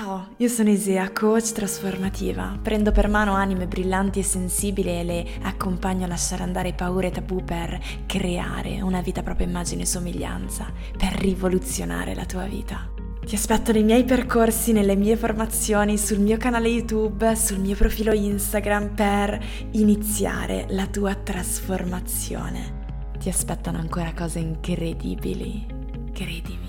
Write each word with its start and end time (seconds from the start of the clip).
Ciao, 0.00 0.28
io 0.36 0.46
sono 0.46 0.70
Isea, 0.70 1.10
coach 1.10 1.50
trasformativa. 1.50 2.56
Prendo 2.62 2.92
per 2.92 3.08
mano 3.08 3.34
anime 3.34 3.66
brillanti 3.66 4.20
e 4.20 4.22
sensibili 4.22 4.90
e 4.90 5.02
le 5.02 5.26
accompagno 5.42 6.04
a 6.04 6.06
lasciare 6.06 6.44
andare 6.44 6.72
paure 6.72 7.08
e 7.08 7.10
tabù 7.10 7.42
per 7.42 7.76
creare 8.06 8.80
una 8.80 9.00
vita 9.00 9.18
a 9.18 9.22
propria 9.24 9.48
immagine 9.48 9.82
e 9.82 9.86
somiglianza, 9.86 10.70
per 10.96 11.14
rivoluzionare 11.14 12.14
la 12.14 12.26
tua 12.26 12.44
vita. 12.44 12.88
Ti 13.26 13.34
aspetto 13.34 13.72
nei 13.72 13.82
miei 13.82 14.04
percorsi, 14.04 14.70
nelle 14.70 14.94
mie 14.94 15.16
formazioni, 15.16 15.98
sul 15.98 16.20
mio 16.20 16.36
canale 16.36 16.68
YouTube, 16.68 17.34
sul 17.34 17.58
mio 17.58 17.74
profilo 17.74 18.12
Instagram 18.12 18.94
per 18.94 19.44
iniziare 19.72 20.66
la 20.68 20.86
tua 20.86 21.16
trasformazione. 21.16 23.08
Ti 23.18 23.28
aspettano 23.28 23.78
ancora 23.78 24.12
cose 24.14 24.38
incredibili, 24.38 25.66
credimi. 26.12 26.67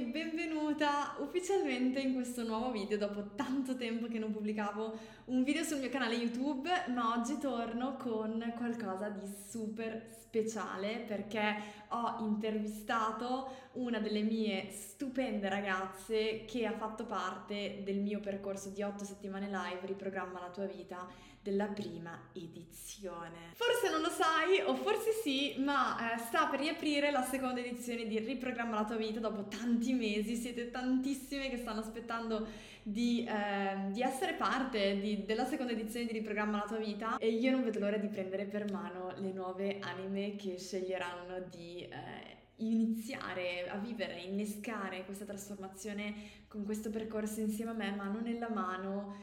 Benvenuta 0.00 1.16
ufficialmente 1.18 2.00
in 2.00 2.14
questo 2.14 2.44
nuovo 2.44 2.70
video 2.70 2.96
dopo 2.96 3.34
tanto 3.34 3.76
tempo 3.76 4.06
che 4.06 4.18
non 4.18 4.30
pubblicavo 4.30 4.98
un 5.26 5.42
video 5.42 5.64
sul 5.64 5.78
mio 5.78 5.88
canale 5.88 6.14
YouTube, 6.14 6.70
ma 6.88 7.16
oggi 7.18 7.38
torno 7.38 7.96
con 7.96 8.52
qualcosa 8.56 9.08
di 9.08 9.26
super 9.48 10.08
speciale 10.10 11.04
perché 11.06 11.56
ho 11.88 12.16
intervistato 12.20 13.66
una 13.72 13.98
delle 13.98 14.22
mie 14.22 14.70
stupende 14.70 15.48
ragazze 15.48 16.44
che 16.46 16.66
ha 16.66 16.72
fatto 16.72 17.04
parte 17.04 17.80
del 17.82 17.98
mio 17.98 18.20
percorso 18.20 18.68
di 18.68 18.82
8 18.82 19.04
settimane 19.04 19.46
live 19.46 19.80
Riprogramma 19.86 20.40
la 20.40 20.50
tua 20.50 20.66
vita 20.66 21.06
della 21.48 21.66
prima 21.66 22.28
edizione. 22.34 23.52
Forse 23.54 23.90
non 23.90 24.02
lo 24.02 24.10
sai 24.10 24.60
o 24.64 24.74
forse 24.74 25.12
sì, 25.22 25.54
ma 25.58 26.14
eh, 26.14 26.18
sta 26.18 26.46
per 26.46 26.60
riaprire 26.60 27.10
la 27.10 27.22
seconda 27.22 27.60
edizione 27.60 28.06
di 28.06 28.18
Riprogramma 28.18 28.76
la 28.76 28.84
tua 28.84 28.96
vita 28.96 29.18
dopo 29.18 29.48
tanti 29.48 29.94
mesi, 29.94 30.36
siete 30.36 30.70
tantissime 30.70 31.48
che 31.48 31.56
stanno 31.56 31.80
aspettando 31.80 32.46
di, 32.82 33.24
eh, 33.24 33.90
di 33.92 34.02
essere 34.02 34.34
parte 34.34 35.00
di, 35.00 35.24
della 35.24 35.46
seconda 35.46 35.72
edizione 35.72 36.06
di 36.06 36.12
Riprogramma 36.12 36.58
la 36.58 36.66
tua 36.66 36.78
vita 36.78 37.16
e 37.16 37.28
io 37.30 37.50
non 37.50 37.64
vedo 37.64 37.78
l'ora 37.78 37.96
di 37.96 38.08
prendere 38.08 38.44
per 38.44 38.70
mano 38.70 39.14
le 39.16 39.32
nuove 39.32 39.78
anime 39.80 40.36
che 40.36 40.58
sceglieranno 40.58 41.40
di... 41.50 41.82
Eh, 41.82 42.36
iniziare 42.60 43.68
a 43.68 43.76
vivere, 43.76 44.18
innescare 44.18 45.04
questa 45.04 45.24
trasformazione 45.24 46.12
con 46.48 46.64
questo 46.64 46.90
percorso 46.90 47.38
insieme 47.38 47.70
a 47.70 47.74
me, 47.74 47.94
mano 47.94 48.18
nella 48.18 48.48
mano 48.48 49.14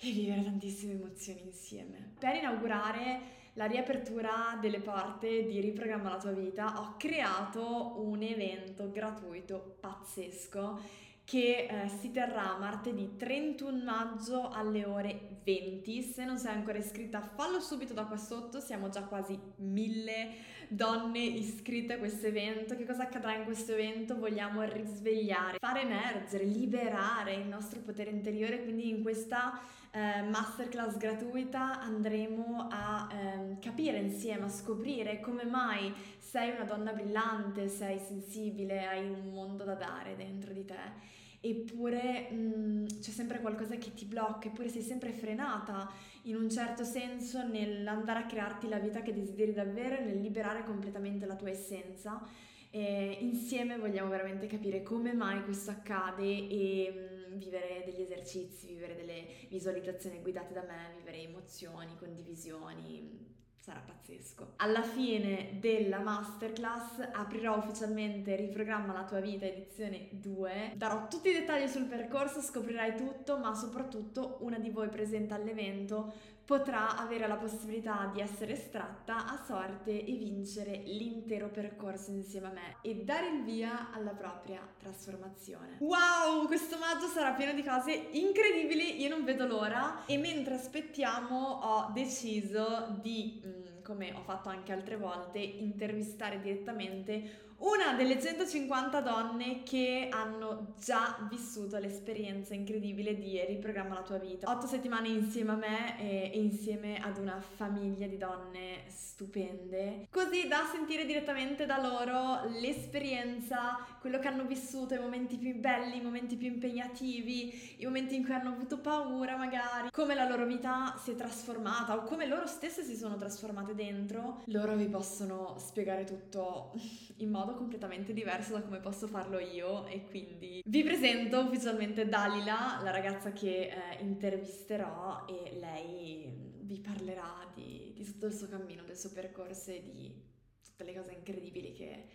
e 0.00 0.12
vivere 0.12 0.42
tantissime 0.42 0.92
emozioni 0.92 1.42
insieme. 1.44 2.12
Per 2.18 2.34
inaugurare 2.34 3.38
la 3.54 3.66
riapertura 3.66 4.58
delle 4.60 4.80
porte 4.80 5.44
di 5.46 5.60
Riprogramma 5.60 6.10
la 6.10 6.16
tua 6.18 6.32
vita 6.32 6.80
ho 6.80 6.94
creato 6.96 7.94
un 7.98 8.22
evento 8.22 8.90
gratuito 8.90 9.76
pazzesco 9.80 11.08
che 11.30 11.68
eh, 11.68 11.88
si 11.88 12.10
terrà 12.10 12.56
martedì 12.58 13.16
31 13.16 13.84
maggio 13.84 14.48
alle 14.48 14.84
ore 14.84 15.38
20. 15.44 16.02
Se 16.02 16.24
non 16.24 16.38
sei 16.38 16.54
ancora 16.54 16.78
iscritta, 16.78 17.20
fallo 17.20 17.60
subito 17.60 17.92
da 17.92 18.04
qua 18.04 18.16
sotto. 18.16 18.58
Siamo 18.58 18.88
già 18.88 19.02
quasi 19.02 19.38
mille 19.58 20.30
donne 20.66 21.20
iscritte 21.20 21.92
a 21.92 21.98
questo 21.98 22.26
evento. 22.26 22.74
Che 22.74 22.84
cosa 22.84 23.04
accadrà 23.04 23.36
in 23.36 23.44
questo 23.44 23.74
evento? 23.74 24.18
Vogliamo 24.18 24.62
risvegliare, 24.62 25.58
far 25.60 25.76
emergere, 25.76 26.44
liberare 26.44 27.34
il 27.34 27.46
nostro 27.46 27.78
potere 27.78 28.10
interiore. 28.10 28.64
Quindi 28.64 28.88
in 28.88 29.02
questa 29.02 29.60
eh, 29.92 30.22
masterclass 30.22 30.96
gratuita 30.96 31.80
andremo 31.80 32.68
a 32.70 33.08
eh, 33.10 33.58
capire 33.58 33.98
insieme, 33.98 34.44
a 34.44 34.48
scoprire 34.48 35.20
come 35.20 35.44
mai 35.44 35.92
sei 36.18 36.50
una 36.50 36.64
donna 36.64 36.92
brillante, 36.92 37.68
sei 37.68 37.98
sensibile, 37.98 38.86
hai 38.86 39.04
un 39.04 39.32
mondo 39.32 39.64
da 39.64 39.74
dare 39.74 40.14
dentro 40.14 40.52
di 40.52 40.64
te. 40.64 41.18
Eppure 41.40 42.28
mh, 42.30 42.36
mm, 42.36 42.86
c'è 43.00 43.10
sempre 43.10 43.40
qualcosa 43.40 43.76
che 43.76 43.92
ti 43.94 44.04
blocca, 44.04 44.46
eppure 44.46 44.68
sei 44.68 44.82
sempre 44.82 45.10
frenata 45.12 45.90
in 46.24 46.36
un 46.36 46.50
certo 46.50 46.84
senso 46.84 47.44
nell'andare 47.44 48.20
a 48.20 48.26
crearti 48.26 48.68
la 48.68 48.78
vita 48.78 49.00
che 49.02 49.14
desideri 49.14 49.52
davvero 49.52 49.96
e 49.96 50.04
nel 50.04 50.20
liberare 50.20 50.62
completamente 50.64 51.26
la 51.26 51.34
tua 51.34 51.50
essenza. 51.50 52.22
E 52.70 53.16
insieme 53.20 53.76
vogliamo 53.76 54.08
veramente 54.08 54.46
capire 54.46 54.84
come 54.84 55.12
mai 55.12 55.42
questo 55.42 55.72
accade 55.72 56.22
e 56.22 57.09
vivere 57.36 57.82
degli 57.84 58.00
esercizi, 58.00 58.66
vivere 58.66 58.94
delle 58.94 59.26
visualizzazioni 59.48 60.20
guidate 60.20 60.52
da 60.52 60.62
me, 60.62 60.94
vivere 60.96 61.22
emozioni, 61.22 61.96
condivisioni, 61.96 63.30
sarà 63.60 63.80
pazzesco. 63.80 64.54
Alla 64.56 64.82
fine 64.82 65.58
della 65.60 66.00
masterclass 66.00 67.08
aprirò 67.12 67.58
ufficialmente 67.58 68.34
Riprogramma 68.34 68.92
la 68.92 69.04
tua 69.04 69.20
vita 69.20 69.44
edizione 69.44 70.08
2. 70.10 70.72
Darò 70.76 71.06
tutti 71.08 71.28
i 71.28 71.32
dettagli 71.32 71.68
sul 71.68 71.84
percorso, 71.84 72.40
scoprirai 72.40 72.96
tutto, 72.96 73.38
ma 73.38 73.54
soprattutto 73.54 74.38
una 74.40 74.58
di 74.58 74.70
voi 74.70 74.88
presente 74.88 75.34
all'evento 75.34 76.12
potrà 76.50 76.96
avere 76.96 77.28
la 77.28 77.36
possibilità 77.36 78.10
di 78.12 78.20
essere 78.20 78.54
estratta 78.54 79.24
a 79.28 79.40
sorte 79.46 80.04
e 80.04 80.12
vincere 80.16 80.82
l'intero 80.84 81.48
percorso 81.48 82.10
insieme 82.10 82.48
a 82.48 82.50
me 82.50 82.76
e 82.82 83.04
dare 83.04 83.28
il 83.28 83.44
via 83.44 83.92
alla 83.92 84.10
propria 84.10 84.60
trasformazione. 84.76 85.76
Wow, 85.78 86.48
questo 86.48 86.76
maggio 86.76 87.06
sarà 87.06 87.34
pieno 87.34 87.52
di 87.52 87.62
cose 87.62 87.92
incredibili, 87.92 89.00
io 89.00 89.10
non 89.10 89.22
vedo 89.22 89.46
l'ora 89.46 90.04
e 90.06 90.18
mentre 90.18 90.54
aspettiamo 90.54 91.38
ho 91.38 91.92
deciso 91.92 92.98
di, 93.00 93.40
mm, 93.46 93.82
come 93.84 94.12
ho 94.12 94.22
fatto 94.22 94.48
anche 94.48 94.72
altre 94.72 94.96
volte, 94.96 95.38
intervistare 95.38 96.40
direttamente 96.40 97.49
una 97.60 97.92
delle 97.94 98.20
150 98.20 99.00
donne 99.00 99.62
che 99.62 100.08
hanno 100.10 100.74
già 100.82 101.18
vissuto 101.28 101.78
l'esperienza 101.78 102.54
incredibile 102.54 103.14
di 103.14 103.38
Riprogramma 103.46 103.94
la 103.94 104.02
tua 104.02 104.18
vita. 104.18 104.50
Otto 104.50 104.66
settimane 104.66 105.08
insieme 105.08 105.50
a 105.50 105.56
me 105.56 106.00
e, 106.00 106.30
e, 106.32 106.38
insieme 106.38 106.98
ad 106.98 107.18
una 107.18 107.38
famiglia 107.40 108.06
di 108.06 108.16
donne 108.16 108.84
stupende, 108.86 110.06
così 110.10 110.48
da 110.48 110.66
sentire 110.70 111.04
direttamente 111.04 111.66
da 111.66 111.78
loro 111.80 112.48
l'esperienza, 112.60 113.78
quello 114.00 114.18
che 114.18 114.28
hanno 114.28 114.44
vissuto, 114.44 114.94
i 114.94 114.98
momenti 114.98 115.36
più 115.36 115.54
belli, 115.56 115.98
i 115.98 116.02
momenti 116.02 116.36
più 116.36 116.48
impegnativi, 116.48 117.76
i 117.78 117.84
momenti 117.84 118.14
in 118.14 118.24
cui 118.24 118.32
hanno 118.32 118.50
avuto 118.50 118.78
paura 118.78 119.36
magari, 119.36 119.90
come 119.90 120.14
la 120.14 120.26
loro 120.26 120.46
vita 120.46 120.96
si 121.02 121.10
è 121.10 121.14
trasformata 121.14 121.94
o 121.94 122.04
come 122.04 122.26
loro 122.26 122.46
stesse 122.46 122.82
si 122.82 122.96
sono 122.96 123.16
trasformate 123.16 123.74
dentro. 123.74 124.42
Loro 124.46 124.76
vi 124.76 124.86
possono 124.86 125.56
spiegare 125.58 126.04
tutto 126.04 126.72
in 127.16 127.30
modo 127.30 127.49
modo 127.50 127.56
completamente 127.56 128.12
diverso 128.12 128.52
da 128.52 128.62
come 128.62 128.78
posso 128.78 129.06
farlo 129.06 129.38
io 129.38 129.86
e 129.86 130.04
quindi 130.06 130.62
vi 130.64 130.82
presento 130.82 131.40
ufficialmente 131.40 132.08
Dalila, 132.08 132.80
la 132.82 132.90
ragazza 132.90 133.32
che 133.32 133.68
eh, 133.68 134.02
intervisterò 134.02 135.26
e 135.26 135.56
lei 135.58 136.58
vi 136.60 136.80
parlerà 136.80 137.50
di, 137.54 137.92
di 137.94 138.04
tutto 138.04 138.26
il 138.26 138.32
suo 138.32 138.48
cammino, 138.48 138.84
del 138.84 138.96
suo 138.96 139.10
percorso 139.12 139.70
e 139.70 139.82
di 139.82 140.14
tutte 140.62 140.84
le 140.84 140.94
cose 140.94 141.12
incredibili 141.12 141.72
che 141.72 142.06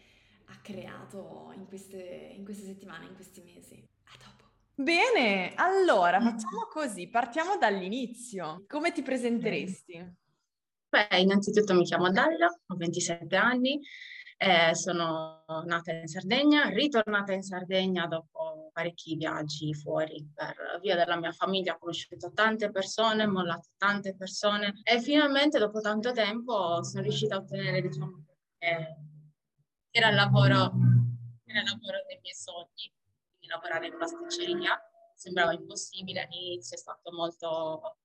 ha 0.45 0.59
creato 0.61 1.51
in 1.55 1.65
queste, 1.65 2.33
in 2.35 2.43
queste 2.43 2.65
settimane, 2.65 3.05
in 3.05 3.15
questi 3.15 3.41
mesi. 3.41 3.87
A 4.05 4.17
dopo! 4.17 4.49
Bene, 4.75 5.53
allora 5.55 6.19
facciamo 6.21 6.67
così, 6.69 7.07
partiamo 7.07 7.57
dall'inizio. 7.57 8.63
Come 8.67 8.91
ti 8.91 9.01
presenteresti? 9.01 10.23
Beh, 10.87 11.17
innanzitutto 11.19 11.73
mi 11.73 11.83
chiamo 11.83 12.09
Dalila, 12.09 12.47
ho 12.47 12.75
27 12.75 13.35
anni, 13.35 13.81
eh, 14.37 14.75
sono 14.75 15.43
nata 15.65 15.91
in 15.91 16.07
Sardegna, 16.07 16.69
ritornata 16.69 17.33
in 17.33 17.41
Sardegna 17.41 18.05
dopo 18.07 18.69
parecchi 18.73 19.15
viaggi 19.15 19.73
fuori 19.73 20.29
per 20.33 20.79
via 20.81 20.95
della 20.95 21.17
mia 21.17 21.31
famiglia, 21.31 21.73
ho 21.73 21.77
conosciuto 21.77 22.31
tante 22.33 22.69
persone, 22.71 23.25
mollato 23.25 23.69
tante 23.77 24.15
persone 24.15 24.81
e 24.83 24.99
finalmente 24.99 25.59
dopo 25.59 25.79
tanto 25.79 26.11
tempo 26.11 26.83
sono 26.83 27.03
riuscita 27.03 27.35
a 27.35 27.39
ottenere, 27.39 27.81
diciamo, 27.81 28.25
che 28.57 28.95
era 29.91 30.09
il 30.09 30.15
lavoro, 30.15 30.73
era 31.45 31.61
il 31.61 31.69
lavoro 31.69 32.03
dei 32.07 32.19
miei 32.21 32.35
sogni, 32.35 32.93
quindi 33.29 33.47
lavorare 33.47 33.87
in 33.87 33.97
pasticceria. 33.97 34.79
Sembrava 35.17 35.53
impossibile, 35.53 36.23
all'inizio 36.25 36.75
è 36.75 36.79
stato 36.79 37.09
molto 37.13 37.99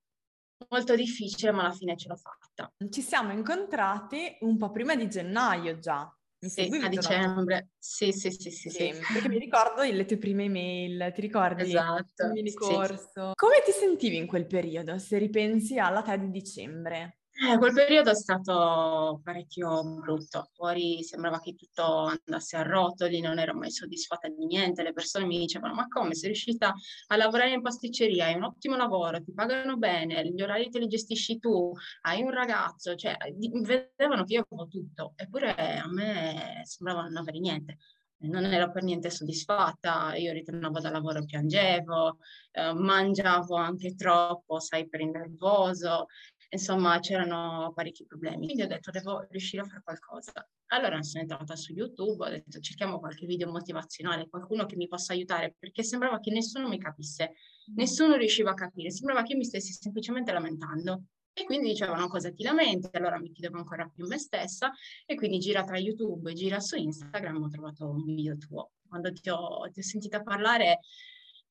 molto 0.69 0.95
difficile, 0.95 1.51
ma 1.51 1.63
alla 1.63 1.73
fine 1.73 1.97
ce 1.97 2.09
l'ho 2.09 2.17
fatta. 2.17 2.73
Ci 2.89 3.03
siamo 3.03 3.33
incontrati 3.33 4.37
un 4.43 4.57
po' 4.57 4.71
prima 4.71 4.95
di 4.95 5.09
gennaio 5.09 5.79
già. 5.79 6.09
Mi 6.43 6.49
sì, 6.49 6.71
a 6.81 6.89
dicembre. 6.89 7.69
Sì, 7.79 8.13
sì, 8.13 8.31
sì, 8.31 8.51
sì, 8.51 8.71
sì, 8.71 8.95
Perché 9.13 9.29
mi 9.29 9.39
ricordo 9.39 9.83
le 9.83 10.05
tue 10.07 10.17
prime 10.17 10.45
email, 10.45 11.13
ti 11.13 11.21
ricordi? 11.21 11.65
Esatto. 11.65 12.25
Il 12.25 12.31
mini 12.31 12.55
corso. 12.55 13.33
Come 13.35 13.57
ti 13.65 13.73
sentivi 13.73 14.17
in 14.17 14.27
quel 14.27 14.47
periodo, 14.47 14.99
se 14.99 15.19
ripensi 15.19 15.79
alla 15.79 16.03
te 16.03 16.19
di 16.19 16.31
dicembre? 16.31 17.20
Eh, 17.43 17.57
quel 17.57 17.73
periodo 17.73 18.11
è 18.11 18.15
stato 18.15 19.19
parecchio 19.25 19.83
brutto, 19.99 20.51
fuori 20.53 21.03
sembrava 21.03 21.41
che 21.41 21.55
tutto 21.55 22.05
andasse 22.27 22.59
a 22.59 22.63
rotoli, 22.63 23.21
non 23.21 23.39
ero 23.39 23.55
mai 23.55 23.71
soddisfatta 23.71 24.29
di 24.29 24.45
niente, 24.45 24.83
le 24.83 24.93
persone 24.93 25.25
mi 25.25 25.39
dicevano 25.39 25.73
ma 25.73 25.89
come 25.89 26.15
sei 26.15 26.29
riuscita 26.29 26.75
a 27.07 27.17
lavorare 27.17 27.53
in 27.53 27.63
pasticceria, 27.63 28.27
hai 28.27 28.35
un 28.35 28.43
ottimo 28.45 28.77
lavoro, 28.77 29.23
ti 29.23 29.33
pagano 29.33 29.79
bene, 29.79 30.23
gli 30.31 30.43
orari 30.43 30.69
te 30.69 30.79
li 30.81 30.87
gestisci 30.87 31.39
tu, 31.39 31.73
hai 32.03 32.21
un 32.21 32.31
ragazzo, 32.31 32.95
cioè 32.95 33.17
vedevano 33.63 34.25
che 34.25 34.35
io 34.35 34.47
avevo 34.47 34.69
tutto, 34.69 35.15
eppure 35.17 35.55
a 35.55 35.89
me 35.91 36.61
sembrava 36.65 37.05
non 37.05 37.17
avere 37.17 37.39
niente. 37.39 37.79
non 38.23 38.45
ero 38.45 38.71
per 38.71 38.83
niente 38.83 39.09
soddisfatta, 39.09 40.15
io 40.17 40.33
ritornavo 40.33 40.79
dal 40.79 40.93
lavoro 40.93 41.21
e 41.21 41.25
piangevo, 41.25 42.19
eh, 42.53 42.75
mangiavo 42.75 43.55
anche 43.57 43.95
troppo, 43.95 44.59
sai, 44.61 44.87
per 44.89 45.01
il 45.01 45.09
nervoso, 45.09 46.07
insomma 46.51 46.99
c'erano 47.01 47.73
parecchi 47.75 48.05
problemi. 48.05 48.47
Quindi 48.47 48.63
ho 48.63 48.67
detto 48.67 48.91
devo 48.91 49.27
riuscire 49.31 49.63
a 49.63 49.67
fare 49.67 49.83
qualcosa. 49.83 50.49
Allora 50.73 51.03
sono 51.03 51.23
entrata 51.23 51.57
su 51.57 51.73
YouTube, 51.73 52.25
ho 52.25 52.29
detto 52.29 52.61
cerchiamo 52.61 52.99
qualche 53.01 53.27
video 53.27 53.51
motivazionale, 53.51 54.29
qualcuno 54.29 54.67
che 54.67 54.77
mi 54.77 54.87
possa 54.87 55.13
aiutare, 55.13 55.57
perché 55.59 55.83
sembrava 55.83 56.21
che 56.21 56.31
nessuno 56.31 56.69
mi 56.69 56.79
capisse, 56.79 57.33
nessuno 57.75 58.17
riusciva 58.17 58.51
a 58.51 58.55
capire, 58.55 58.91
sembrava 58.91 59.23
che 59.23 59.33
io 59.33 59.39
mi 59.39 59.45
stessi 59.45 59.73
semplicemente 59.73 60.33
lamentando. 60.33 61.05
E 61.33 61.45
quindi 61.45 61.69
dicevano 61.69 62.09
cosa 62.09 62.31
ti 62.33 62.43
lamenti, 62.43 62.89
allora 62.93 63.19
mi 63.19 63.31
chiedevo 63.31 63.57
ancora 63.57 63.89
più 63.89 64.07
me 64.07 64.19
stessa 64.19 64.73
e 65.07 65.15
quindi 65.15 65.39
gira 65.39 65.63
tra 65.63 65.79
YouTube, 65.79 66.33
gira 66.33 66.59
su 66.59 66.77
Instagram, 66.77 67.43
ho 67.43 67.49
trovato 67.49 67.89
un 67.89 68.05
video 68.05 68.37
tuo. 68.37 68.73
Quando 68.87 69.13
ti 69.13 69.31
ho, 69.31 69.69
ti 69.71 69.79
ho 69.79 69.83
sentita 69.83 70.23
parlare 70.23 70.81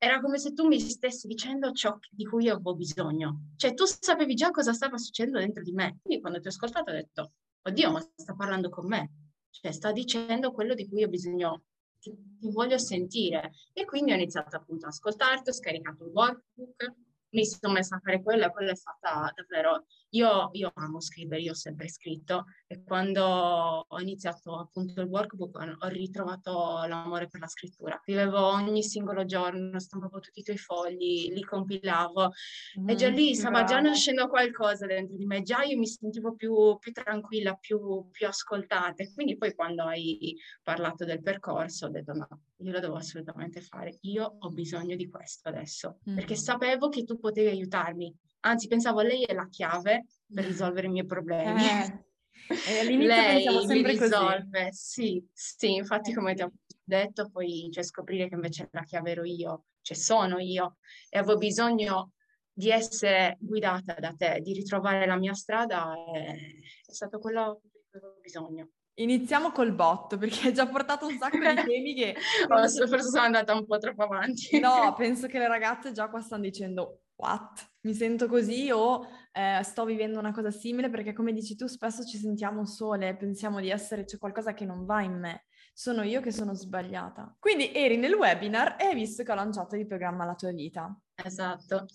era 0.01 0.21
come 0.21 0.39
se 0.39 0.53
tu 0.53 0.65
mi 0.65 0.79
stessi 0.79 1.27
dicendo 1.27 1.73
ciò 1.73 1.97
di 2.09 2.25
cui 2.25 2.45
io 2.45 2.53
avevo 2.53 2.73
bisogno. 2.73 3.51
Cioè 3.57 3.73
tu 3.73 3.83
sapevi 3.85 4.33
già 4.33 4.49
cosa 4.49 4.71
stava 4.71 4.97
succedendo 4.97 5.39
dentro 5.39 5.61
di 5.61 5.73
me. 5.73 5.99
Quindi 6.01 6.21
quando 6.21 6.39
ti 6.39 6.47
ho 6.47 6.49
ascoltato 6.49 6.89
ho 6.89 6.93
detto, 6.93 7.33
oddio, 7.63 7.91
ma 7.91 8.09
sta 8.15 8.33
parlando 8.33 8.69
con 8.69 8.87
me. 8.87 9.11
Cioè 9.49 9.71
sta 9.71 9.91
dicendo 9.91 10.53
quello 10.53 10.73
di 10.73 10.87
cui 10.87 11.03
ho 11.03 11.09
bisogno, 11.09 11.65
che, 11.99 12.11
che 12.39 12.49
voglio 12.49 12.77
sentire. 12.77 13.51
E 13.73 13.83
quindi 13.83 14.13
ho 14.13 14.15
iniziato 14.15 14.55
appunto 14.55 14.85
ad 14.85 14.93
ascoltarti, 14.93 15.49
ho 15.49 15.53
scaricato 15.53 16.05
il 16.05 16.11
workbook, 16.11 16.93
mi 17.31 17.45
sono 17.45 17.73
messa 17.73 17.97
a 17.97 17.99
fare 17.99 18.23
quello 18.23 18.45
e 18.45 18.51
quello 18.51 18.71
è 18.71 18.75
stata 18.75 19.31
davvero... 19.35 19.85
Io, 20.13 20.49
io, 20.53 20.71
amo 20.73 20.99
scrivere, 20.99 21.41
io 21.41 21.51
ho 21.51 21.55
sempre 21.55 21.87
scritto 21.87 22.45
e 22.65 22.81
quando 22.83 23.23
ho 23.23 23.99
iniziato 23.99 24.57
appunto 24.57 25.01
il 25.01 25.07
workbook 25.07 25.77
ho 25.81 25.87
ritrovato 25.87 26.83
l'amore 26.87 27.27
per 27.27 27.41
la 27.41 27.47
scrittura. 27.47 27.99
Scrivevo 28.01 28.43
ogni 28.47 28.81
singolo 28.81 29.25
giorno, 29.25 29.79
stampavo 29.79 30.19
tutti 30.19 30.39
i 30.39 30.43
tuoi 30.43 30.57
fogli, 30.57 31.31
li 31.31 31.43
compilavo 31.43 32.31
mm, 32.79 32.89
e 32.89 32.95
già 32.95 33.09
lì 33.09 33.35
stava 33.35 33.63
già 33.65 33.79
nascendo 33.79 34.27
qualcosa 34.27 34.87
dentro 34.87 35.15
di 35.15 35.25
me, 35.25 35.43
già 35.43 35.61
io 35.61 35.77
mi 35.77 35.85
sentivo 35.85 36.33
più, 36.33 36.75
più 36.79 36.91
tranquilla, 36.91 37.53
più, 37.53 38.09
più 38.09 38.25
ascoltata. 38.25 39.03
E 39.03 39.13
quindi 39.13 39.37
poi 39.37 39.53
quando 39.53 39.83
hai 39.83 40.35
parlato 40.63 41.05
del 41.05 41.21
percorso 41.21 41.85
ho 41.85 41.89
detto 41.89 42.13
no, 42.13 42.27
io 42.57 42.71
lo 42.71 42.79
devo 42.79 42.95
assolutamente 42.95 43.61
fare, 43.61 43.97
io 44.01 44.37
ho 44.39 44.49
bisogno 44.49 44.95
di 44.95 45.07
questo 45.07 45.49
adesso, 45.49 45.99
mm. 46.09 46.15
perché 46.15 46.35
sapevo 46.35 46.89
che 46.89 47.03
tu 47.03 47.19
potevi 47.19 47.49
aiutarmi, 47.49 48.11
anzi 48.41 48.67
pensavo 48.67 49.01
lei 49.01 49.23
è 49.23 49.33
la 49.33 49.47
chiave 49.49 50.05
per 50.33 50.45
risolvere 50.45 50.87
i 50.87 50.91
miei 50.91 51.05
problemi. 51.05 51.63
Eh. 51.63 52.07
E 52.67 52.79
all'inizio 52.79 53.65
lei 53.65 53.65
mi 53.67 53.83
risolve, 53.83 54.69
sì, 54.71 55.23
sì, 55.31 55.75
infatti 55.75 56.13
come 56.13 56.33
ti 56.33 56.41
ho 56.41 56.51
detto, 56.83 57.29
poi 57.29 57.69
cioè, 57.71 57.83
scoprire 57.83 58.27
che 58.27 58.33
invece 58.35 58.69
la 58.71 58.83
chiave 58.83 59.11
ero 59.11 59.23
io, 59.23 59.65
cioè 59.81 59.95
sono 59.95 60.39
io 60.39 60.77
e 61.09 61.19
avevo 61.19 61.37
bisogno 61.37 62.13
di 62.51 62.71
essere 62.71 63.37
guidata 63.39 63.93
da 63.93 64.13
te, 64.17 64.39
di 64.41 64.53
ritrovare 64.53 65.05
la 65.05 65.15
mia 65.15 65.33
strada, 65.33 65.93
è, 66.11 66.35
è 66.85 66.91
stato 66.91 67.19
quello 67.19 67.61
cui 67.61 67.99
avevo 67.99 68.17
bisogno. 68.21 68.69
Iniziamo 68.99 69.51
col 69.51 69.73
botto 69.73 70.17
perché 70.17 70.47
hai 70.47 70.53
già 70.53 70.67
portato 70.67 71.07
un 71.07 71.17
sacco 71.17 71.37
di 71.37 71.43
temi 71.65 71.93
che... 71.93 72.15
forse 72.47 73.01
sono 73.01 73.23
andata 73.23 73.53
un 73.53 73.65
po' 73.65 73.77
troppo 73.77 74.03
avanti. 74.03 74.59
No, 74.59 74.93
penso 74.97 75.27
che 75.27 75.39
le 75.39 75.47
ragazze 75.47 75.91
già 75.91 76.09
qua 76.09 76.21
stanno 76.21 76.43
dicendo 76.43 77.03
what? 77.15 77.71
Mi 77.81 77.93
sento 77.93 78.27
così 78.27 78.69
o 78.71 79.05
eh, 79.31 79.61
sto 79.63 79.85
vivendo 79.85 80.19
una 80.19 80.31
cosa 80.33 80.51
simile 80.51 80.89
perché 80.89 81.13
come 81.13 81.31
dici 81.31 81.55
tu 81.55 81.67
spesso 81.67 82.03
ci 82.03 82.17
sentiamo 82.17 82.65
sole, 82.65 83.15
pensiamo 83.15 83.59
di 83.59 83.69
essere, 83.69 84.03
c'è 84.03 84.17
qualcosa 84.17 84.53
che 84.53 84.65
non 84.65 84.85
va 84.85 85.01
in 85.01 85.17
me, 85.17 85.45
sono 85.73 86.03
io 86.03 86.19
che 86.19 86.31
sono 86.31 86.53
sbagliata. 86.53 87.35
Quindi 87.39 87.73
eri 87.73 87.95
nel 87.95 88.13
webinar 88.13 88.75
e 88.77 88.85
hai 88.85 88.95
visto 88.95 89.23
che 89.23 89.31
ho 89.31 89.35
lanciato 89.35 89.77
il 89.77 89.87
programma 89.87 90.25
La 90.25 90.35
tua 90.35 90.51
vita. 90.51 90.93
Esatto. 91.15 91.85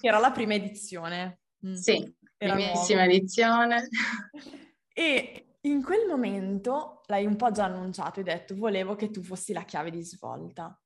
Era 0.00 0.18
la 0.18 0.30
prima 0.30 0.54
edizione. 0.54 1.40
Mm. 1.66 1.74
Sì, 1.74 2.14
Era 2.36 2.54
primissima 2.54 3.04
nuovo. 3.04 3.16
edizione. 3.16 3.88
E 4.94 5.51
in 5.62 5.82
quel 5.82 6.06
momento 6.06 7.02
l'hai 7.06 7.26
un 7.26 7.36
po' 7.36 7.50
già 7.50 7.64
annunciato, 7.64 8.18
hai 8.18 8.24
detto 8.24 8.56
volevo 8.56 8.94
che 8.94 9.10
tu 9.10 9.22
fossi 9.22 9.52
la 9.52 9.64
chiave 9.64 9.90
di 9.90 10.02
svolta. 10.02 10.76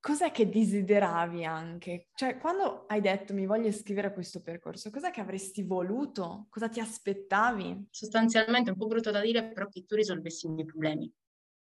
Cos'è 0.00 0.32
che 0.32 0.48
desideravi 0.48 1.44
anche? 1.44 2.08
Cioè, 2.14 2.36
quando 2.38 2.86
hai 2.88 3.00
detto 3.00 3.34
mi 3.34 3.46
voglio 3.46 3.68
iscrivere 3.68 4.08
a 4.08 4.12
questo 4.12 4.42
percorso, 4.42 4.90
cos'è 4.90 5.12
che 5.12 5.20
avresti 5.20 5.62
voluto? 5.62 6.46
Cosa 6.50 6.68
ti 6.68 6.80
aspettavi? 6.80 7.86
Sostanzialmente 7.88 8.70
è 8.70 8.72
un 8.72 8.78
po' 8.78 8.88
brutto 8.88 9.12
da 9.12 9.20
dire, 9.20 9.52
però 9.52 9.68
che 9.68 9.84
tu 9.84 9.94
risolvessi 9.94 10.46
i 10.46 10.50
miei 10.50 10.66
problemi. 10.66 11.12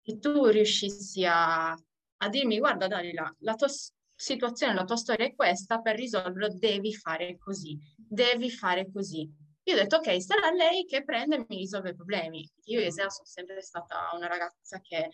Che 0.01 0.19
tu 0.19 0.47
riuscissi 0.47 1.23
a, 1.23 1.71
a 1.71 2.29
dirmi, 2.29 2.59
guarda 2.59 2.87
Dalila, 2.87 3.33
la 3.39 3.55
tua 3.55 3.69
situazione, 4.13 4.73
la 4.73 4.83
tua 4.83 4.97
storia 4.97 5.25
è 5.25 5.33
questa, 5.33 5.79
per 5.79 5.95
risolverlo 5.95 6.49
devi 6.57 6.93
fare 6.93 7.37
così, 7.37 7.79
devi 7.95 8.51
fare 8.51 8.91
così 8.91 9.31
io 9.67 9.73
ho 9.73 9.77
detto, 9.77 9.97
ok, 9.97 10.21
sarà 10.21 10.51
lei 10.51 10.85
che 10.85 11.03
prende 11.03 11.35
e 11.37 11.45
mi 11.47 11.57
risolve 11.57 11.89
i 11.89 11.95
problemi. 11.95 12.47
Io 12.65 12.79
e 12.79 12.85
Esea 12.85 13.09
sono 13.09 13.25
sempre 13.27 13.61
stata 13.61 14.09
una 14.15 14.27
ragazza 14.27 14.79
che 14.81 15.09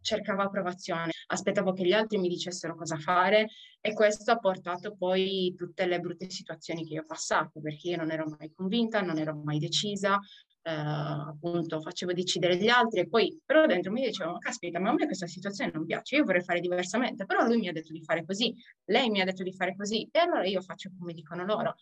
cercava 0.00 0.44
approvazione, 0.44 1.10
aspettavo 1.26 1.72
che 1.72 1.84
gli 1.84 1.92
altri 1.92 2.18
mi 2.18 2.28
dicessero 2.28 2.76
cosa 2.76 2.96
fare 2.96 3.48
e 3.80 3.92
questo 3.92 4.30
ha 4.30 4.38
portato 4.38 4.94
poi 4.96 5.52
tutte 5.56 5.86
le 5.86 5.98
brutte 5.98 6.30
situazioni 6.30 6.86
che 6.86 6.94
io 6.94 7.02
ho 7.02 7.06
passato, 7.06 7.60
perché 7.60 7.90
io 7.90 7.96
non 7.96 8.10
ero 8.10 8.24
mai 8.38 8.52
convinta, 8.54 9.00
non 9.00 9.18
ero 9.18 9.34
mai 9.34 9.58
decisa, 9.58 10.18
eh, 10.62 10.70
appunto 10.70 11.80
facevo 11.80 12.12
decidere 12.12 12.56
gli 12.56 12.68
altri 12.68 13.00
e 13.00 13.08
poi 13.08 13.40
però 13.44 13.66
dentro 13.66 13.90
mi 13.92 14.02
dicevo, 14.04 14.32
ma 14.32 14.38
caspita, 14.38 14.78
ma 14.78 14.90
a 14.90 14.94
me 14.94 15.06
questa 15.06 15.26
situazione 15.26 15.72
non 15.74 15.84
piace, 15.84 16.16
io 16.16 16.24
vorrei 16.24 16.42
fare 16.42 16.60
diversamente, 16.60 17.24
però 17.26 17.44
lui 17.44 17.58
mi 17.58 17.68
ha 17.68 17.72
detto 17.72 17.92
di 17.92 18.02
fare 18.02 18.24
così, 18.24 18.54
lei 18.86 19.10
mi 19.10 19.20
ha 19.20 19.24
detto 19.24 19.42
di 19.42 19.52
fare 19.52 19.74
così 19.76 20.08
e 20.10 20.18
allora 20.20 20.46
io 20.46 20.60
faccio 20.60 20.90
come 20.98 21.12
dicono 21.12 21.44
loro. 21.44 21.74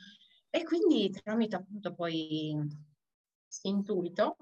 E 0.57 0.65
quindi 0.65 1.11
tramite 1.11 1.57
appunto 1.57 1.93
poi 1.93 2.57
intuito 3.65 4.39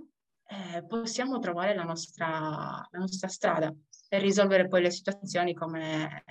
eh, 0.47 0.85
possiamo 0.85 1.41
trovare 1.41 1.75
la 1.75 1.83
nostra, 1.83 2.87
la 2.89 2.99
nostra 3.01 3.27
strada 3.27 3.75
per 4.09 4.21
risolvere 4.21 4.69
poi 4.69 4.83
le 4.83 4.93
situazioni 4.93 5.55
come, 5.55 6.23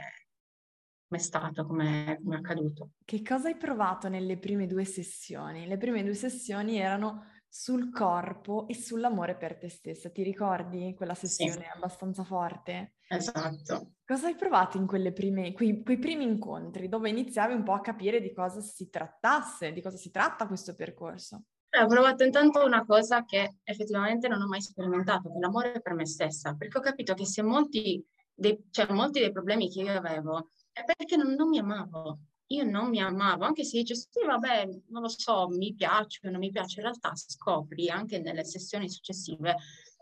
è 1.06 1.18
stato, 1.18 1.66
come, 1.66 2.18
come 2.24 2.36
è 2.38 2.40
accaduto. 2.40 2.92
Che 3.04 3.22
cosa 3.24 3.50
hai 3.50 3.58
provato 3.58 4.08
nelle 4.08 4.38
prime 4.38 4.68
due 4.68 4.86
sessioni? 4.86 5.68
Le 5.68 5.78
prime 5.78 6.02
due 6.02 6.14
sessioni 6.14 6.78
erano 6.78 7.26
sul 7.50 7.92
corpo 7.92 8.70
e 8.70 8.76
sull'amore 8.76 9.36
per 9.36 9.58
te 9.58 9.68
stessa. 9.68 10.10
Ti 10.10 10.24
ricordi 10.24 10.94
quella 10.96 11.14
sessione 11.14 11.52
sì. 11.52 11.72
abbastanza 11.76 12.24
forte? 12.24 12.94
Esatto. 13.16 13.94
Cosa 14.06 14.28
hai 14.28 14.36
provato 14.36 14.78
in 14.78 14.86
quelle 14.86 15.14
prime, 15.14 15.54
quei, 15.54 15.82
quei, 15.84 15.98
primi 15.98 16.24
incontri 16.24 16.90
dove 16.90 17.10
iniziavi 17.10 17.54
un 17.54 17.64
po' 17.64 17.74
a 17.74 17.82
capire 17.82 18.20
di 18.22 18.34
cosa 18.34 18.60
si 18.60 18.90
trattasse, 18.90 19.72
di 19.72 19.82
cosa 19.82 19.98
si 19.98 20.12
tratta 20.12 20.48
questo 20.48 20.76
percorso? 20.76 21.44
Eh, 21.70 21.82
ho 21.82 21.88
provato 21.88 22.24
intanto 22.24 22.64
una 22.64 22.86
cosa 22.86 23.24
che 23.26 23.58
effettivamente 23.64 24.28
non 24.28 24.42
ho 24.42 24.48
mai 24.48 24.62
sperimentato, 24.62 25.30
che 25.30 25.38
è 25.38 25.40
l'amore 25.40 25.82
per 25.82 25.94
me 25.94 26.06
stessa, 26.06 26.54
perché 26.56 26.78
ho 26.78 26.82
capito 26.82 27.14
che 27.14 27.26
se 27.26 27.42
molti 27.42 28.06
dei, 28.34 28.68
cioè, 28.70 28.92
molti 28.92 29.20
dei 29.20 29.32
problemi 29.32 29.70
che 29.70 29.82
io 29.82 29.98
avevo 29.98 30.50
è 30.72 30.84
perché 30.84 31.16
non, 31.16 31.34
non 31.34 31.50
mi 31.50 31.60
amavo 31.60 32.20
io 32.48 32.64
non 32.64 32.90
mi 32.90 33.00
amavo, 33.00 33.46
anche 33.46 33.64
se 33.64 33.80
dice 33.80 33.96
sì, 33.96 34.24
vabbè, 34.26 34.68
non 34.90 35.02
lo 35.02 35.08
so, 35.08 35.48
mi 35.50 35.74
piace 35.74 36.28
o 36.28 36.30
non 36.30 36.40
mi 36.40 36.52
piace, 36.52 36.80
in 36.80 36.86
realtà 36.86 37.14
scopri 37.16 37.90
anche 37.90 38.20
nelle 38.20 38.44
sessioni 38.44 38.90
successive 38.90 39.56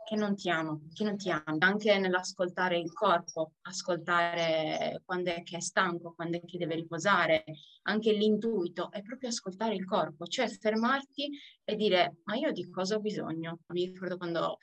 che 0.04 0.16
non 0.16 0.36
ti 0.36 0.50
amo, 0.50 0.82
che 0.94 1.04
non 1.04 1.16
ti 1.18 1.30
amo, 1.30 1.58
anche 1.60 1.98
nell'ascoltare 1.98 2.78
il 2.78 2.92
corpo, 2.92 3.54
ascoltare 3.62 5.02
quando 5.06 5.32
è 5.32 5.44
che 5.44 5.58
è 5.58 5.60
stanco, 5.60 6.14
quando 6.14 6.38
è 6.38 6.46
che 6.46 6.58
deve 6.58 6.76
riposare, 6.76 7.44
anche 7.84 8.12
l'intuito, 8.12 8.92
è 8.92 9.02
proprio 9.02 9.30
ascoltare 9.30 9.76
il 9.76 9.86
corpo, 9.86 10.26
cioè 10.26 10.48
fermarti 10.48 11.30
e 11.64 11.76
dire 11.76 12.18
ma 12.26 12.36
io 12.36 12.52
di 12.52 12.70
cosa 12.70 12.96
ho 12.96 13.00
bisogno? 13.00 13.60
Mi 13.68 13.86
ricordo 13.86 14.18
quando 14.18 14.58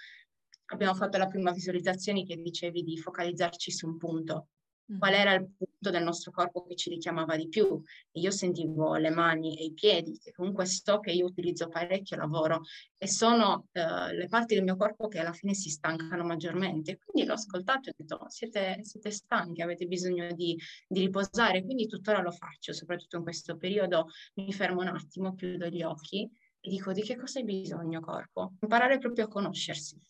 abbiamo 0.66 0.94
fatto 0.94 1.18
la 1.18 1.26
prima 1.26 1.52
visualizzazione 1.52 2.24
che 2.24 2.36
dicevi 2.36 2.82
di 2.82 2.98
focalizzarci 2.98 3.70
su 3.70 3.86
un 3.86 3.96
punto, 3.96 4.48
qual 4.96 5.12
era 5.12 5.34
il 5.34 5.50
punto 5.56 5.90
del 5.90 6.02
nostro 6.02 6.30
corpo 6.30 6.64
che 6.64 6.74
ci 6.74 6.88
richiamava 6.88 7.36
di 7.36 7.48
più. 7.48 7.82
E 8.10 8.20
io 8.20 8.30
sentivo 8.30 8.96
le 8.96 9.10
mani 9.10 9.58
e 9.58 9.64
i 9.64 9.72
piedi, 9.74 10.18
che 10.18 10.32
comunque 10.32 10.64
so 10.66 11.00
che 11.00 11.10
io 11.10 11.26
utilizzo 11.26 11.68
parecchio 11.68 12.16
lavoro 12.16 12.62
e 12.96 13.06
sono 13.06 13.66
eh, 13.72 14.14
le 14.14 14.28
parti 14.28 14.54
del 14.54 14.64
mio 14.64 14.76
corpo 14.76 15.08
che 15.08 15.18
alla 15.18 15.32
fine 15.32 15.54
si 15.54 15.68
stancano 15.68 16.24
maggiormente. 16.24 16.98
Quindi 17.04 17.28
l'ho 17.28 17.34
ascoltato 17.34 17.88
e 17.88 17.92
ho 17.92 17.94
detto, 17.96 18.24
siete, 18.28 18.80
siete 18.82 19.10
stanchi, 19.10 19.62
avete 19.62 19.86
bisogno 19.86 20.32
di, 20.32 20.58
di 20.86 21.00
riposare, 21.00 21.64
quindi 21.64 21.86
tuttora 21.86 22.22
lo 22.22 22.30
faccio, 22.30 22.72
soprattutto 22.72 23.16
in 23.16 23.22
questo 23.22 23.56
periodo 23.56 24.06
mi 24.34 24.52
fermo 24.52 24.80
un 24.80 24.88
attimo, 24.88 25.34
chiudo 25.34 25.66
gli 25.66 25.82
occhi 25.82 26.28
e 26.60 26.70
dico 26.70 26.92
di 26.92 27.02
che 27.02 27.16
cosa 27.16 27.38
hai 27.38 27.44
bisogno 27.44 28.00
corpo? 28.00 28.54
Imparare 28.60 28.98
proprio 28.98 29.26
a 29.26 29.28
conoscersi 29.28 30.00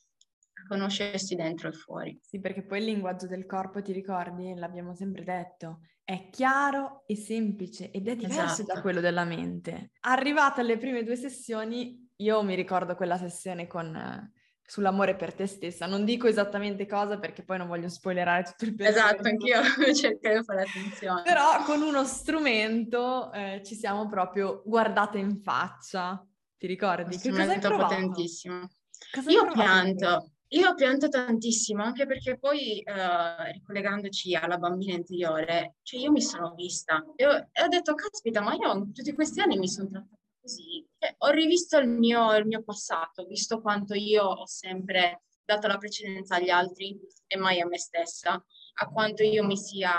conoscersi 0.69 1.35
dentro 1.35 1.69
e 1.69 1.73
fuori. 1.73 2.19
Sì, 2.23 2.39
perché 2.39 2.63
poi 2.63 2.79
il 2.79 2.85
linguaggio 2.85 3.27
del 3.27 3.47
corpo, 3.47 3.83
ti 3.83 3.93
ricordi, 3.93 4.55
l'abbiamo 4.55 4.95
sempre 4.95 5.25
detto, 5.25 5.81
è 6.05 6.29
chiaro 6.31 7.03
e 7.07 7.17
semplice 7.17 7.91
ed 7.91 8.07
è 8.07 8.15
diverso 8.15 8.63
esatto. 8.63 8.75
da 8.75 8.81
quello 8.81 9.01
della 9.01 9.25
mente. 9.25 9.91
Arrivate 10.01 10.61
alle 10.61 10.79
prime 10.79 11.03
due 11.03 11.17
sessioni, 11.17 12.09
io 12.17 12.43
mi 12.43 12.55
ricordo 12.55 12.95
quella 12.95 13.17
sessione 13.17 13.67
con 13.67 14.31
sull'amore 14.69 15.17
per 15.17 15.33
te 15.33 15.47
stessa. 15.47 15.87
Non 15.87 16.05
dico 16.05 16.27
esattamente 16.27 16.87
cosa 16.87 17.19
perché 17.19 17.43
poi 17.43 17.57
non 17.57 17.69
voglio 17.69 17.89
spoilerare 17.89 18.43
tutto 18.43 18.65
il 18.67 18.75
percorso. 18.75 19.07
Esatto, 19.07 19.29
anch'io 19.29 19.61
cerco 19.95 20.29
di 20.29 20.45
fare 20.45 20.63
attenzione. 20.63 21.23
Però 21.23 21.65
con 21.65 21.81
uno 21.81 22.05
strumento 22.05 23.33
eh, 23.33 23.63
ci 23.65 23.75
siamo 23.75 24.07
proprio 24.09 24.63
guardate 24.67 25.19
in 25.19 25.41
faccia. 25.41 26.23
Ti 26.59 26.67
ricordi? 26.67 27.17
Che 27.17 27.31
cosa 27.31 27.53
hai 27.53 27.59
provato? 27.59 27.95
potentissimo. 27.95 28.69
Cosa 29.11 29.31
io 29.31 29.47
pianto, 29.53 30.33
io 30.51 30.75
pianto 30.75 31.09
tantissimo, 31.09 31.83
anche 31.83 32.07
perché 32.07 32.39
poi, 32.39 32.81
eh, 32.81 33.53
ricollegandoci 33.53 34.35
alla 34.35 34.57
bambina 34.57 34.95
interiore, 34.95 35.77
cioè 35.83 36.01
io 36.01 36.11
mi 36.11 36.23
sono 36.23 36.55
vista 36.55 37.05
e 37.17 37.27
ho, 37.27 37.49
e 37.53 37.63
ho 37.63 37.69
detto, 37.69 37.95
caspita, 37.95 38.41
ma 38.41 38.55
io 38.55 38.91
tutti 38.93 39.13
questi 39.13 39.41
anni 39.41 39.59
mi 39.59 39.69
sono 39.69 39.89
trattata 39.89 40.17
così. 40.41 40.87
Cioè, 40.99 41.15
ho 41.19 41.31
rivisto 41.31 41.77
il 41.79 41.89
mio, 41.89 42.35
il 42.35 42.47
mio 42.47 42.63
passato, 42.63 43.27
visto 43.27 43.61
quanto 43.61 43.95
io 43.95 44.25
ho 44.25 44.47
sempre 44.47 45.23
dato 45.45 45.67
la 45.67 45.79
precedenza 45.79 46.37
agli 46.37 46.51
altri 46.51 46.99
e 47.27 47.37
mai 47.37 47.61
a 47.61 47.67
me 47.67 47.79
stessa, 47.79 48.33
a 48.81 48.89
quanto 48.89 49.23
io 49.23 49.45
mi 49.45 49.57
sia 49.57 49.93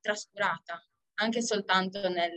trascurata, 0.00 0.84
anche 1.14 1.42
soltanto 1.42 2.08
nel, 2.08 2.36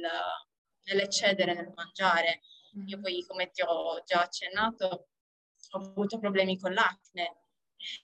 nell'eccedere, 0.85 1.53
nel 1.53 1.71
mangiare. 1.75 2.41
Io 2.85 2.97
mm. 2.97 3.01
poi, 3.01 3.25
come 3.27 3.49
ti 3.51 3.61
ho 3.61 4.01
già 4.05 4.21
accennato, 4.21 5.07
ho 5.71 5.77
avuto 5.77 6.19
problemi 6.19 6.57
con 6.57 6.73
l'acne, 6.73 7.48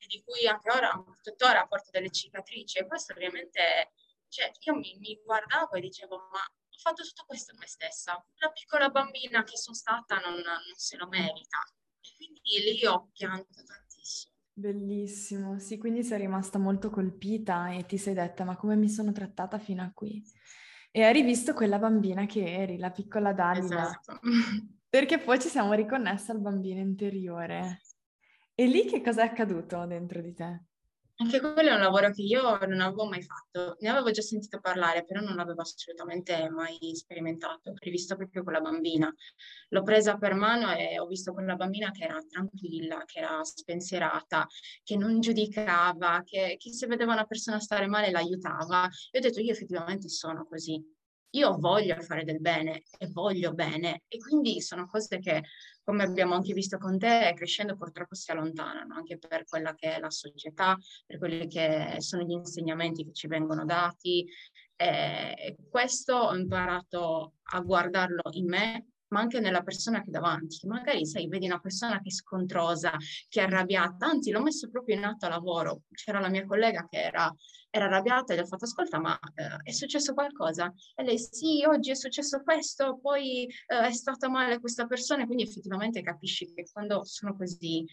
di 0.08 0.24
cui 0.24 0.48
anche 0.48 0.70
ora, 0.70 0.91
tuttora 1.22 1.67
porto 1.67 1.89
delle 1.91 2.10
cicatrici 2.10 2.79
e 2.79 2.88
questo 2.88 3.13
ovviamente, 3.13 3.94
cioè 4.29 4.51
io 4.60 4.75
mi, 4.75 4.98
mi 5.00 5.20
guardavo 5.24 5.72
e 5.74 5.82
dicevo 5.82 6.17
ma 6.32 6.39
ho 6.39 6.77
fatto 6.77 7.03
tutto 7.03 7.24
questo 7.25 7.53
a 7.53 7.58
me 7.60 7.67
stessa. 7.67 8.25
La 8.36 8.51
piccola 8.51 8.89
bambina 8.89 9.44
che 9.44 9.58
sono 9.58 9.75
stata 9.75 10.17
non, 10.17 10.36
non 10.36 10.75
se 10.75 10.98
lo 10.98 11.08
merita. 11.08 11.58
E 12.00 12.10
quindi 12.17 12.72
lì 12.72 12.86
ho 12.86 13.10
pianto 13.13 13.63
tantissimo. 13.63 14.34
Bellissimo, 14.58 15.60
sì, 15.60 15.77
quindi 15.77 16.03
sei 16.03 16.20
rimasta 16.20 16.58
molto 16.58 16.89
colpita 16.89 17.72
e 17.72 17.86
ti 17.86 17.98
sei 17.98 18.13
detta 18.13 18.46
ma 18.46 18.55
come 18.55 18.77
mi 18.77 18.89
sono 18.89 19.12
trattata 19.12 19.60
fino 19.60 19.84
a 19.84 19.91
qui? 19.94 20.24
E 20.91 21.03
hai 21.03 21.12
rivisto 21.12 21.53
quella 21.53 21.77
bambina 21.77 22.25
che 22.25 22.46
eri, 22.46 22.77
la 22.77 22.91
piccola 22.91 23.34
Dalila. 23.34 23.84
Esatto. 23.84 24.20
Perché 24.88 25.20
poi 25.20 25.39
ci 25.41 25.50
siamo 25.50 25.74
riconnesse 25.74 26.32
al 26.32 26.39
bambino 26.39 26.79
interiore. 26.79 27.82
E 28.57 28.67
lì 28.67 28.85
che 28.85 29.01
cosa 29.01 29.24
è 29.24 29.25
accaduto 29.25 29.85
dentro 29.85 30.21
di 30.21 30.33
te? 30.33 30.63
Anche 31.17 31.39
quello 31.39 31.69
è 31.69 31.74
un 31.74 31.79
lavoro 31.81 32.09
che 32.12 32.21
io 32.21 32.57
non 32.65 32.79
avevo 32.79 33.05
mai 33.05 33.21
fatto, 33.21 33.75
ne 33.79 33.89
avevo 33.89 34.12
già 34.12 34.21
sentito 34.21 34.59
parlare, 34.59 35.03
però 35.03 35.19
non 35.19 35.35
l'avevo 35.35 35.62
assolutamente 35.62 36.50
mai 36.50 36.77
sperimentato, 36.93 37.74
rivisto 37.75 38.15
proprio 38.15 38.43
con 38.43 38.53
la 38.53 38.62
bambina. 38.62 39.13
L'ho 39.69 39.83
presa 39.83 40.17
per 40.17 40.35
mano 40.35 40.74
e 40.74 41.00
ho 41.00 41.05
visto 41.05 41.33
quella 41.33 41.55
bambina 41.55 41.91
che 41.91 42.03
era 42.03 42.21
tranquilla, 42.21 43.03
che 43.05 43.19
era 43.19 43.43
spensierata, 43.43 44.45
che 44.83 44.97
non 44.97 45.19
giudicava, 45.19 46.21
che, 46.24 46.55
che 46.57 46.74
se 46.74 46.88
vedeva 46.88 47.13
una 47.13 47.25
persona 47.25 47.59
stare 47.59 47.88
male 47.88 48.12
l'aiutava. 48.12 48.89
E 49.12 49.17
ho 49.17 49.21
detto, 49.21 49.39
io 49.39 49.51
effettivamente 49.51 50.09
sono 50.09 50.45
così. 50.45 50.81
Io 51.35 51.57
voglio 51.57 52.00
fare 52.01 52.24
del 52.24 52.39
bene 52.39 52.83
e 52.97 53.07
voglio 53.07 53.53
bene 53.53 54.03
e 54.07 54.17
quindi 54.19 54.62
sono 54.62 54.88
cose 54.88 55.19
che 55.19 55.43
come 55.85 56.03
abbiamo 56.03 56.33
anche 56.33 56.53
visto 56.53 56.77
con 56.77 56.97
te, 56.97 57.31
crescendo 57.35 57.77
purtroppo 57.77 58.15
si 58.15 58.31
allontanano 58.31 58.95
anche 58.95 59.17
per 59.17 59.45
quella 59.45 59.73
che 59.75 59.95
è 59.95 59.99
la 59.99 60.09
società, 60.09 60.75
per 61.05 61.19
quelli 61.19 61.47
che 61.47 61.95
sono 61.99 62.23
gli 62.23 62.31
insegnamenti 62.31 63.05
che 63.05 63.13
ci 63.13 63.27
vengono 63.27 63.63
dati. 63.63 64.27
E 64.75 65.55
questo 65.69 66.15
ho 66.15 66.35
imparato 66.35 67.35
a 67.43 67.59
guardarlo 67.61 68.23
in 68.31 68.47
me 68.47 68.87
ma 69.15 69.22
anche 69.22 69.39
nella 69.39 69.63
persona 69.63 70.01
che 70.01 70.07
è 70.07 70.12
davanti. 70.12 70.67
Magari, 70.67 71.05
sai, 71.05 71.29
vedi 71.29 71.45
una 71.45 71.60
persona 71.60 72.01
che 72.01 72.10
è 72.10 72.12
scontrosa, 72.12 72.91
che 73.29 73.39
è 73.39 73.43
arrabbiata, 73.43 74.07
anzi 74.07 74.31
l'ho 74.31 74.41
messo 74.41 74.69
proprio 74.69 74.98
in 74.98 75.05
atto 75.05 75.25
a 75.25 75.29
lavoro. 75.29 75.84
C'era 75.91 76.19
la 76.19 76.27
mia 76.27 76.45
collega 76.45 76.86
che 76.89 77.01
era, 77.01 77.34
era 77.69 77.86
arrabbiata 77.86 78.34
e 78.34 78.36
gli 78.36 78.41
ho 78.41 78.45
fatto 78.45 78.65
ascolta, 78.65 79.00
ma 79.00 79.17
eh, 79.36 79.55
è 79.63 79.72
successo 79.72 80.13
qualcosa? 80.13 80.74
E 80.93 81.03
lei 81.03 81.17
sì, 81.17 81.63
oggi 81.65 81.91
è 81.91 81.95
successo 81.95 82.43
questo, 82.43 83.00
poi 83.01 83.45
eh, 83.45 83.88
è 83.88 83.93
stata 83.93 84.27
male 84.27 84.60
questa 84.60 84.86
persona, 84.86 85.25
quindi 85.25 85.43
effettivamente 85.43 86.01
capisci 86.01 86.53
che 86.53 86.67
quando 86.69 87.05
sono 87.05 87.38
così 87.38 87.86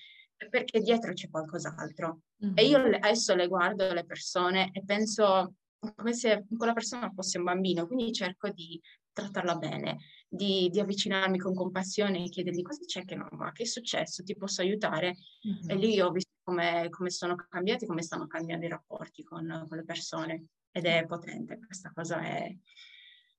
perché 0.51 0.81
dietro 0.81 1.13
c'è 1.13 1.31
qualcos'altro. 1.31 2.23
Mm-hmm. 2.45 2.55
E 2.57 2.67
io 2.67 2.79
adesso 2.79 3.33
le 3.37 3.47
guardo 3.47 3.93
le 3.93 4.05
persone 4.05 4.71
e 4.73 4.83
penso 4.85 5.55
come 5.79 6.15
se 6.15 6.45
quella 6.57 6.73
persona 6.73 7.11
fosse 7.15 7.39
un 7.39 7.45
bambino, 7.45 7.87
quindi 7.87 8.13
cerco 8.13 8.49
di 8.51 8.81
trattarla 9.13 9.57
bene, 9.57 9.99
di, 10.29 10.69
di, 10.71 10.81
avvicinarmi 10.81 11.39
con 11.39 11.55
compassione 11.55 12.25
e 12.25 12.29
chiedergli 12.29 12.63
cosa 12.63 12.85
c'è 12.85 13.05
che 13.05 13.15
non 13.15 13.29
va, 13.33 13.53
che 13.53 13.65
è 13.65 13.67
successo, 13.67 14.23
ti 14.23 14.37
posso 14.37 14.63
aiutare. 14.63 15.17
Mm-hmm. 15.47 15.71
E 15.71 15.75
lì 15.77 16.01
ho 16.01 16.11
visto 16.11 16.31
come, 16.43 16.89
come, 16.91 17.11
sono 17.11 17.35
cambiati, 17.37 17.87
come 17.87 18.03
stanno 18.03 18.27
cambiando 18.27 18.67
i 18.67 18.71
rapporti 18.71 19.23
con, 19.23 19.67
con 19.69 19.77
le 19.77 19.85
persone 19.85 20.47
ed 20.71 20.87
è 20.87 21.05
potente, 21.07 21.59
questa 21.65 21.93
cosa 21.95 22.21
è, 22.21 22.57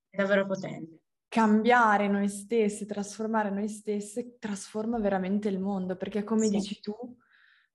è 0.09 0.17
davvero 0.17 0.45
potente 0.45 0.99
cambiare 1.33 2.07
noi 2.07 2.29
stessi, 2.29 2.85
trasformare 2.85 3.49
noi 3.49 3.67
stessi, 3.67 4.35
trasforma 4.37 4.99
veramente 4.99 5.49
il 5.49 5.59
mondo, 5.59 5.95
perché 5.95 6.23
come 6.23 6.45
sì. 6.45 6.51
dici 6.51 6.79
tu, 6.79 6.93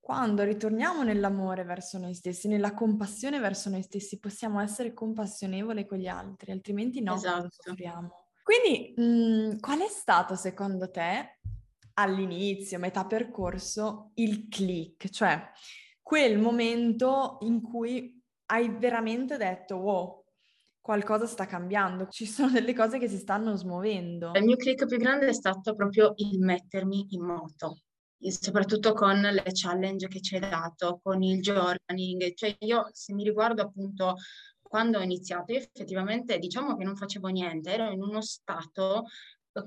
quando 0.08 0.42
ritorniamo 0.42 1.02
nell'amore 1.02 1.64
verso 1.64 1.98
noi 1.98 2.14
stessi, 2.14 2.48
nella 2.48 2.72
compassione 2.72 3.38
verso 3.40 3.68
noi 3.68 3.82
stessi, 3.82 4.18
possiamo 4.18 4.58
essere 4.58 4.94
compassionevoli 4.94 5.84
con 5.84 5.98
gli 5.98 6.06
altri, 6.06 6.50
altrimenti 6.50 7.02
no, 7.02 7.16
esatto. 7.16 7.48
soffriamo. 7.50 8.14
Quindi, 8.42 8.94
mh, 8.96 9.02
mhmm, 9.02 9.60
qual 9.60 9.80
è 9.80 9.88
stato 9.88 10.34
secondo 10.34 10.90
te 10.90 11.40
all'inizio, 11.92 12.78
metà 12.78 13.04
percorso, 13.04 14.12
il 14.14 14.48
click? 14.48 15.10
Cioè, 15.10 15.50
quel 16.00 16.38
momento 16.38 17.36
in 17.40 17.60
cui 17.60 18.18
hai 18.46 18.74
veramente 18.78 19.36
detto, 19.36 19.76
wow, 19.76 20.24
qualcosa 20.80 21.26
sta 21.26 21.44
cambiando, 21.44 22.08
ci 22.08 22.24
sono 22.24 22.50
delle 22.50 22.72
cose 22.72 22.96
che 22.98 23.08
si 23.08 23.18
stanno 23.18 23.54
smuovendo. 23.56 24.30
Il 24.36 24.44
mio 24.44 24.56
click 24.56 24.86
più 24.86 24.96
grande 24.96 25.26
è 25.26 25.34
stato 25.34 25.74
proprio 25.74 26.14
il 26.16 26.38
mettermi 26.38 27.08
in 27.10 27.26
moto, 27.26 27.80
soprattutto 28.26 28.92
con 28.92 29.20
le 29.20 29.42
challenge 29.52 30.08
che 30.08 30.20
ci 30.20 30.34
hai 30.34 30.40
dato, 30.40 31.00
con 31.02 31.22
il 31.22 31.40
journaling. 31.40 32.34
Cioè 32.34 32.56
io, 32.60 32.88
se 32.92 33.12
mi 33.14 33.24
riguardo 33.24 33.62
appunto 33.62 34.16
quando 34.60 34.98
ho 34.98 35.02
iniziato, 35.02 35.52
io 35.52 35.58
effettivamente 35.58 36.38
diciamo 36.38 36.76
che 36.76 36.84
non 36.84 36.96
facevo 36.96 37.28
niente, 37.28 37.72
ero 37.72 37.90
in 37.90 38.02
uno 38.02 38.20
stato 38.20 39.04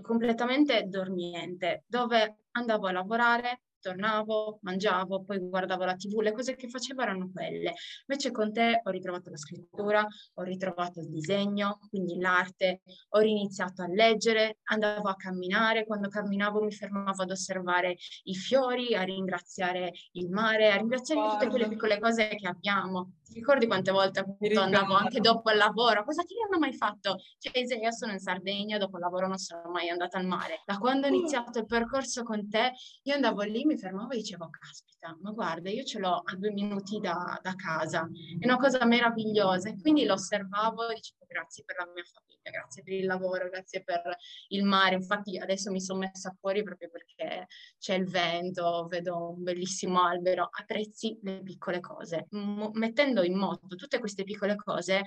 completamente 0.01 0.84
dormiente, 0.88 1.84
dove 1.88 2.38
andavo 2.51 2.88
a 2.88 2.91
lavorare, 2.91 3.62
tornavo, 3.81 4.59
mangiavo, 4.61 5.23
poi 5.23 5.39
guardavo 5.39 5.83
la 5.83 5.95
tv, 5.95 6.19
le 6.21 6.31
cose 6.31 6.55
che 6.55 6.69
facevo 6.69 7.01
erano 7.01 7.29
quelle. 7.33 7.73
Invece 8.07 8.31
con 8.31 8.53
te 8.53 8.79
ho 8.83 8.89
ritrovato 8.89 9.29
la 9.29 9.38
scrittura, 9.38 10.05
ho 10.35 10.43
ritrovato 10.43 11.00
il 11.00 11.09
disegno, 11.09 11.79
quindi 11.89 12.17
l'arte, 12.19 12.81
ho 13.09 13.19
riniziato 13.19 13.81
a 13.81 13.88
leggere, 13.88 14.59
andavo 14.65 15.09
a 15.09 15.15
camminare, 15.15 15.85
quando 15.85 16.07
camminavo 16.07 16.63
mi 16.63 16.71
fermavo 16.71 17.23
ad 17.23 17.31
osservare 17.31 17.97
i 18.23 18.35
fiori, 18.35 18.95
a 18.95 19.03
ringraziare 19.03 19.91
il 20.13 20.29
mare, 20.29 20.71
a 20.71 20.77
ringraziare 20.77 21.29
tutte 21.29 21.47
quelle 21.47 21.67
piccole 21.67 22.00
cose 22.00 22.29
che 22.29 22.47
abbiamo. 22.47 23.15
Ricordi 23.33 23.67
quante 23.67 23.91
volte 23.91 24.19
appunto 24.19 24.59
andavo 24.59 24.93
anche 24.93 25.19
dopo 25.19 25.51
il 25.51 25.57
lavoro? 25.57 26.03
Cosa 26.03 26.23
ti 26.23 26.35
hanno 26.45 26.59
mai 26.59 26.73
fatto? 26.73 27.17
Cioè, 27.38 27.59
io 27.59 27.91
sono 27.91 28.11
in 28.11 28.19
Sardegna, 28.19 28.77
dopo 28.77 28.97
il 28.97 29.03
lavoro 29.03 29.27
non 29.27 29.38
sono 29.38 29.69
mai 29.71 29.89
andata 29.89 30.17
al 30.17 30.25
mare. 30.25 30.61
Da 30.65 30.77
quando 30.77 31.07
ho 31.07 31.09
mm. 31.09 31.13
iniziato 31.13 31.59
il 31.59 31.65
percorso 31.65 32.23
con 32.23 32.50
te, 32.50 32.73
io 33.03 33.13
andavo 33.13 33.41
lì, 33.41 33.65
mi 33.65 33.77
fermavo 33.77 34.11
e 34.11 34.17
dicevo, 34.17 34.50
caspita, 34.50 35.17
ma 35.21 35.31
guarda, 35.31 35.69
io 35.69 35.83
ce 35.83 36.00
l'ho 36.00 36.21
a 36.23 36.35
due 36.35 36.51
minuti 36.51 37.00
da, 37.00 37.39
da 37.41 37.55
casa. 37.55 38.07
È 38.39 38.45
una 38.45 38.57
cosa 38.57 38.85
meravigliosa. 38.85 39.69
E 39.69 39.79
quindi 39.79 40.05
lo 40.05 40.13
osservavo 40.13 40.89
e 40.89 40.95
dicevo, 40.95 41.25
grazie 41.27 41.63
per 41.63 41.77
la 41.77 41.89
mia 41.93 42.03
famiglia, 42.03 42.50
grazie 42.51 42.83
per 42.83 42.93
il 42.93 43.05
lavoro, 43.05 43.50
grazie 43.50 43.83
per 43.83 44.01
il 44.50 44.63
mare. 44.63 44.95
Infatti 44.95 45.38
adesso 45.38 45.71
mi 45.71 45.81
sono 45.81 46.00
messa 46.00 46.35
fuori 46.39 46.63
proprio 46.63 46.89
perché 46.89 47.47
c'è 47.79 47.95
il 47.95 48.07
vento, 48.09 48.88
vedo 48.89 49.31
un 49.31 49.43
bellissimo 49.43 50.01
albero, 50.03 50.50
apprezzi 50.51 51.17
le 51.23 51.41
piccole 51.41 51.79
cose. 51.79 52.27
M- 52.31 52.69
mettendo 52.73 53.20
in 53.23 53.37
moto 53.37 53.75
tutte 53.75 53.99
queste 53.99 54.23
piccole 54.23 54.55
cose, 54.55 55.03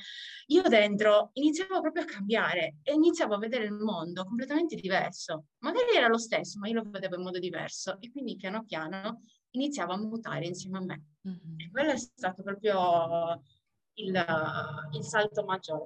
io 0.47 0.63
dentro 0.63 1.31
iniziavo 1.35 1.81
proprio 1.81 2.03
a 2.03 2.07
cambiare 2.07 2.77
e 2.83 2.93
iniziavo 2.93 3.35
a 3.35 3.39
vedere 3.39 3.65
il 3.65 3.73
mondo 3.73 4.25
completamente 4.25 4.77
diverso. 4.77 5.47
Magari 5.59 5.95
era 5.97 6.09
lo 6.09 6.19
stesso, 6.19 6.59
ma 6.59 6.69
io 6.69 6.83
lo 6.83 6.91
vedevo 6.91 7.17
in 7.17 7.23
modo 7.23 7.39
diverso 7.39 7.99
e 8.01 8.11
quindi 8.11 8.37
piano 8.37 8.65
piano 8.65 9.23
iniziavo 9.51 9.93
a 9.93 9.99
mutare 9.99 10.47
insieme 10.47 10.79
a 10.79 10.83
me. 10.83 11.05
Mm-hmm. 11.29 11.61
E 11.61 11.71
quello 11.71 11.91
è 11.93 11.97
stato 11.97 12.43
proprio 12.43 13.43
il, 13.95 14.89
il 14.93 15.03
salto 15.05 15.45
maggiore. 15.45 15.85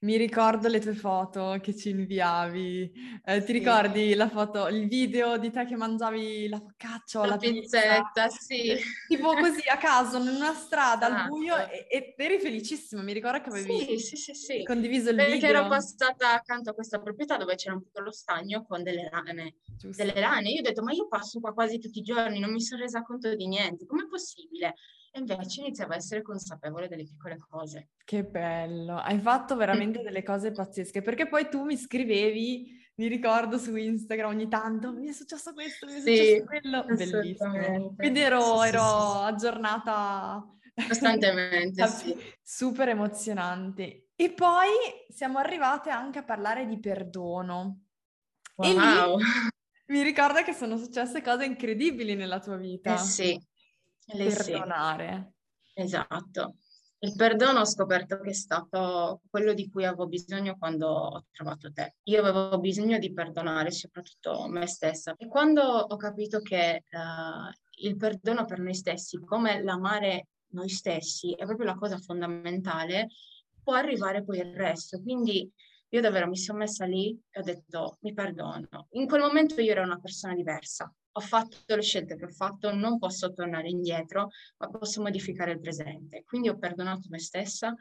Mi 0.00 0.16
ricordo 0.16 0.68
le 0.68 0.78
tue 0.78 0.94
foto 0.94 1.58
che 1.60 1.74
ci 1.74 1.90
inviavi. 1.90 3.20
Eh, 3.24 3.42
ti 3.42 3.50
ricordi 3.50 4.14
la 4.14 4.28
foto, 4.28 4.68
il 4.68 4.86
video 4.86 5.38
di 5.38 5.50
te 5.50 5.64
che 5.64 5.74
mangiavi 5.74 6.48
la 6.48 6.60
focaccia 6.60 7.18
o 7.18 7.24
la, 7.24 7.30
la 7.30 7.36
pizzetta, 7.36 8.28
sì. 8.28 8.76
Tipo 9.08 9.34
così 9.34 9.68
a 9.68 9.76
caso, 9.76 10.18
in 10.18 10.28
una 10.28 10.54
strada 10.54 11.08
esatto. 11.08 11.22
al 11.22 11.28
buio 11.28 11.56
e, 11.56 11.86
e, 11.90 12.14
eri 12.16 12.38
felicissima. 12.38 13.02
Mi 13.02 13.12
ricordo 13.12 13.40
che 13.40 13.48
avevi 13.48 13.98
sì, 13.98 14.16
sì, 14.16 14.34
sì, 14.34 14.62
condiviso 14.62 15.10
il 15.10 15.16
Perché 15.16 15.32
video. 15.32 15.48
Perché 15.48 15.64
ero 15.64 15.68
passata 15.68 16.32
accanto 16.32 16.70
a 16.70 16.74
questa 16.74 17.00
proprietà 17.00 17.36
dove 17.36 17.56
c'era 17.56 17.74
un 17.74 17.82
piccolo 17.82 18.12
stagno 18.12 18.64
con 18.64 18.84
delle 18.84 19.08
rane. 19.08 19.56
Giusto. 19.76 20.00
Delle 20.00 20.20
rane. 20.20 20.50
Io 20.50 20.60
ho 20.60 20.62
detto, 20.62 20.82
ma 20.84 20.92
io 20.92 21.08
passo 21.08 21.40
qua 21.40 21.52
quasi 21.52 21.80
tutti 21.80 21.98
i 21.98 22.02
giorni, 22.02 22.38
non 22.38 22.52
mi 22.52 22.60
sono 22.60 22.82
resa 22.82 23.02
conto 23.02 23.34
di 23.34 23.48
niente. 23.48 23.84
Com'è 23.84 24.06
possibile? 24.06 24.76
E 25.18 25.20
invece 25.20 25.60
iniziavo 25.60 25.92
a 25.92 25.96
essere 25.96 26.22
consapevole 26.22 26.88
delle 26.88 27.04
piccole 27.04 27.36
cose. 27.38 27.90
Che 28.04 28.24
bello, 28.24 28.96
hai 28.96 29.18
fatto 29.18 29.56
veramente 29.56 30.00
delle 30.02 30.22
cose 30.22 30.52
pazzesche, 30.52 31.02
perché 31.02 31.28
poi 31.28 31.48
tu 31.48 31.64
mi 31.64 31.76
scrivevi, 31.76 32.76
mi 32.96 33.06
ricordo 33.06 33.58
su 33.58 33.76
Instagram 33.76 34.30
ogni 34.30 34.48
tanto, 34.48 34.92
mi 34.92 35.08
è 35.08 35.12
successo 35.12 35.52
questo, 35.52 35.86
mi 35.86 35.94
è 35.94 36.00
sì, 36.00 36.16
successo 36.16 36.44
quello, 36.44 36.84
bellissimo. 36.84 37.94
Quindi 37.96 38.20
ero, 38.20 38.60
sì, 38.60 38.68
ero 38.68 38.82
sì, 38.82 39.24
aggiornata 39.24 40.58
costantemente, 40.86 41.86
sì. 41.88 42.16
Super 42.42 42.88
emozionante. 42.88 44.08
E 44.16 44.32
poi 44.32 44.68
siamo 45.08 45.38
arrivate 45.38 45.90
anche 45.90 46.18
a 46.18 46.24
parlare 46.24 46.66
di 46.66 46.78
perdono. 46.80 47.84
Wow. 48.56 48.68
E 48.68 48.72
lì 48.72 49.24
mi 49.88 50.02
ricordo 50.02 50.42
che 50.42 50.52
sono 50.52 50.76
successe 50.76 51.22
cose 51.22 51.44
incredibili 51.44 52.14
nella 52.14 52.40
tua 52.40 52.56
vita. 52.56 52.94
Eh 52.94 52.98
sì, 52.98 53.47
le 54.14 54.26
perdonare. 54.26 55.32
Sì. 55.62 55.80
Esatto. 55.82 56.56
Il 57.00 57.14
perdono 57.14 57.60
ho 57.60 57.64
scoperto 57.64 58.18
che 58.18 58.30
è 58.30 58.34
stato 58.34 59.20
quello 59.30 59.52
di 59.52 59.70
cui 59.70 59.84
avevo 59.84 60.08
bisogno 60.08 60.56
quando 60.58 60.88
ho 60.88 61.24
trovato 61.30 61.72
te. 61.72 61.94
Io 62.04 62.20
avevo 62.20 62.58
bisogno 62.58 62.98
di 62.98 63.12
perdonare 63.12 63.70
soprattutto 63.70 64.48
me 64.48 64.66
stessa. 64.66 65.14
E 65.16 65.28
quando 65.28 65.62
ho 65.62 65.96
capito 65.96 66.40
che 66.40 66.82
uh, 66.90 67.84
il 67.86 67.96
perdono 67.96 68.46
per 68.46 68.58
noi 68.58 68.74
stessi, 68.74 69.20
come 69.20 69.62
l'amare 69.62 70.26
noi 70.50 70.68
stessi, 70.68 71.34
è 71.34 71.44
proprio 71.44 71.66
la 71.66 71.76
cosa 71.76 71.98
fondamentale, 71.98 73.08
può 73.62 73.74
arrivare 73.74 74.24
poi 74.24 74.38
il 74.38 74.56
resto. 74.56 75.00
Quindi 75.00 75.48
io 75.90 76.00
davvero 76.00 76.26
mi 76.26 76.36
sono 76.36 76.58
messa 76.58 76.84
lì 76.84 77.16
e 77.30 77.38
ho 77.38 77.42
detto 77.44 77.98
mi 78.00 78.12
perdono. 78.12 78.88
In 78.90 79.06
quel 79.06 79.20
momento 79.20 79.60
io 79.60 79.70
ero 79.70 79.82
una 79.82 80.00
persona 80.00 80.34
diversa 80.34 80.92
ho 81.18 81.20
fatto 81.20 81.74
le 81.74 81.82
scelte 81.82 82.16
che 82.16 82.26
ho 82.26 82.28
fatto, 82.28 82.72
non 82.72 82.98
posso 82.98 83.32
tornare 83.32 83.68
indietro, 83.68 84.30
ma 84.58 84.68
posso 84.68 85.02
modificare 85.02 85.52
il 85.52 85.60
presente. 85.60 86.22
Quindi 86.24 86.48
ho 86.48 86.56
perdonato 86.56 87.08
me 87.10 87.18
stessa 87.18 87.74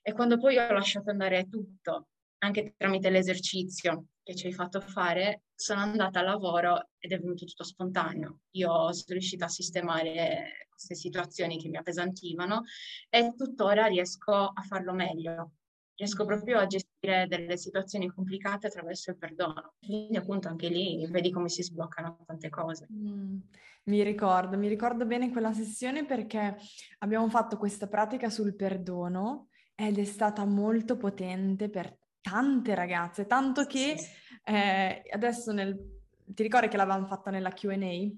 e 0.00 0.12
quando 0.12 0.38
poi 0.38 0.56
ho 0.56 0.72
lasciato 0.72 1.10
andare 1.10 1.48
tutto, 1.48 2.08
anche 2.38 2.74
tramite 2.76 3.10
l'esercizio 3.10 4.06
che 4.22 4.36
ci 4.36 4.46
hai 4.46 4.52
fatto 4.52 4.80
fare, 4.80 5.42
sono 5.54 5.80
andata 5.80 6.20
al 6.20 6.26
lavoro 6.26 6.90
ed 6.98 7.12
è 7.12 7.18
venuto 7.18 7.44
tutto 7.44 7.64
spontaneo. 7.64 8.40
Io 8.52 8.92
sono 8.92 9.04
riuscita 9.08 9.46
a 9.46 9.48
sistemare 9.48 10.68
queste 10.68 10.94
situazioni 10.94 11.58
che 11.58 11.68
mi 11.68 11.76
appesantivano 11.76 12.62
e 13.08 13.34
tuttora 13.36 13.86
riesco 13.86 14.32
a 14.32 14.62
farlo 14.62 14.92
meglio 14.92 15.52
riesco 15.96 16.24
proprio 16.24 16.58
a 16.58 16.66
gestire 16.66 17.26
delle 17.26 17.56
situazioni 17.56 18.08
complicate 18.08 18.66
attraverso 18.66 19.10
il 19.10 19.16
perdono. 19.16 19.74
Quindi 19.78 20.16
appunto 20.16 20.48
anche 20.48 20.68
lì 20.68 21.06
vedi 21.10 21.30
come 21.30 21.48
si 21.48 21.62
sbloccano 21.62 22.24
tante 22.26 22.50
cose. 22.50 22.86
Mm, 22.92 23.38
mi 23.84 24.02
ricordo, 24.02 24.58
mi 24.58 24.68
ricordo 24.68 25.06
bene 25.06 25.30
quella 25.30 25.52
sessione 25.52 26.04
perché 26.04 26.56
abbiamo 26.98 27.28
fatto 27.28 27.56
questa 27.56 27.88
pratica 27.88 28.28
sul 28.28 28.54
perdono 28.54 29.48
ed 29.74 29.98
è 29.98 30.04
stata 30.04 30.44
molto 30.44 30.96
potente 30.96 31.68
per 31.68 31.96
tante 32.20 32.74
ragazze, 32.74 33.26
tanto 33.26 33.66
che 33.66 33.96
sì. 33.96 34.08
eh, 34.44 35.02
adesso 35.12 35.52
nel... 35.52 35.76
ti 36.24 36.42
ricordi 36.42 36.68
che 36.68 36.76
l'avevamo 36.76 37.06
fatta 37.06 37.30
nella 37.30 37.52
Q&A? 37.52 38.10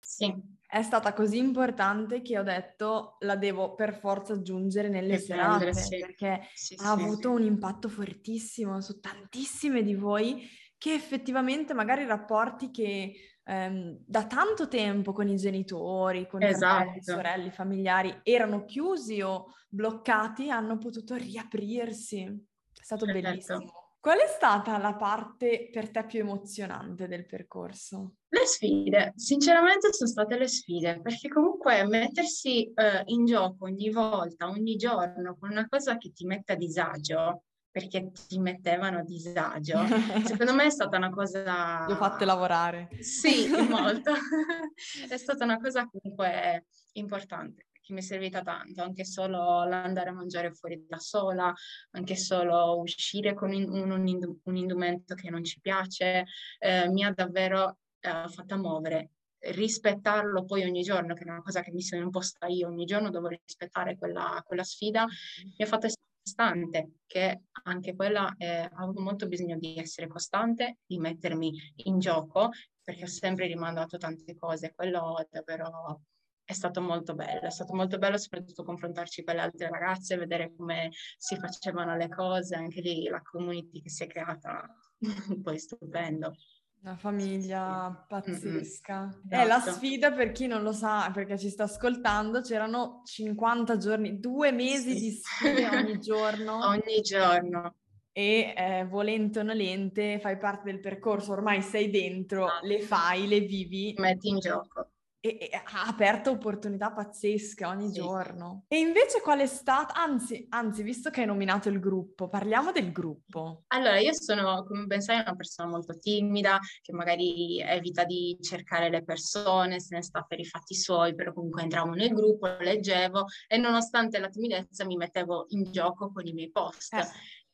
Sì 0.00 0.54
è 0.68 0.82
stata 0.82 1.12
così 1.12 1.38
importante 1.38 2.22
che 2.22 2.38
ho 2.38 2.42
detto 2.42 3.16
la 3.20 3.36
devo 3.36 3.74
per 3.74 3.94
forza 3.94 4.32
aggiungere 4.32 4.88
nelle 4.88 5.18
serate 5.18 5.72
sì. 5.72 5.98
perché 5.98 6.48
sì, 6.52 6.74
ha 6.78 6.94
sì, 6.96 7.02
avuto 7.02 7.30
un 7.30 7.42
impatto 7.42 7.88
fortissimo 7.88 8.80
su 8.80 8.98
tantissime 9.00 9.82
di 9.82 9.94
voi 9.94 10.48
che 10.78 10.92
effettivamente 10.92 11.72
magari 11.72 12.04
rapporti 12.04 12.70
che 12.70 13.14
ehm, 13.44 13.98
da 14.04 14.26
tanto 14.26 14.68
tempo 14.68 15.12
con 15.12 15.28
i 15.28 15.36
genitori, 15.36 16.26
con 16.26 16.42
esatto. 16.42 16.74
fratelli, 16.74 17.02
sorelle, 17.02 17.50
familiari 17.50 18.20
erano 18.22 18.64
chiusi 18.64 19.22
o 19.22 19.46
bloccati 19.68 20.50
hanno 20.50 20.78
potuto 20.78 21.14
riaprirsi. 21.14 22.24
È 22.24 22.82
stato 22.82 23.06
Perfetto. 23.06 23.28
bellissimo. 23.28 23.85
Qual 24.06 24.18
è 24.18 24.28
stata 24.28 24.78
la 24.78 24.94
parte 24.94 25.68
per 25.72 25.90
te 25.90 26.04
più 26.04 26.20
emozionante 26.20 27.08
del 27.08 27.26
percorso? 27.26 28.18
Le 28.28 28.46
sfide, 28.46 29.12
sinceramente 29.16 29.92
sono 29.92 30.08
state 30.08 30.38
le 30.38 30.46
sfide, 30.46 31.00
perché 31.00 31.28
comunque 31.28 31.84
mettersi 31.88 32.72
uh, 32.72 33.02
in 33.06 33.24
gioco 33.24 33.64
ogni 33.64 33.90
volta, 33.90 34.48
ogni 34.48 34.76
giorno, 34.76 35.36
con 35.36 35.50
una 35.50 35.66
cosa 35.68 35.96
che 35.96 36.12
ti 36.12 36.24
mette 36.24 36.52
a 36.52 36.54
disagio, 36.54 37.42
perché 37.68 38.12
ti 38.28 38.38
mettevano 38.38 38.98
a 38.98 39.02
disagio, 39.02 39.76
secondo 40.24 40.54
me 40.54 40.66
è 40.66 40.70
stata 40.70 40.96
una 40.98 41.10
cosa... 41.10 41.84
Li 41.86 41.92
ho 41.94 41.96
fatte 41.96 42.24
lavorare. 42.24 42.88
Sì, 43.00 43.48
molto. 43.68 44.12
è 45.10 45.16
stata 45.16 45.42
una 45.42 45.58
cosa 45.58 45.84
comunque 45.90 46.66
importante 46.92 47.65
che 47.86 47.92
mi 47.92 48.00
è 48.00 48.02
servita 48.02 48.42
tanto, 48.42 48.82
anche 48.82 49.04
solo 49.04 49.64
l'andare 49.64 50.10
a 50.10 50.12
mangiare 50.12 50.52
fuori 50.52 50.84
da 50.88 50.98
sola, 50.98 51.54
anche 51.92 52.16
solo 52.16 52.80
uscire 52.80 53.32
con 53.32 53.54
un, 53.54 53.68
un, 53.70 54.38
un 54.42 54.56
indumento 54.56 55.14
che 55.14 55.30
non 55.30 55.44
ci 55.44 55.60
piace, 55.60 56.24
eh, 56.58 56.88
mi 56.88 57.04
ha 57.04 57.12
davvero 57.12 57.78
eh, 58.00 58.28
fatta 58.28 58.56
muovere. 58.56 59.10
Rispettarlo 59.38 60.44
poi 60.44 60.64
ogni 60.64 60.82
giorno, 60.82 61.14
che 61.14 61.22
è 61.22 61.30
una 61.30 61.42
cosa 61.42 61.62
che 61.62 61.70
mi 61.70 61.82
sono 61.82 62.02
imposta 62.02 62.46
io, 62.46 62.66
ogni 62.66 62.86
giorno 62.86 63.10
devo 63.10 63.28
rispettare 63.28 63.96
quella, 63.96 64.42
quella 64.44 64.64
sfida, 64.64 65.04
mi 65.06 65.64
ha 65.64 65.66
fatto 65.66 65.86
essere 65.86 66.02
costante, 66.20 66.90
che 67.06 67.42
anche 67.64 67.94
quella 67.94 68.34
eh, 68.36 68.68
avuto 68.74 69.00
molto 69.00 69.28
bisogno 69.28 69.56
di 69.56 69.78
essere 69.78 70.08
costante, 70.08 70.78
di 70.84 70.98
mettermi 70.98 71.52
in 71.84 72.00
gioco, 72.00 72.50
perché 72.82 73.04
ho 73.04 73.08
sempre 73.08 73.46
rimandato 73.46 73.96
tante 73.96 74.34
cose, 74.34 74.74
quello 74.74 75.18
è 75.18 75.26
davvero 75.30 76.02
è 76.46 76.52
stato 76.52 76.80
molto 76.80 77.14
bello, 77.14 77.40
è 77.40 77.50
stato 77.50 77.74
molto 77.74 77.98
bello 77.98 78.16
soprattutto 78.16 78.62
confrontarci 78.62 79.24
con 79.24 79.34
le 79.34 79.40
altre 79.40 79.68
ragazze, 79.68 80.16
vedere 80.16 80.54
come 80.56 80.90
si 81.18 81.36
facevano 81.36 81.96
le 81.96 82.08
cose, 82.08 82.54
anche 82.54 82.80
lì 82.80 83.08
la 83.08 83.20
community 83.20 83.82
che 83.82 83.90
si 83.90 84.04
è 84.04 84.06
creata, 84.06 84.64
poi 85.42 85.58
stupendo. 85.58 86.34
Una 86.82 86.96
famiglia 86.96 88.04
pazzesca. 88.08 89.06
Mm-hmm. 89.06 89.28
È 89.28 89.44
la 89.44 89.56
esatto. 89.56 89.72
sfida 89.72 90.12
per 90.12 90.30
chi 90.30 90.46
non 90.46 90.62
lo 90.62 90.70
sa, 90.70 91.10
perché 91.12 91.36
ci 91.36 91.50
sta 91.50 91.64
ascoltando, 91.64 92.42
c'erano 92.42 93.02
50 93.04 93.76
giorni, 93.76 94.20
due 94.20 94.52
mesi 94.52 94.92
sì. 94.92 95.00
di 95.00 95.10
sfide 95.10 95.68
ogni 95.68 95.98
giorno. 95.98 96.64
ogni 96.64 97.00
giorno. 97.02 97.74
E 98.12 98.54
eh, 98.56 98.86
volente 98.88 99.40
o 99.40 99.42
nolente 99.42 100.20
fai 100.20 100.38
parte 100.38 100.70
del 100.70 100.80
percorso, 100.80 101.32
ormai 101.32 101.60
sei 101.60 101.90
dentro, 101.90 102.46
ah. 102.46 102.60
le 102.62 102.80
fai, 102.80 103.26
le 103.26 103.40
vivi. 103.40 103.92
Metti 103.98 104.28
in 104.28 104.38
gioco 104.38 104.90
e, 105.26 105.48
e 105.50 105.56
ha 105.56 105.86
aperto 105.86 106.30
opportunità 106.30 106.92
pazzesche 106.92 107.64
ogni 107.64 107.88
sì. 107.88 107.94
giorno. 107.94 108.64
E 108.68 108.78
invece 108.78 109.20
qual 109.20 109.40
è 109.40 109.46
stata, 109.46 109.94
anzi, 109.94 110.46
anzi, 110.50 110.82
visto 110.82 111.10
che 111.10 111.20
hai 111.20 111.26
nominato 111.26 111.68
il 111.68 111.80
gruppo, 111.80 112.28
parliamo 112.28 112.72
del 112.72 112.92
gruppo. 112.92 113.64
Allora, 113.68 113.98
io 113.98 114.12
sono, 114.14 114.64
come 114.64 114.84
ben 114.84 115.00
sai, 115.00 115.20
una 115.20 115.34
persona 115.34 115.68
molto 115.68 115.96
timida, 115.98 116.58
che 116.82 116.92
magari 116.92 117.60
evita 117.60 118.04
di 118.04 118.36
cercare 118.40 118.88
le 118.88 119.02
persone, 119.02 119.80
se 119.80 119.96
ne 119.96 120.02
sta 120.02 120.22
per 120.22 120.38
i 120.38 120.44
fatti 120.44 120.74
suoi, 120.74 121.14
però 121.14 121.32
comunque 121.32 121.62
entravo 121.62 121.92
nel 121.92 122.12
gruppo, 122.12 122.46
leggevo 122.46 123.24
e 123.48 123.56
nonostante 123.56 124.18
la 124.18 124.28
timidezza 124.28 124.84
mi 124.84 124.96
mettevo 124.96 125.46
in 125.50 125.70
gioco 125.70 126.12
con 126.12 126.26
i 126.26 126.32
miei 126.32 126.50
post. 126.50 126.94
Eh. 126.94 127.06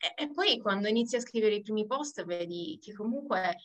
E, 0.03 0.25
e 0.25 0.31
poi 0.31 0.59
quando 0.59 0.89
inizi 0.89 1.15
a 1.15 1.21
scrivere 1.21 1.55
i 1.55 1.63
primi 1.63 1.87
post 1.87 2.25
vedi 2.25 2.77
che 2.83 2.93
comunque 2.93 3.57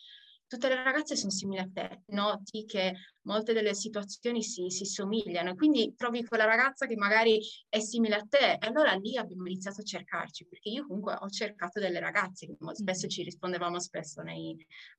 tutte 0.48 0.68
le 0.68 0.82
ragazze 0.82 1.14
sono 1.14 1.30
simili 1.30 1.60
a 1.60 1.68
te, 1.70 2.02
noti 2.06 2.64
che 2.64 2.94
molte 3.28 3.52
delle 3.52 3.74
situazioni 3.74 4.42
si, 4.42 4.70
si, 4.70 4.86
somigliano, 4.86 5.54
quindi 5.54 5.94
trovi 5.94 6.24
quella 6.24 6.46
ragazza 6.46 6.86
che 6.86 6.96
magari 6.96 7.38
è 7.68 7.78
simile 7.78 8.14
a 8.14 8.26
te 8.26 8.52
e 8.58 8.66
allora 8.66 8.94
lì 8.94 9.18
abbiamo 9.18 9.46
iniziato 9.46 9.82
a 9.82 9.84
cercarci, 9.84 10.46
perché 10.46 10.70
io 10.70 10.86
comunque 10.86 11.14
ho 11.20 11.28
cercato 11.28 11.78
delle 11.78 12.00
ragazze, 12.00 12.46
che 12.46 12.56
spesso 12.72 13.06
ci 13.06 13.22
rispondevamo 13.22 13.78
spesso 13.78 14.22
nei, 14.22 14.56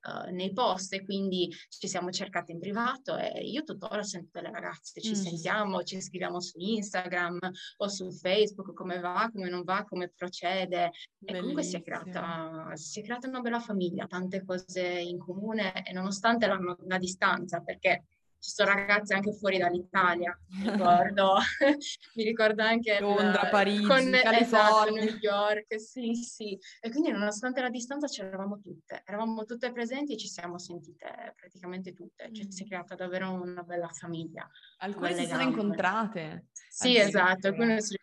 uh, 0.07 0.31
nei 0.31 0.53
post 0.53 0.93
e 0.93 1.03
quindi 1.03 1.51
ci 1.67 1.87
siamo 1.87 2.11
cercate 2.11 2.51
in 2.51 2.59
privato 2.59 3.17
e 3.17 3.41
io 3.43 3.63
tuttora 3.63 4.03
sento 4.03 4.29
delle 4.33 4.51
ragazze, 4.51 5.01
ci 5.01 5.11
mm. 5.11 5.13
sentiamo, 5.13 5.83
ci 5.83 5.99
scriviamo 5.99 6.39
su 6.39 6.59
Instagram 6.59 7.39
o 7.77 7.87
su 7.87 8.11
Facebook, 8.11 8.73
come 8.75 8.99
va, 8.99 9.27
come 9.33 9.49
non 9.49 9.63
va, 9.63 9.83
come 9.85 10.13
procede 10.15 10.91
Bellissimo. 11.17 11.25
e 11.25 11.39
comunque 11.39 11.63
si 11.63 11.75
è, 11.75 11.81
creata, 11.81 12.75
si 12.75 12.99
è 12.99 13.03
creata 13.03 13.27
una 13.27 13.39
bella 13.41 13.59
famiglia, 13.59 14.05
tante 14.05 14.45
cose 14.45 14.87
in 14.87 15.17
comune 15.17 15.38
e 15.83 15.91
nonostante 15.93 16.47
la, 16.47 16.59
la 16.85 16.97
distanza, 16.97 17.61
perché 17.61 18.05
ci 18.39 18.51
sono 18.51 18.69
ragazze 18.69 19.13
anche 19.13 19.33
fuori 19.33 19.57
dall'Italia, 19.57 20.37
mi 20.47 20.69
ricordo, 20.71 21.35
mi 22.15 22.23
ricordo 22.23 22.63
anche 22.63 22.99
Londra, 22.99 23.43
il, 23.43 23.49
Parigi, 23.49 23.85
con, 23.85 24.13
esatto, 24.15 24.35
esatto, 24.39 24.93
New 24.93 25.17
York, 25.19 25.79
sì, 25.79 26.15
sì. 26.15 26.57
E 26.79 26.89
quindi 26.89 27.11
nonostante 27.11 27.61
la 27.61 27.69
distanza 27.69 28.07
c'eravamo 28.07 28.59
tutte, 28.59 29.03
eravamo 29.05 29.43
tutte 29.43 29.71
presenti 29.71 30.13
e 30.13 30.17
ci 30.17 30.27
siamo 30.27 30.57
sentite 30.57 31.33
praticamente 31.35 31.93
tutte, 31.93 32.29
cioè, 32.31 32.45
si 32.49 32.63
è 32.63 32.65
creata 32.65 32.95
davvero 32.95 33.31
una 33.31 33.63
bella 33.63 33.89
famiglia. 33.89 34.49
Alcune 34.77 35.13
si 35.15 35.25
sono 35.25 35.41
incontrate. 35.41 36.47
Sì, 36.69 36.97
esatto, 36.97 37.47
alcune 37.47 37.81
si 37.81 37.97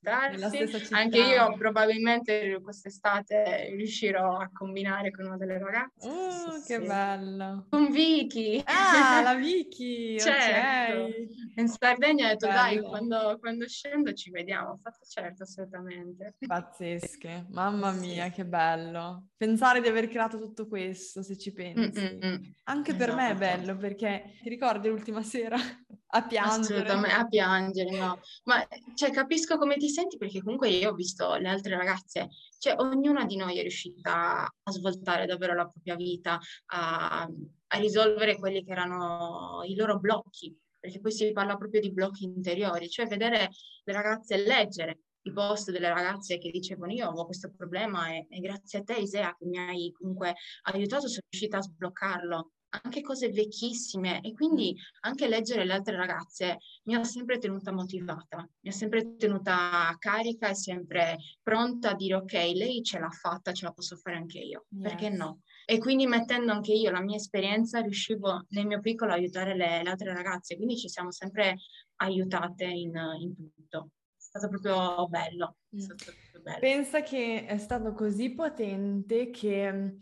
incontrarsi. 0.00 0.94
Anche 0.94 1.18
io 1.18 1.54
probabilmente 1.56 2.60
quest'estate 2.62 3.70
riuscirò 3.76 4.38
a 4.38 4.50
combinare 4.52 5.10
con 5.10 5.26
una 5.26 5.36
delle 5.36 5.58
ragazze. 5.58 6.08
Oh, 6.08 6.50
sì, 6.52 6.66
che 6.66 6.80
sì. 6.80 6.86
bello! 6.86 7.66
Con 7.68 7.90
Vicky! 7.90 8.62
Ah, 8.64 9.20
la 9.22 9.34
Vicky! 9.36 10.18
certo! 10.18 11.02
Okay. 11.04 11.28
In 11.56 11.68
Sardegna 11.68 12.26
ho 12.26 12.28
detto 12.30 12.46
bello. 12.46 12.58
dai, 12.58 12.80
quando, 12.80 13.38
quando, 13.38 13.68
scendo 13.68 14.12
ci 14.14 14.30
vediamo. 14.30 14.70
Ho 14.70 14.78
fatto 14.82 15.04
certo, 15.08 15.42
assolutamente. 15.42 16.36
Pazzesche! 16.46 17.46
Mamma 17.50 17.92
mia, 17.92 18.24
sì. 18.26 18.30
che 18.32 18.44
bello! 18.46 19.28
Pensare 19.36 19.80
di 19.80 19.88
aver 19.88 20.08
creato 20.08 20.38
tutto 20.38 20.66
questo, 20.66 21.22
se 21.22 21.36
ci 21.36 21.52
pensi. 21.52 22.00
Mm-mm. 22.00 22.54
Anche 22.64 22.90
esatto. 22.92 23.04
per 23.04 23.14
me 23.14 23.28
è 23.28 23.34
esatto. 23.34 23.38
bello, 23.38 23.76
perché 23.76 24.38
ti 24.42 24.48
ricordi 24.48 24.88
l'ultima 24.88 25.22
sera? 25.22 25.56
a 26.12 26.22
piangere. 26.22 26.80
Assolutamente, 26.82 27.16
a 27.16 27.26
piangere, 27.26 27.98
no. 27.98 28.20
Ma 28.44 28.66
cioè, 28.94 29.10
capisco 29.10 29.58
come 29.58 29.76
ti 29.76 29.89
senti? 29.90 30.16
Perché 30.16 30.42
comunque 30.42 30.68
io 30.68 30.90
ho 30.90 30.94
visto 30.94 31.34
le 31.34 31.48
altre 31.48 31.76
ragazze, 31.76 32.28
cioè 32.58 32.76
ognuna 32.78 33.24
di 33.24 33.36
noi 33.36 33.58
è 33.58 33.62
riuscita 33.62 34.44
a 34.44 34.70
svoltare 34.70 35.26
davvero 35.26 35.54
la 35.54 35.68
propria 35.68 35.96
vita, 35.96 36.38
a, 36.66 37.22
a 37.22 37.78
risolvere 37.78 38.38
quelli 38.38 38.64
che 38.64 38.72
erano 38.72 39.60
i 39.64 39.74
loro 39.74 39.98
blocchi, 39.98 40.56
perché 40.78 41.00
poi 41.00 41.12
si 41.12 41.30
parla 41.32 41.56
proprio 41.56 41.80
di 41.80 41.92
blocchi 41.92 42.24
interiori, 42.24 42.88
cioè 42.88 43.06
vedere 43.06 43.50
le 43.84 43.92
ragazze 43.92 44.36
leggere 44.36 45.00
i 45.22 45.32
post 45.32 45.70
delle 45.70 45.88
ragazze 45.88 46.38
che 46.38 46.50
dicevano 46.50 46.92
io 46.92 47.08
ho 47.10 47.26
questo 47.26 47.52
problema 47.54 48.08
e, 48.08 48.26
e 48.30 48.40
grazie 48.40 48.78
a 48.78 48.82
te 48.82 48.94
Isea 48.94 49.36
che 49.38 49.44
mi 49.44 49.58
hai 49.58 49.92
comunque 49.92 50.34
aiutato 50.62 51.08
sono 51.08 51.26
riuscita 51.28 51.58
a 51.58 51.62
sbloccarlo 51.62 52.52
anche 52.82 53.00
cose 53.00 53.30
vecchissime 53.30 54.20
e 54.20 54.32
quindi 54.32 54.76
anche 55.00 55.28
leggere 55.28 55.64
le 55.64 55.72
altre 55.72 55.96
ragazze 55.96 56.58
mi 56.84 56.94
ha 56.94 57.02
sempre 57.02 57.38
tenuta 57.38 57.72
motivata, 57.72 58.48
mi 58.60 58.70
ha 58.70 58.72
sempre 58.72 59.16
tenuta 59.16 59.94
carica 59.98 60.48
e 60.48 60.54
sempre 60.54 61.18
pronta 61.42 61.90
a 61.90 61.94
dire 61.94 62.14
ok, 62.14 62.32
lei 62.32 62.82
ce 62.82 62.98
l'ha 62.98 63.10
fatta, 63.10 63.52
ce 63.52 63.64
la 63.64 63.72
posso 63.72 63.96
fare 63.96 64.16
anche 64.16 64.38
io, 64.38 64.66
yes. 64.68 64.82
perché 64.82 65.08
no? 65.08 65.40
E 65.66 65.78
quindi 65.78 66.06
mettendo 66.06 66.52
anche 66.52 66.72
io 66.72 66.90
la 66.90 67.02
mia 67.02 67.16
esperienza 67.16 67.80
riuscivo 67.80 68.46
nel 68.50 68.66
mio 68.66 68.80
piccolo 68.80 69.12
a 69.12 69.14
aiutare 69.14 69.56
le, 69.56 69.82
le 69.82 69.90
altre 69.90 70.12
ragazze, 70.12 70.56
quindi 70.56 70.76
ci 70.76 70.88
siamo 70.88 71.10
sempre 71.10 71.56
aiutate 71.96 72.64
in, 72.64 72.92
in 73.18 73.34
tutto. 73.34 73.90
È 74.16 74.38
stato 74.38 74.48
proprio 74.48 75.08
bello. 75.08 75.56
È 75.70 75.80
stato 75.80 76.04
proprio 76.04 76.40
bello. 76.40 76.58
Pensa 76.60 77.02
che 77.02 77.46
è 77.46 77.58
stato 77.58 77.92
così 77.92 78.32
potente 78.32 79.30
che 79.30 79.96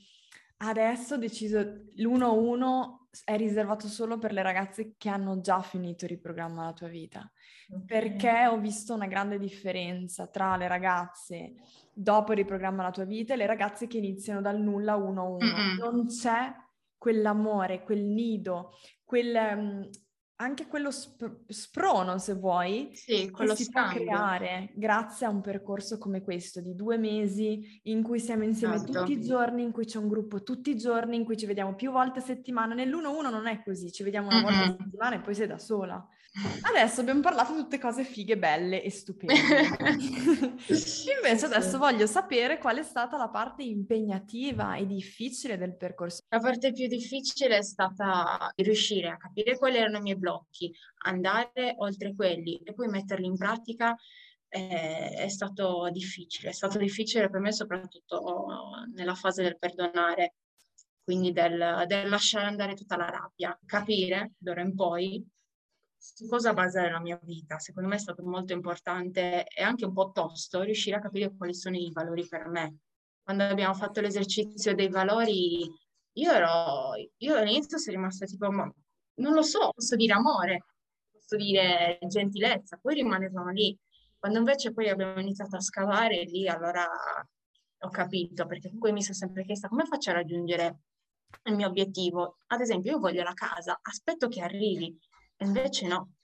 Adesso 0.58 1.14
ho 1.14 1.18
deciso 1.18 1.60
l'1-1 1.94 2.96
è 3.24 3.36
riservato 3.36 3.88
solo 3.88 4.18
per 4.18 4.32
le 4.32 4.42
ragazze 4.42 4.94
che 4.96 5.08
hanno 5.08 5.40
già 5.40 5.60
finito 5.60 6.04
il 6.04 6.10
riprogramma 6.10 6.64
la 6.64 6.72
tua 6.72 6.88
vita, 6.88 7.30
okay. 7.68 7.86
perché 7.86 8.46
ho 8.46 8.58
visto 8.58 8.94
una 8.94 9.06
grande 9.06 9.38
differenza 9.38 10.26
tra 10.26 10.56
le 10.56 10.68
ragazze 10.68 11.54
dopo 11.92 12.32
il 12.32 12.38
riprogramma 12.38 12.82
la 12.82 12.90
tua 12.90 13.04
vita 13.04 13.34
e 13.34 13.36
le 13.36 13.46
ragazze 13.46 13.86
che 13.86 13.98
iniziano 13.98 14.40
dal 14.40 14.60
nulla 14.60 14.96
1-1. 14.96 15.36
Mm-hmm. 15.44 15.78
Non 15.78 16.06
c'è 16.06 16.54
quell'amore, 16.96 17.82
quel 17.82 18.04
nido, 18.04 18.72
quel, 19.04 19.56
mm, 19.56 19.82
anche 20.40 20.66
quello 20.66 20.90
sp- 20.90 21.42
sprono, 21.48 22.18
se 22.18 22.35
vuoi, 22.35 22.90
sì, 22.92 23.29
quello 23.31 23.57
si 23.57 23.64
scambio. 23.64 24.05
può 24.05 24.12
creare 24.12 24.70
grazie 24.74 25.27
a 25.27 25.31
un 25.31 25.40
percorso 25.40 25.98
come 25.98 26.22
questo 26.22 26.61
di 26.61 26.74
due 26.74 26.96
mesi 26.96 27.81
in 27.85 28.03
cui 28.03 28.20
siamo 28.20 28.44
insieme 28.44 28.77
esatto. 28.77 28.92
tutti 28.92 29.12
i 29.12 29.20
giorni, 29.20 29.62
in 29.62 29.72
cui 29.72 29.85
c'è 29.85 29.98
un 29.98 30.09
gruppo 30.09 30.42
tutti 30.42 30.70
i 30.70 30.77
giorni, 30.77 31.16
in 31.16 31.24
cui 31.24 31.37
ci 31.37 31.46
vediamo 31.46 31.74
più 31.74 31.90
volte 31.90 32.20
a 32.20 32.22
settimana. 32.22 32.74
Nell'1-1 32.74 33.31
non 33.31 33.46
è 33.46 33.62
così, 33.64 33.90
ci 33.90 34.05
vediamo 34.05 34.29
una 34.29 34.42
volta 34.42 34.59
mm-hmm. 34.59 34.70
a 34.70 34.77
settimana 34.79 35.16
e 35.16 35.20
poi 35.20 35.35
sei 35.35 35.46
da 35.48 35.59
sola. 35.59 36.09
Adesso 36.61 37.01
abbiamo 37.01 37.20
parlato 37.20 37.53
di 37.53 37.62
tutte 37.62 37.79
cose 37.79 38.05
fighe, 38.05 38.38
belle 38.38 38.83
e 38.83 38.90
stupende. 38.90 39.35
Invece 41.16 41.46
adesso 41.46 41.79
voglio 41.79 42.07
sapere 42.07 42.59
qual 42.59 42.79
è 42.79 42.83
stata 42.83 43.16
la 43.16 43.29
parte 43.29 43.64
impegnativa 43.64 44.77
e 44.77 44.87
difficile 44.87 45.57
del 45.57 45.77
percorso. 45.77 46.22
La 46.29 46.38
parte 46.38 46.72
più 46.72 46.87
difficile 46.87 47.57
è 47.57 47.62
stata 47.62 48.53
riuscire 48.57 49.09
a 49.09 49.16
capire 49.16 49.59
quali 49.59 49.79
erano 49.79 49.98
i 49.98 50.03
miei 50.03 50.16
blocchi, 50.16 50.27
andare 51.04 51.74
oltre 51.78 52.14
quelli 52.14 52.56
e 52.58 52.74
poi 52.74 52.88
metterli 52.88 53.26
in 53.26 53.36
pratica 53.36 53.96
eh, 54.48 55.10
è 55.10 55.28
stato 55.28 55.88
difficile. 55.90 56.50
È 56.50 56.52
stato 56.52 56.78
difficile 56.78 57.30
per 57.30 57.40
me 57.40 57.52
soprattutto 57.52 58.86
nella 58.94 59.14
fase 59.14 59.42
del 59.42 59.58
perdonare, 59.58 60.36
quindi 61.02 61.32
del, 61.32 61.84
del 61.86 62.08
lasciare 62.08 62.46
andare 62.46 62.74
tutta 62.74 62.96
la 62.96 63.08
rabbia, 63.08 63.58
capire 63.64 64.32
d'ora 64.38 64.62
in 64.62 64.74
poi 64.74 65.24
su 65.96 66.26
cosa 66.28 66.52
basare 66.52 66.90
la 66.90 67.00
mia 67.00 67.18
vita. 67.22 67.58
Secondo 67.58 67.88
me 67.88 67.96
è 67.96 67.98
stato 67.98 68.22
molto 68.22 68.52
importante 68.52 69.46
e 69.46 69.62
anche 69.62 69.84
un 69.84 69.92
po' 69.92 70.10
tosto 70.12 70.62
riuscire 70.62 70.96
a 70.96 71.00
capire 71.00 71.34
quali 71.36 71.54
sono 71.54 71.76
i 71.76 71.90
valori 71.92 72.26
per 72.26 72.46
me. 72.48 72.78
Quando 73.22 73.44
abbiamo 73.44 73.74
fatto 73.74 74.00
l'esercizio 74.00 74.74
dei 74.74 74.88
valori, 74.88 75.70
io 76.12 76.32
ero, 76.32 76.92
io 77.18 77.36
all'inizio 77.36 77.76
sono 77.76 77.96
rimasta 77.96 78.24
tipo, 78.24 78.50
ma 78.50 78.72
non 79.18 79.35
lo 79.35 79.42
so, 79.42 79.72
posso 79.74 79.96
dire 79.96 80.14
amore, 80.14 80.64
posso 81.11 81.37
dire 81.37 81.98
gentilezza, 82.09 82.78
poi 82.81 82.94
rimanevano 82.94 83.50
lì. 83.50 83.76
Quando 84.18 84.38
invece 84.38 84.72
poi 84.72 84.88
abbiamo 84.88 85.20
iniziato 85.20 85.57
a 85.57 85.61
scavare 85.61 86.24
lì, 86.24 86.48
allora 86.48 86.85
ho 87.81 87.88
capito, 87.90 88.46
perché 88.46 88.66
comunque 88.66 88.92
mi 88.92 89.02
sono 89.02 89.14
sempre 89.14 89.44
chiesta 89.44 89.68
come 89.68 89.85
faccio 89.85 90.11
a 90.11 90.14
raggiungere 90.14 90.81
il 91.44 91.54
mio 91.54 91.68
obiettivo. 91.68 92.38
Ad 92.48 92.61
esempio, 92.61 92.92
io 92.92 92.98
voglio 92.98 93.22
la 93.22 93.35
casa, 93.35 93.78
aspetto 93.81 94.28
che 94.28 94.40
arrivi, 94.40 94.96
Invece 95.40 95.87
no, 95.87 96.14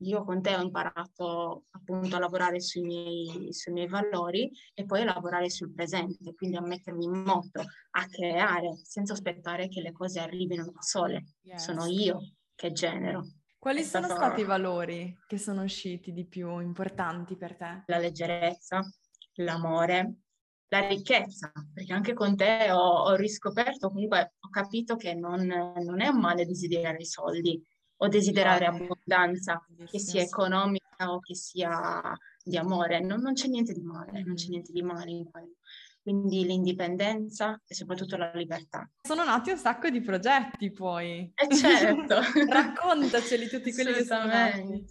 io 0.00 0.24
con 0.24 0.40
te 0.40 0.54
ho 0.54 0.62
imparato 0.62 1.64
appunto 1.70 2.16
a 2.16 2.18
lavorare 2.18 2.60
sui 2.60 2.82
miei, 2.82 3.52
sui 3.52 3.72
miei, 3.72 3.88
valori 3.88 4.50
e 4.74 4.84
poi 4.84 5.02
a 5.02 5.04
lavorare 5.04 5.50
sul 5.50 5.72
presente, 5.72 6.34
quindi 6.34 6.56
a 6.56 6.62
mettermi 6.62 7.04
in 7.04 7.22
moto, 7.22 7.60
a 7.90 8.06
creare 8.06 8.78
senza 8.82 9.12
aspettare 9.12 9.68
che 9.68 9.80
le 9.80 9.92
cose 9.92 10.20
arrivino 10.20 10.64
da 10.64 10.80
sole. 10.80 11.34
Yes. 11.42 11.64
Sono 11.64 11.86
io 11.86 12.34
che 12.54 12.72
genero. 12.72 13.24
Quali 13.58 13.82
sono 13.82 14.06
stato... 14.06 14.22
stati 14.22 14.40
i 14.40 14.44
valori 14.44 15.18
che 15.26 15.36
sono 15.36 15.62
usciti 15.62 16.12
di 16.12 16.26
più 16.26 16.60
importanti 16.60 17.36
per 17.36 17.56
te? 17.56 17.82
La 17.86 17.98
leggerezza, 17.98 18.80
l'amore, 19.34 20.14
la 20.68 20.86
ricchezza, 20.86 21.52
perché 21.74 21.92
anche 21.92 22.14
con 22.14 22.36
te 22.36 22.70
ho, 22.70 23.02
ho 23.02 23.14
riscoperto, 23.16 23.88
comunque 23.88 24.34
ho 24.38 24.48
capito 24.48 24.96
che 24.96 25.14
non, 25.14 25.44
non 25.44 26.00
è 26.00 26.08
un 26.08 26.20
male 26.20 26.46
desiderare 26.46 26.98
i 26.98 27.06
soldi, 27.06 27.62
o 28.02 28.08
desiderare 28.08 28.66
abbondanza, 28.66 29.62
che 29.90 29.98
sia 29.98 30.22
economica 30.22 31.12
o 31.12 31.20
che 31.20 31.34
sia 31.34 32.16
di 32.42 32.56
amore. 32.56 33.00
Non, 33.00 33.20
non 33.20 33.34
c'è 33.34 33.46
niente 33.46 33.72
di 33.72 33.82
male, 33.82 34.22
non 34.22 34.34
c'è 34.34 34.48
niente 34.48 34.72
di 34.72 34.82
male 34.82 35.10
in 35.10 35.30
quello. 35.30 35.56
Quindi 36.02 36.44
l'indipendenza 36.46 37.60
e 37.66 37.74
soprattutto 37.74 38.16
la 38.16 38.30
libertà. 38.32 38.88
Sono 39.02 39.22
nati 39.22 39.50
un 39.50 39.58
sacco 39.58 39.90
di 39.90 40.00
progetti 40.00 40.70
poi. 40.70 41.30
Eh 41.34 41.54
certo. 41.54 42.20
Raccontaceli 42.48 43.48
tutti 43.48 43.72
quelli 43.72 43.92
che 43.92 44.04
sono 44.04 44.24
nati. 44.24 44.86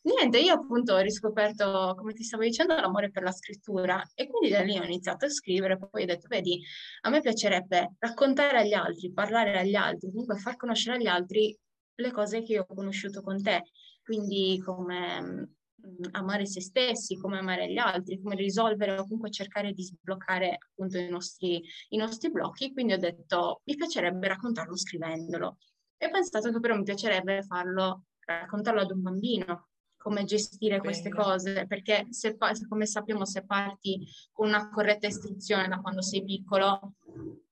Niente, 0.00 0.38
io 0.38 0.54
appunto 0.54 0.94
ho 0.94 0.98
riscoperto, 0.98 1.94
come 1.98 2.12
ti 2.12 2.22
stavo 2.22 2.44
dicendo, 2.44 2.74
l'amore 2.76 3.10
per 3.10 3.24
la 3.24 3.32
scrittura 3.32 4.00
e 4.14 4.28
quindi 4.28 4.56
da 4.56 4.62
lì 4.62 4.78
ho 4.78 4.84
iniziato 4.84 5.26
a 5.26 5.28
scrivere, 5.28 5.76
poi 5.76 6.04
ho 6.04 6.06
detto, 6.06 6.28
vedi, 6.28 6.62
a 7.02 7.10
me 7.10 7.20
piacerebbe 7.20 7.96
raccontare 7.98 8.58
agli 8.60 8.72
altri, 8.72 9.12
parlare 9.12 9.58
agli 9.58 9.74
altri, 9.74 10.08
comunque 10.08 10.38
far 10.38 10.56
conoscere 10.56 10.96
agli 10.96 11.08
altri 11.08 11.54
le 11.98 12.12
cose 12.12 12.42
che 12.42 12.58
ho 12.58 12.66
conosciuto 12.66 13.22
con 13.22 13.42
te, 13.42 13.64
quindi 14.02 14.60
come 14.64 15.20
mm, 15.20 16.02
amare 16.12 16.46
se 16.46 16.60
stessi, 16.60 17.16
come 17.16 17.38
amare 17.38 17.70
gli 17.70 17.78
altri, 17.78 18.20
come 18.20 18.36
risolvere 18.36 18.98
o 18.98 19.02
comunque 19.02 19.30
cercare 19.30 19.72
di 19.72 19.82
sbloccare 19.82 20.56
appunto 20.58 20.98
i 20.98 21.08
nostri, 21.08 21.62
i 21.90 21.96
nostri 21.96 22.30
blocchi. 22.30 22.72
Quindi 22.72 22.92
ho 22.92 22.98
detto, 22.98 23.62
mi 23.64 23.74
piacerebbe 23.74 24.28
raccontarlo 24.28 24.76
scrivendolo. 24.76 25.58
E 25.96 26.06
ho 26.06 26.10
pensato 26.10 26.52
che 26.52 26.60
però 26.60 26.76
mi 26.76 26.84
piacerebbe 26.84 27.42
farlo, 27.42 28.04
raccontarlo 28.20 28.80
ad 28.80 28.90
un 28.92 29.02
bambino, 29.02 29.68
come 29.96 30.24
gestire 30.24 30.76
Bene. 30.76 30.82
queste 30.82 31.10
cose, 31.10 31.66
perché 31.66 32.06
se, 32.10 32.36
come 32.68 32.86
sappiamo 32.86 33.24
se 33.24 33.44
parti 33.44 34.06
con 34.30 34.46
una 34.46 34.70
corretta 34.70 35.08
istruzione 35.08 35.66
da 35.66 35.80
quando 35.80 36.00
sei 36.02 36.24
piccolo, 36.24 36.94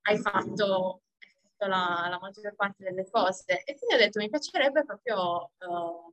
hai 0.02 0.18
fatto 0.18 1.02
la, 1.58 2.06
la, 2.08 2.18
maggior 2.20 2.54
parte 2.54 2.84
delle 2.84 3.08
cose. 3.10 3.62
E 3.64 3.76
quindi 3.76 3.94
ho 3.94 3.98
detto 3.98 4.18
mi 4.18 4.28
piacerebbe 4.28 4.84
proprio 4.84 5.52
uh, 5.58 6.12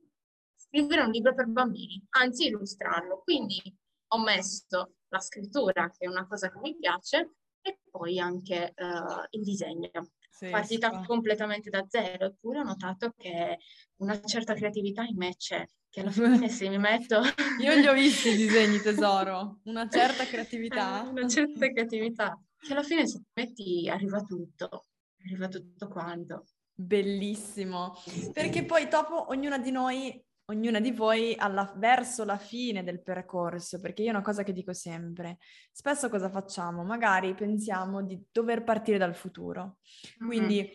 scrivere 0.56 1.02
un 1.02 1.10
libro 1.10 1.34
per 1.34 1.46
bambini, 1.46 2.02
anzi 2.10 2.46
illustrarlo. 2.46 3.20
Quindi 3.22 3.60
ho 4.08 4.18
messo 4.20 4.94
la 5.08 5.20
scrittura, 5.20 5.90
che 5.90 6.06
è 6.06 6.08
una 6.08 6.26
cosa 6.26 6.50
che 6.50 6.58
mi 6.60 6.76
piace, 6.76 7.34
e 7.60 7.78
poi 7.90 8.18
anche 8.18 8.74
uh, 8.76 9.26
il 9.30 9.42
disegno. 9.42 9.90
sì, 10.30 10.50
partita 10.50 10.90
sì. 10.90 11.06
completamente 11.06 11.70
da 11.70 11.84
zero, 11.88 12.26
eppure 12.26 12.60
ho 12.60 12.64
notato 12.64 13.12
che 13.16 13.58
una 13.96 14.20
certa 14.22 14.54
creatività 14.54 15.02
in 15.02 15.16
me 15.16 15.34
c'è, 15.36 15.66
che 15.88 16.00
alla 16.00 16.10
fine 16.12 16.48
se 16.48 16.68
mi 16.68 16.78
metto... 16.78 17.22
Io 17.60 17.74
li 17.74 17.86
ho 17.86 17.94
visti 17.94 18.30
i 18.30 18.36
disegni, 18.36 18.80
tesoro, 18.82 19.60
una 19.64 19.88
certa 19.88 20.24
creatività. 20.24 21.04
Eh, 21.04 21.08
una 21.08 21.28
certa 21.28 21.70
creatività, 21.70 22.38
che 22.58 22.72
alla 22.72 22.82
fine 22.82 23.06
se 23.06 23.18
ti 23.18 23.30
metti 23.34 23.88
arriva 23.88 24.20
tutto, 24.22 24.86
arriva 25.24 25.48
tutto 25.48 25.88
quanto. 25.88 26.44
Bellissimo, 26.72 27.94
perché 28.32 28.64
poi 28.64 28.88
dopo 28.88 29.30
ognuna 29.30 29.58
di 29.58 29.70
noi 29.70 30.24
ognuna 30.46 30.78
di 30.78 30.90
voi 30.90 31.34
alla, 31.38 31.72
verso 31.76 32.24
la 32.24 32.36
fine 32.36 32.84
del 32.84 33.02
percorso, 33.02 33.80
perché 33.80 34.02
io 34.02 34.08
è 34.08 34.10
una 34.10 34.22
cosa 34.22 34.42
che 34.42 34.52
dico 34.52 34.74
sempre, 34.74 35.38
spesso 35.72 36.08
cosa 36.08 36.28
facciamo? 36.28 36.84
Magari 36.84 37.34
pensiamo 37.34 38.02
di 38.02 38.22
dover 38.30 38.62
partire 38.62 38.98
dal 38.98 39.14
futuro, 39.14 39.78
quindi 40.18 40.60
mm-hmm. 40.60 40.70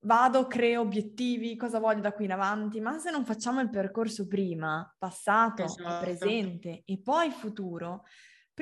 vado, 0.00 0.46
creo 0.48 0.80
obiettivi, 0.80 1.56
cosa 1.56 1.78
voglio 1.78 2.00
da 2.00 2.12
qui 2.12 2.24
in 2.24 2.32
avanti, 2.32 2.80
ma 2.80 2.98
se 2.98 3.12
non 3.12 3.24
facciamo 3.24 3.60
il 3.60 3.70
percorso 3.70 4.26
prima, 4.26 4.92
passato, 4.98 5.64
esatto. 5.64 6.04
presente 6.04 6.82
e 6.84 7.00
poi 7.00 7.30
futuro, 7.30 8.02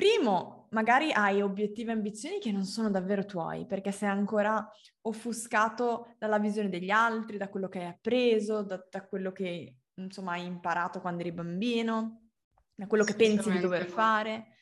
Primo, 0.01 0.65
magari 0.71 1.11
hai 1.11 1.43
obiettivi 1.43 1.89
e 1.89 1.93
ambizioni 1.93 2.39
che 2.39 2.51
non 2.51 2.63
sono 2.63 2.89
davvero 2.89 3.23
tuoi, 3.23 3.67
perché 3.67 3.91
sei 3.91 4.09
ancora 4.09 4.67
offuscato 5.01 6.15
dalla 6.17 6.39
visione 6.39 6.69
degli 6.69 6.89
altri, 6.89 7.37
da 7.37 7.49
quello 7.49 7.69
che 7.69 7.81
hai 7.81 7.85
appreso, 7.85 8.63
da, 8.63 8.83
da 8.89 9.05
quello 9.05 9.31
che 9.31 9.75
insomma 9.93 10.31
hai 10.31 10.45
imparato 10.47 11.01
quando 11.01 11.21
eri 11.21 11.31
bambino, 11.31 12.29
da 12.73 12.87
quello 12.87 13.03
che 13.03 13.13
pensi 13.13 13.51
di 13.51 13.59
dover 13.59 13.85
fare. 13.85 14.55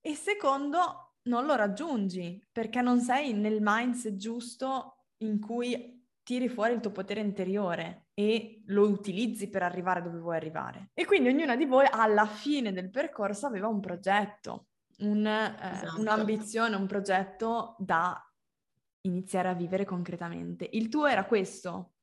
E 0.00 0.14
secondo, 0.14 1.14
non 1.22 1.46
lo 1.46 1.56
raggiungi 1.56 2.46
perché 2.52 2.80
non 2.80 3.00
sei 3.00 3.32
nel 3.32 3.58
mindset 3.60 4.14
giusto 4.14 5.06
in 5.22 5.40
cui 5.40 6.00
tiri 6.22 6.48
fuori 6.48 6.74
il 6.74 6.80
tuo 6.80 6.92
potere 6.92 7.22
interiore 7.22 8.06
e 8.14 8.62
lo 8.66 8.86
utilizzi 8.88 9.48
per 9.48 9.64
arrivare 9.64 10.00
dove 10.00 10.18
vuoi 10.18 10.36
arrivare. 10.36 10.90
E 10.94 11.04
quindi 11.04 11.28
ognuna 11.28 11.56
di 11.56 11.64
voi 11.64 11.88
alla 11.90 12.26
fine 12.26 12.72
del 12.72 12.88
percorso 12.88 13.46
aveva 13.46 13.66
un 13.66 13.80
progetto, 13.80 14.68
un, 14.98 15.26
eh, 15.26 15.56
esatto. 15.72 16.00
un'ambizione, 16.00 16.76
un 16.76 16.86
progetto 16.86 17.76
da 17.78 18.20
iniziare 19.02 19.48
a 19.48 19.54
vivere 19.54 19.84
concretamente. 19.84 20.68
Il 20.72 20.88
tuo 20.88 21.06
era 21.06 21.24
questo? 21.24 21.95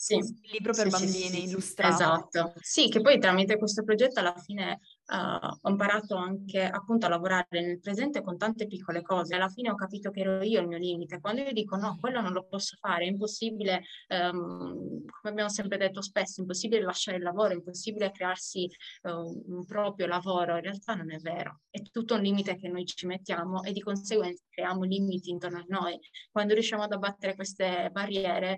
Sì. 0.00 0.14
Il 0.16 0.40
libro 0.52 0.72
per 0.72 0.84
sì, 0.84 0.88
bambini 0.88 1.28
sì, 1.28 1.42
illustrato. 1.44 1.92
Esatto. 1.92 2.52
Sì, 2.58 2.88
che 2.88 3.02
poi 3.02 3.18
tramite 3.18 3.58
questo 3.58 3.84
progetto 3.84 4.18
alla 4.20 4.34
fine 4.34 4.80
uh, 5.12 5.46
ho 5.60 5.68
imparato 5.68 6.16
anche 6.16 6.64
appunto 6.64 7.04
a 7.04 7.10
lavorare 7.10 7.60
nel 7.60 7.80
presente 7.80 8.22
con 8.22 8.38
tante 8.38 8.66
piccole 8.66 9.02
cose. 9.02 9.34
Alla 9.34 9.50
fine 9.50 9.68
ho 9.68 9.74
capito 9.74 10.10
che 10.10 10.20
ero 10.20 10.42
io 10.42 10.62
il 10.62 10.68
mio 10.68 10.78
limite. 10.78 11.20
Quando 11.20 11.42
io 11.42 11.52
dico 11.52 11.76
no, 11.76 11.98
quello 12.00 12.22
non 12.22 12.32
lo 12.32 12.46
posso 12.48 12.78
fare, 12.80 13.04
è 13.04 13.08
impossibile, 13.08 13.82
um, 14.08 15.04
come 15.04 15.30
abbiamo 15.32 15.50
sempre 15.50 15.76
detto 15.76 16.00
spesso, 16.00 16.38
è 16.38 16.40
impossibile 16.40 16.80
lasciare 16.80 17.18
il 17.18 17.22
lavoro, 17.22 17.50
è 17.50 17.56
impossibile 17.56 18.10
crearsi 18.10 18.70
uh, 19.02 19.44
un 19.48 19.66
proprio 19.66 20.06
lavoro, 20.06 20.54
in 20.54 20.62
realtà 20.62 20.94
non 20.94 21.12
è 21.12 21.18
vero. 21.18 21.60
È 21.68 21.82
tutto 21.82 22.14
un 22.14 22.22
limite 22.22 22.56
che 22.56 22.68
noi 22.68 22.86
ci 22.86 23.04
mettiamo 23.04 23.62
e 23.64 23.72
di 23.72 23.82
conseguenza 23.82 24.42
creiamo 24.48 24.82
limiti 24.84 25.28
intorno 25.28 25.58
a 25.58 25.64
noi. 25.68 25.98
Quando 26.30 26.54
riusciamo 26.54 26.84
ad 26.84 26.92
abbattere 26.92 27.34
queste 27.34 27.90
barriere, 27.92 28.56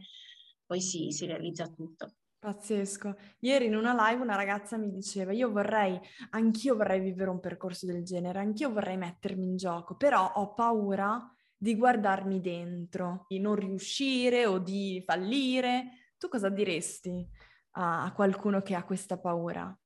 poi 0.72 0.80
si, 0.80 1.10
si 1.10 1.26
realizza 1.26 1.68
tutto. 1.68 2.14
Pazzesco. 2.38 3.14
Ieri 3.40 3.66
in 3.66 3.76
una 3.76 3.92
live 4.08 4.22
una 4.22 4.36
ragazza 4.36 4.78
mi 4.78 4.90
diceva, 4.90 5.32
io 5.32 5.50
vorrei, 5.50 6.00
anch'io 6.30 6.76
vorrei 6.76 7.00
vivere 7.00 7.28
un 7.28 7.40
percorso 7.40 7.84
del 7.84 8.02
genere, 8.02 8.38
anch'io 8.38 8.72
vorrei 8.72 8.96
mettermi 8.96 9.44
in 9.44 9.56
gioco, 9.56 9.96
però 9.96 10.32
ho 10.36 10.54
paura 10.54 11.30
di 11.54 11.76
guardarmi 11.76 12.40
dentro, 12.40 13.26
di 13.28 13.38
non 13.38 13.54
riuscire 13.54 14.46
o 14.46 14.58
di 14.58 15.02
fallire. 15.04 16.14
Tu 16.16 16.28
cosa 16.28 16.48
diresti 16.48 17.28
a, 17.72 18.10
qualcuno 18.14 18.62
che 18.62 18.74
ha 18.74 18.84
questa 18.84 19.18
paura? 19.18 19.78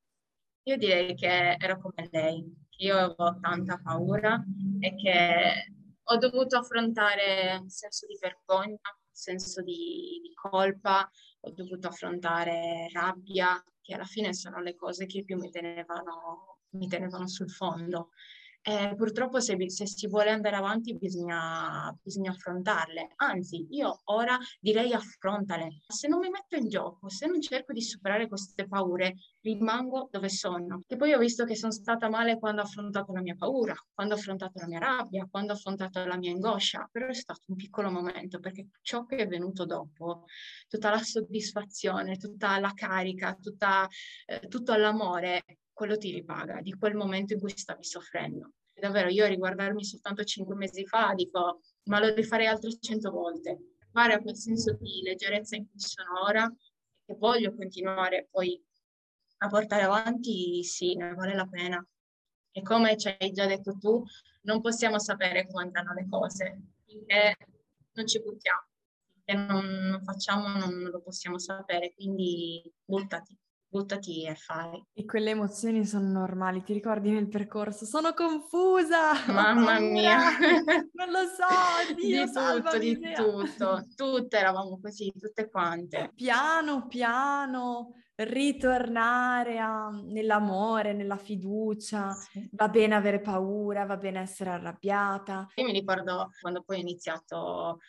Io 0.63 0.77
direi 0.77 1.15
che 1.15 1.57
ero 1.59 1.81
come 1.81 2.07
lei, 2.11 2.49
io 2.77 2.97
avevo 2.97 3.39
tanta 3.41 3.77
paura 3.83 4.41
e 4.79 4.95
che 4.95 5.71
ho 6.01 6.17
dovuto 6.17 6.57
affrontare 6.57 7.57
un 7.59 7.69
senso 7.69 8.07
di 8.07 8.17
vergogna, 8.21 8.79
senso 9.17 9.61
di, 9.61 10.19
di 10.21 10.33
colpa, 10.33 11.09
ho 11.41 11.51
dovuto 11.51 11.87
affrontare 11.87 12.89
rabbia, 12.93 13.61
che 13.81 13.95
alla 13.95 14.05
fine 14.05 14.33
sono 14.33 14.61
le 14.61 14.75
cose 14.75 15.05
che 15.05 15.23
più 15.23 15.37
mi 15.37 15.49
tenevano, 15.49 16.59
mi 16.71 16.87
tenevano 16.87 17.27
sul 17.27 17.49
fondo. 17.49 18.09
Eh, 18.69 18.95
purtroppo 18.97 19.39
se, 19.39 19.55
se, 19.69 19.87
si 19.87 20.07
vuole 20.07 20.29
andare 20.29 20.57
avanti 20.57 20.93
bisogna, 20.97 21.89
bisogna, 22.03 22.31
affrontarle, 22.31 23.13
anzi 23.15 23.65
io 23.69 24.01
ora 24.05 24.37
direi 24.59 24.91
affrontale. 24.91 25.77
Se 25.87 26.09
non 26.09 26.19
mi 26.19 26.27
metto 26.29 26.57
in 26.57 26.67
gioco, 26.67 27.07
se 27.07 27.27
non 27.27 27.39
cerco 27.41 27.71
di 27.71 27.81
superare 27.81 28.27
queste 28.27 28.67
paure, 28.67 29.15
rimango 29.39 30.09
dove 30.11 30.27
sono. 30.27 30.81
E 30.85 30.97
poi 30.97 31.13
ho 31.13 31.17
visto 31.17 31.45
che 31.45 31.55
sono 31.55 31.71
stata 31.71 32.09
male 32.09 32.37
quando 32.39 32.59
ho 32.59 32.65
affrontato 32.65 33.13
la 33.13 33.21
mia 33.21 33.35
paura, 33.35 33.73
quando 33.93 34.15
ho 34.15 34.17
affrontato 34.17 34.59
la 34.59 34.67
mia 34.67 34.79
rabbia, 34.79 35.25
quando 35.31 35.53
ho 35.53 35.55
affrontato 35.55 36.03
la 36.03 36.17
mia 36.17 36.33
angoscia, 36.33 36.89
però 36.91 37.07
è 37.07 37.13
stato 37.13 37.43
un 37.47 37.55
piccolo 37.55 37.89
momento 37.89 38.41
perché 38.41 38.67
ciò 38.81 39.05
che 39.05 39.15
è 39.15 39.27
venuto 39.27 39.65
dopo, 39.65 40.25
tutta 40.67 40.89
la 40.89 41.01
soddisfazione, 41.01 42.17
tutta 42.17 42.59
la 42.59 42.73
carica, 42.73 43.33
tutta, 43.39 43.87
eh, 44.25 44.45
tutto 44.49 44.75
l'amore, 44.75 45.45
quello 45.77 45.95
ti 45.95 46.11
ripaga 46.11 46.59
di 46.59 46.73
quel 46.73 46.95
momento 46.95 47.33
in 47.33 47.39
cui 47.39 47.55
stavi 47.55 47.83
soffrendo. 47.83 48.53
Davvero 48.73 49.09
io 49.09 49.25
a 49.25 49.27
riguardarmi 49.27 49.83
soltanto 49.85 50.23
cinque 50.23 50.55
mesi 50.55 50.87
fa 50.87 51.13
dico, 51.13 51.61
ma 51.83 51.99
lo 51.99 52.11
rifarei 52.15 52.47
altre 52.47 52.75
cento 52.79 53.11
volte. 53.11 53.75
Fare 53.91 54.13
a 54.13 54.19
quel 54.19 54.35
senso 54.35 54.73
di 54.73 55.01
leggerezza 55.03 55.55
in 55.55 55.69
cui 55.69 55.79
sono 55.79 56.23
ora 56.23 56.51
che 57.05 57.15
voglio 57.15 57.53
continuare 57.53 58.27
poi 58.31 58.59
a 59.37 59.47
portare 59.49 59.83
avanti, 59.83 60.63
sì, 60.63 60.95
ne 60.95 61.13
vale 61.13 61.35
la 61.35 61.45
pena. 61.45 61.87
E 62.51 62.61
come 62.63 62.97
ci 62.97 63.15
hai 63.15 63.31
già 63.31 63.45
detto 63.45 63.77
tu, 63.77 64.03
non 64.41 64.61
possiamo 64.61 64.97
sapere 64.97 65.45
come 65.45 65.61
andranno 65.61 65.93
le 65.93 66.07
cose, 66.09 66.59
finché 66.87 67.35
non 67.93 68.07
ci 68.07 68.19
buttiamo, 68.19 68.65
finché 69.13 69.33
non 69.35 70.01
facciamo 70.03 70.47
non 70.57 70.85
lo 70.85 71.01
possiamo 71.01 71.37
sapere, 71.37 71.93
quindi 71.93 72.63
buttati 72.83 73.37
buttati 73.69 74.25
e 74.25 74.35
fai. 74.35 74.83
E 74.93 75.05
quelle 75.05 75.31
emozioni 75.31 75.85
sono 75.85 76.07
normali, 76.09 76.63
ti 76.63 76.73
ricordi 76.73 77.11
nel 77.11 77.27
percorso? 77.27 77.85
Sono 77.85 78.13
confusa! 78.13 79.13
Mamma 79.27 79.79
mia! 79.79 80.17
non 80.93 81.09
lo 81.11 81.25
so, 81.27 81.93
Dio, 81.95 82.25
Di 82.25 82.31
tutto, 82.31 82.77
di 82.77 82.95
mia. 82.97 83.15
tutto. 83.15 83.85
Tutte 83.95 84.37
eravamo 84.37 84.79
così, 84.81 85.11
tutte 85.19 85.49
quante. 85.49 86.11
Piano, 86.15 86.87
piano, 86.87 87.93
ritornare 88.15 89.59
a, 89.59 89.89
nell'amore, 89.89 90.93
nella 90.93 91.17
fiducia. 91.17 92.11
Sì. 92.11 92.49
Va 92.53 92.69
bene 92.69 92.95
avere 92.95 93.21
paura, 93.21 93.85
va 93.85 93.97
bene 93.97 94.19
essere 94.21 94.51
arrabbiata. 94.51 95.47
Io 95.55 95.65
mi 95.65 95.73
ricordo 95.73 96.31
quando 96.41 96.63
poi 96.63 96.77
ho 96.77 96.81
iniziato 96.81 97.79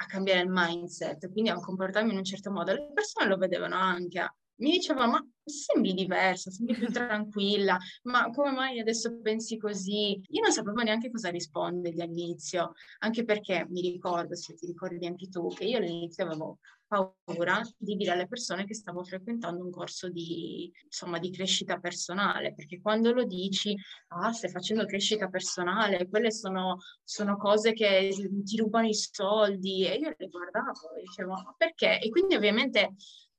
a 0.00 0.06
cambiare 0.06 0.40
il 0.42 0.48
mindset, 0.50 1.30
quindi 1.32 1.50
a 1.50 1.56
comportarmi 1.56 2.12
in 2.12 2.18
un 2.18 2.24
certo 2.24 2.50
modo. 2.52 2.72
Le 2.72 2.90
persone 2.92 3.28
lo 3.28 3.36
vedevano 3.36 3.76
anche, 3.76 4.34
mi 4.58 4.70
diceva, 4.72 5.06
ma 5.06 5.24
sembri 5.44 5.94
diversa, 5.94 6.50
sembri 6.50 6.76
più 6.76 6.88
tranquilla, 6.90 7.78
ma 8.02 8.30
come 8.30 8.50
mai 8.50 8.80
adesso 8.80 9.18
pensi 9.20 9.56
così? 9.56 10.20
Io 10.28 10.42
non 10.42 10.52
sapevo 10.52 10.82
neanche 10.82 11.10
cosa 11.10 11.30
rispondergli 11.30 12.00
all'inizio, 12.00 12.72
anche 12.98 13.24
perché 13.24 13.66
mi 13.68 13.80
ricordo, 13.80 14.34
se 14.34 14.54
ti 14.54 14.66
ricordi 14.66 15.06
anche 15.06 15.28
tu, 15.28 15.48
che 15.48 15.64
io 15.64 15.78
all'inizio 15.78 16.24
avevo 16.24 16.58
paura 16.88 17.60
di 17.76 17.96
dire 17.96 18.12
alle 18.12 18.26
persone 18.26 18.64
che 18.64 18.74
stavo 18.74 19.04
frequentando 19.04 19.62
un 19.62 19.70
corso 19.70 20.08
di, 20.08 20.72
insomma, 20.84 21.18
di 21.18 21.30
crescita 21.30 21.78
personale, 21.78 22.54
perché 22.54 22.80
quando 22.80 23.12
lo 23.12 23.24
dici, 23.24 23.76
ah, 24.08 24.32
stai 24.32 24.50
facendo 24.50 24.86
crescita 24.86 25.28
personale, 25.28 26.08
quelle 26.08 26.32
sono, 26.32 26.78
sono 27.04 27.36
cose 27.36 27.74
che 27.74 28.10
ti 28.42 28.56
rubano 28.56 28.88
i 28.88 28.94
soldi, 28.94 29.84
e 29.84 29.96
io 29.96 30.14
le 30.16 30.28
guardavo 30.28 30.94
e 30.96 31.02
dicevo, 31.02 31.32
ma 31.32 31.54
perché? 31.56 32.00
E 32.00 32.08
quindi 32.08 32.34
ovviamente 32.34 32.94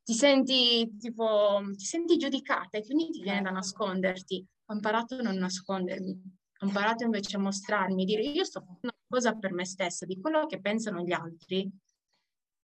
ti 0.10 0.15
senti 0.15 0.98
tipo, 0.98 1.62
ti 1.78 1.86
senti 1.86 2.17
giudicata 2.17 2.80
e 2.80 2.84
quindi 2.84 3.12
ti 3.12 3.22
viene 3.22 3.43
da 3.43 3.52
nasconderti. 3.52 4.43
Ho 4.65 4.74
imparato 4.74 5.13
a 5.13 5.22
non 5.22 5.36
nascondermi, 5.36 6.19
ho 6.62 6.65
imparato 6.65 7.04
invece 7.04 7.36
a 7.36 7.39
mostrarmi, 7.39 8.06
dire 8.06 8.24
io 8.24 8.43
sto 8.43 8.62
facendo 8.62 8.80
una 8.82 8.93
cosa 9.08 9.36
per 9.36 9.54
me 9.54 9.65
stessa, 9.65 10.08
di 10.08 10.19
quello 10.19 10.48
che 10.48 10.62
pensano 10.62 11.04
gli 11.04 11.12
altri, 11.12 11.72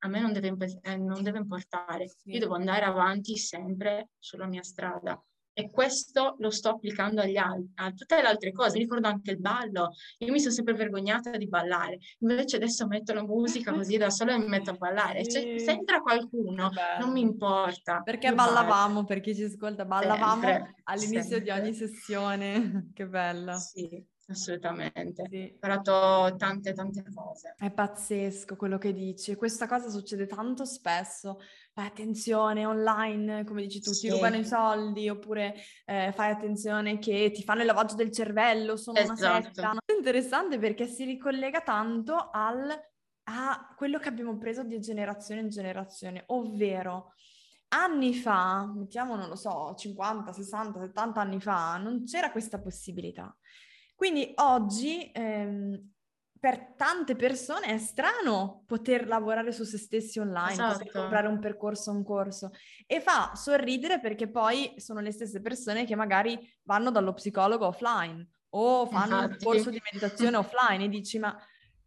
a 0.05 0.09
me 0.09 0.20
non 0.20 0.33
deve, 0.33 0.79
eh, 0.83 0.97
non 0.97 1.25
deve 1.25 1.38
importare. 1.38 2.14
Io 2.27 2.38
devo 2.38 2.55
andare 2.55 2.85
avanti 2.85 3.37
sempre 3.37 4.11
sulla 4.16 4.47
mia 4.47 4.62
strada 4.62 5.20
e 5.55 5.71
questo 5.71 6.35
lo 6.38 6.51
sto 6.51 6.71
applicando 6.71 7.21
agli 7.21 7.37
altri, 7.37 7.71
a 7.77 7.93
tutte 7.93 8.21
le 8.21 8.29
altre 8.29 8.53
cose. 8.53 8.77
Mi 8.77 8.83
ricordo 8.83 9.07
anche 9.07 9.31
il 9.31 9.38
ballo. 9.38 9.93
Io 10.19 10.33
mi 10.33 10.40
sono 10.40 10.53
sempre 10.53 10.75
vergognata 10.75 11.31
di 11.37 11.47
ballare. 11.47 11.99
Invece 12.19 12.57
adesso 12.57 12.87
metto 12.87 13.14
la 13.14 13.23
musica 13.23 13.73
così 13.73 13.97
da 13.97 14.11
sola 14.11 14.35
e 14.35 14.38
mi 14.38 14.49
metto 14.49 14.71
a 14.71 14.75
ballare. 14.75 15.27
Cioè, 15.27 15.59
se 15.59 15.71
entra 15.71 16.01
qualcuno, 16.01 16.71
non 17.01 17.12
mi 17.12 17.21
importa. 17.21 18.03
Perché 18.03 18.35
ballavamo, 18.35 19.05
per 19.05 19.21
chi 19.21 19.35
ci 19.35 19.45
ascolta, 19.45 19.85
ballavamo 19.85 20.43
sempre, 20.43 20.75
all'inizio 20.85 21.23
sempre. 21.23 21.40
di 21.40 21.51
ogni 21.51 21.73
sessione. 21.73 22.90
che 22.93 23.07
bello. 23.07 23.57
Sì, 23.57 24.05
Assolutamente, 24.27 25.27
sì. 25.29 25.37
ho 25.37 25.40
imparato 25.40 26.35
tante 26.38 26.73
tante 26.73 27.05
cose. 27.14 27.55
È 27.59 27.71
pazzesco 27.71 28.57
quello 28.57 28.79
che 28.79 28.95
dici, 28.95 29.35
questa 29.35 29.67
cosa 29.67 29.90
succede 29.90 30.27
tanto 30.27 30.64
spesso, 30.64 31.40
fai 31.75 31.87
attenzione 31.87 32.65
online, 32.65 33.43
come 33.43 33.63
dici 33.63 33.81
tu, 33.81 33.91
sì. 33.91 34.03
ti 34.03 34.11
rubano 34.11 34.37
i 34.37 34.45
soldi, 34.45 35.09
oppure 35.09 35.57
eh, 35.85 36.13
fai 36.15 36.31
attenzione 36.31 37.01
che 37.01 37.33
ti 37.35 37.43
fanno 37.43 37.63
il 37.63 37.67
lavaggio 37.67 37.97
del 37.97 38.13
cervello, 38.13 38.77
sono 38.77 38.99
esatto. 38.99 39.21
una 39.21 39.43
setta. 39.43 39.77
È 39.85 39.93
interessante 39.93 40.59
perché 40.59 40.87
si 40.87 41.05
ricollega 41.05 41.63
tanto 41.63 42.31
al, 42.31 42.71
a 43.25 43.75
quello 43.77 43.99
che 43.99 44.09
abbiamo 44.09 44.39
preso 44.39 44.63
di 44.63 44.79
generazione 44.79 45.41
in 45.41 45.49
generazione, 45.49 46.23
ovvero 46.27 47.13
anni 47.71 48.15
fa, 48.15 48.73
mettiamo, 48.73 49.17
non 49.17 49.29
lo 49.29 49.35
so, 49.35 49.75
50, 49.77 50.33
60, 50.33 50.79
70 50.79 51.21
anni 51.21 51.41
fa, 51.41 51.77
non 51.77 52.05
c'era 52.05 52.31
questa 52.31 52.61
possibilità. 52.61 53.37
Quindi 53.97 54.31
oggi 54.37 55.11
ehm, 55.13 55.94
per 56.45 56.75
tante 56.77 57.17
persone 57.17 57.69
è 57.69 57.79
strano 57.79 58.65
poter 58.67 59.07
lavorare 59.07 59.51
su 59.51 59.65
se 59.65 59.79
stessi 59.79 60.19
online, 60.19 60.53
esatto. 60.53 60.77
poter 60.77 60.93
comprare 60.93 61.27
un 61.27 61.39
percorso, 61.39 61.91
un 61.91 62.05
corso 62.05 62.51
e 62.87 63.01
fa 63.01 63.33
sorridere 63.35 63.99
perché 63.99 64.29
poi 64.29 64.75
sono 64.77 65.01
le 65.01 65.11
stesse 65.11 65.41
persone 65.41 65.87
che 65.87 65.95
magari 65.95 66.39
vanno 66.65 66.91
dallo 66.91 67.15
psicologo 67.15 67.69
offline 67.69 68.29
o 68.51 68.85
fanno 68.85 69.23
Infatti. 69.23 69.47
un 69.47 69.53
corso 69.53 69.71
di 69.71 69.81
meditazione 69.91 70.37
offline 70.37 70.85
e 70.85 70.89
dici 70.91 71.19
ma 71.19 71.35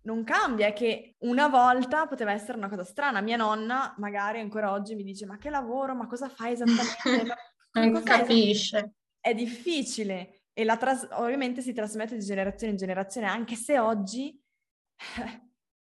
non 0.05 0.23
cambia, 0.23 0.65
è 0.65 0.73
che 0.73 1.17
una 1.19 1.49
volta 1.49 2.07
poteva 2.07 2.31
essere 2.31 2.57
una 2.57 2.69
cosa 2.69 2.83
strana. 2.83 3.21
Mia 3.21 3.37
nonna 3.37 3.93
magari 3.99 4.39
ancora 4.39 4.71
oggi 4.71 4.95
mi 4.95 5.03
dice 5.03 5.27
ma 5.27 5.37
che 5.37 5.51
lavoro, 5.51 5.93
ma 5.93 6.07
cosa 6.07 6.29
fai 6.29 6.53
esattamente? 6.53 7.35
non 7.77 8.01
capisce. 8.01 8.93
È 9.19 9.35
difficile 9.35 10.45
e 10.51 10.63
la 10.63 10.77
tras- 10.77 11.07
ovviamente 11.11 11.61
si 11.61 11.73
trasmette 11.73 12.17
di 12.17 12.25
generazione 12.25 12.71
in 12.71 12.79
generazione, 12.79 13.27
anche 13.27 13.55
se 13.55 13.77
oggi 13.77 14.45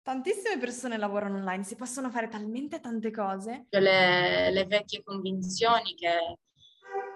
tantissime 0.03 0.59
persone 0.59 0.97
lavorano 0.97 1.37
online, 1.39 1.65
si 1.65 1.77
possono 1.77 2.11
fare 2.11 2.29
talmente 2.29 2.81
tante 2.81 3.11
cose. 3.11 3.67
Le, 3.71 4.51
le 4.51 4.65
vecchie 4.67 5.03
convinzioni 5.03 5.95
che 5.95 6.39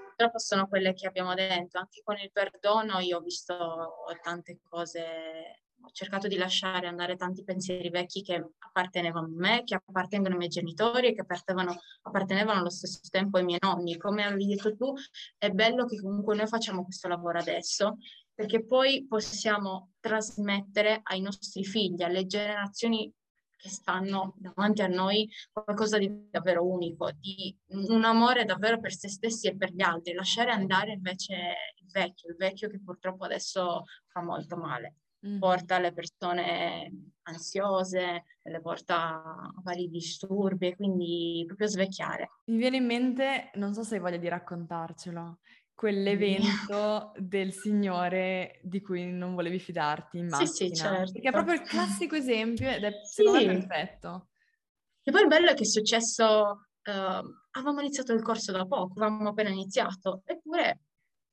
purtroppo 0.06 0.38
sono 0.38 0.66
quelle 0.66 0.94
che 0.94 1.06
abbiamo 1.06 1.34
dentro, 1.34 1.80
anche 1.80 2.00
con 2.02 2.18
il 2.18 2.32
perdono 2.32 2.98
io 2.98 3.18
ho 3.18 3.20
visto 3.20 3.94
tante 4.22 4.58
cose 4.68 5.62
ho 5.80 5.90
cercato 5.92 6.26
di 6.26 6.36
lasciare 6.36 6.86
andare 6.86 7.16
tanti 7.16 7.44
pensieri 7.44 7.88
vecchi 7.88 8.22
che 8.22 8.44
appartenevano 8.58 9.26
a 9.26 9.30
me, 9.32 9.62
che 9.64 9.76
appartengono 9.76 10.32
ai 10.32 10.38
miei 10.38 10.50
genitori 10.50 11.08
e 11.08 11.14
che 11.14 11.20
appartenevano, 11.20 12.60
allo 12.60 12.70
stesso 12.70 13.00
tempo 13.10 13.38
ai 13.38 13.44
miei 13.44 13.58
nonni. 13.62 13.96
Come 13.96 14.24
avevi 14.24 14.46
detto 14.46 14.74
tu, 14.74 14.92
è 15.38 15.50
bello 15.50 15.86
che 15.86 16.00
comunque 16.00 16.36
noi 16.36 16.46
facciamo 16.46 16.84
questo 16.84 17.08
lavoro 17.08 17.38
adesso, 17.38 17.96
perché 18.38 18.64
poi 18.64 19.04
possiamo 19.08 19.94
trasmettere 19.98 21.00
ai 21.02 21.20
nostri 21.20 21.64
figli, 21.64 22.04
alle 22.04 22.24
generazioni 22.24 23.12
che 23.56 23.68
stanno 23.68 24.34
davanti 24.36 24.80
a 24.80 24.86
noi 24.86 25.28
qualcosa 25.50 25.98
di 25.98 26.28
davvero 26.30 26.64
unico, 26.64 27.10
di 27.18 27.52
un 27.70 28.04
amore 28.04 28.44
davvero 28.44 28.78
per 28.78 28.94
se 28.94 29.08
stessi 29.08 29.48
e 29.48 29.56
per 29.56 29.72
gli 29.72 29.82
altri, 29.82 30.12
lasciare 30.12 30.52
andare 30.52 30.92
invece 30.92 31.34
il 31.80 31.90
vecchio, 31.90 32.30
il 32.30 32.36
vecchio 32.36 32.70
che 32.70 32.80
purtroppo 32.80 33.24
adesso 33.24 33.82
fa 34.06 34.22
molto 34.22 34.56
male 34.56 34.94
mm. 35.26 35.40
porta 35.40 35.80
le 35.80 35.92
persone 35.92 36.92
ansiose, 37.22 38.22
le 38.40 38.60
porta 38.60 39.20
a 39.20 39.52
vari 39.64 39.88
disturbi, 39.88 40.76
quindi 40.76 41.42
proprio 41.44 41.66
svecchiare. 41.66 42.30
Mi 42.44 42.58
viene 42.58 42.76
in 42.76 42.86
mente, 42.86 43.50
non 43.54 43.74
so 43.74 43.82
se 43.82 43.96
hai 43.96 44.00
voglia 44.00 44.16
di 44.16 44.28
raccontarcelo, 44.28 45.40
quell'evento 45.78 47.12
del 47.16 47.52
signore 47.52 48.58
di 48.64 48.80
cui 48.80 49.12
non 49.12 49.36
volevi 49.36 49.60
fidarti 49.60 50.18
in 50.18 50.26
macchina. 50.26 50.50
Sì, 50.50 50.66
sì, 50.66 50.74
certo. 50.74 51.12
Perché 51.12 51.28
è 51.28 51.30
proprio 51.30 51.54
il 51.54 51.60
classico 51.60 52.16
esempio 52.16 52.68
ed 52.68 52.82
è 52.82 52.92
secondo 53.04 53.38
sì. 53.38 53.46
me 53.46 53.58
perfetto. 53.58 54.28
E 55.04 55.12
poi 55.12 55.20
il 55.22 55.28
bello 55.28 55.50
è 55.50 55.54
che 55.54 55.62
è 55.62 55.66
successo, 55.66 56.24
uh, 56.82 56.90
avevamo 57.52 57.78
iniziato 57.78 58.12
il 58.12 58.22
corso 58.22 58.50
da 58.50 58.66
poco, 58.66 59.00
avevamo 59.00 59.28
appena 59.28 59.50
iniziato, 59.50 60.22
eppure, 60.24 60.80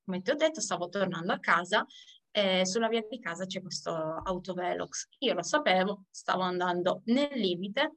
come 0.06 0.22
ti 0.22 0.30
ho 0.30 0.36
detto, 0.36 0.62
stavo 0.62 0.90
tornando 0.90 1.34
a 1.34 1.40
casa 1.40 1.84
eh, 2.30 2.68
sulla 2.68 2.88
via 2.88 3.04
di 3.10 3.20
casa 3.20 3.48
c'è 3.48 3.64
questo 3.64 3.92
autovelox. 3.92 5.08
Io 5.20 5.34
lo 5.34 5.42
sapevo, 5.42 6.04
stavo 6.12 6.44
andando 6.44 7.02
nel 7.06 7.32
limite, 7.34 7.96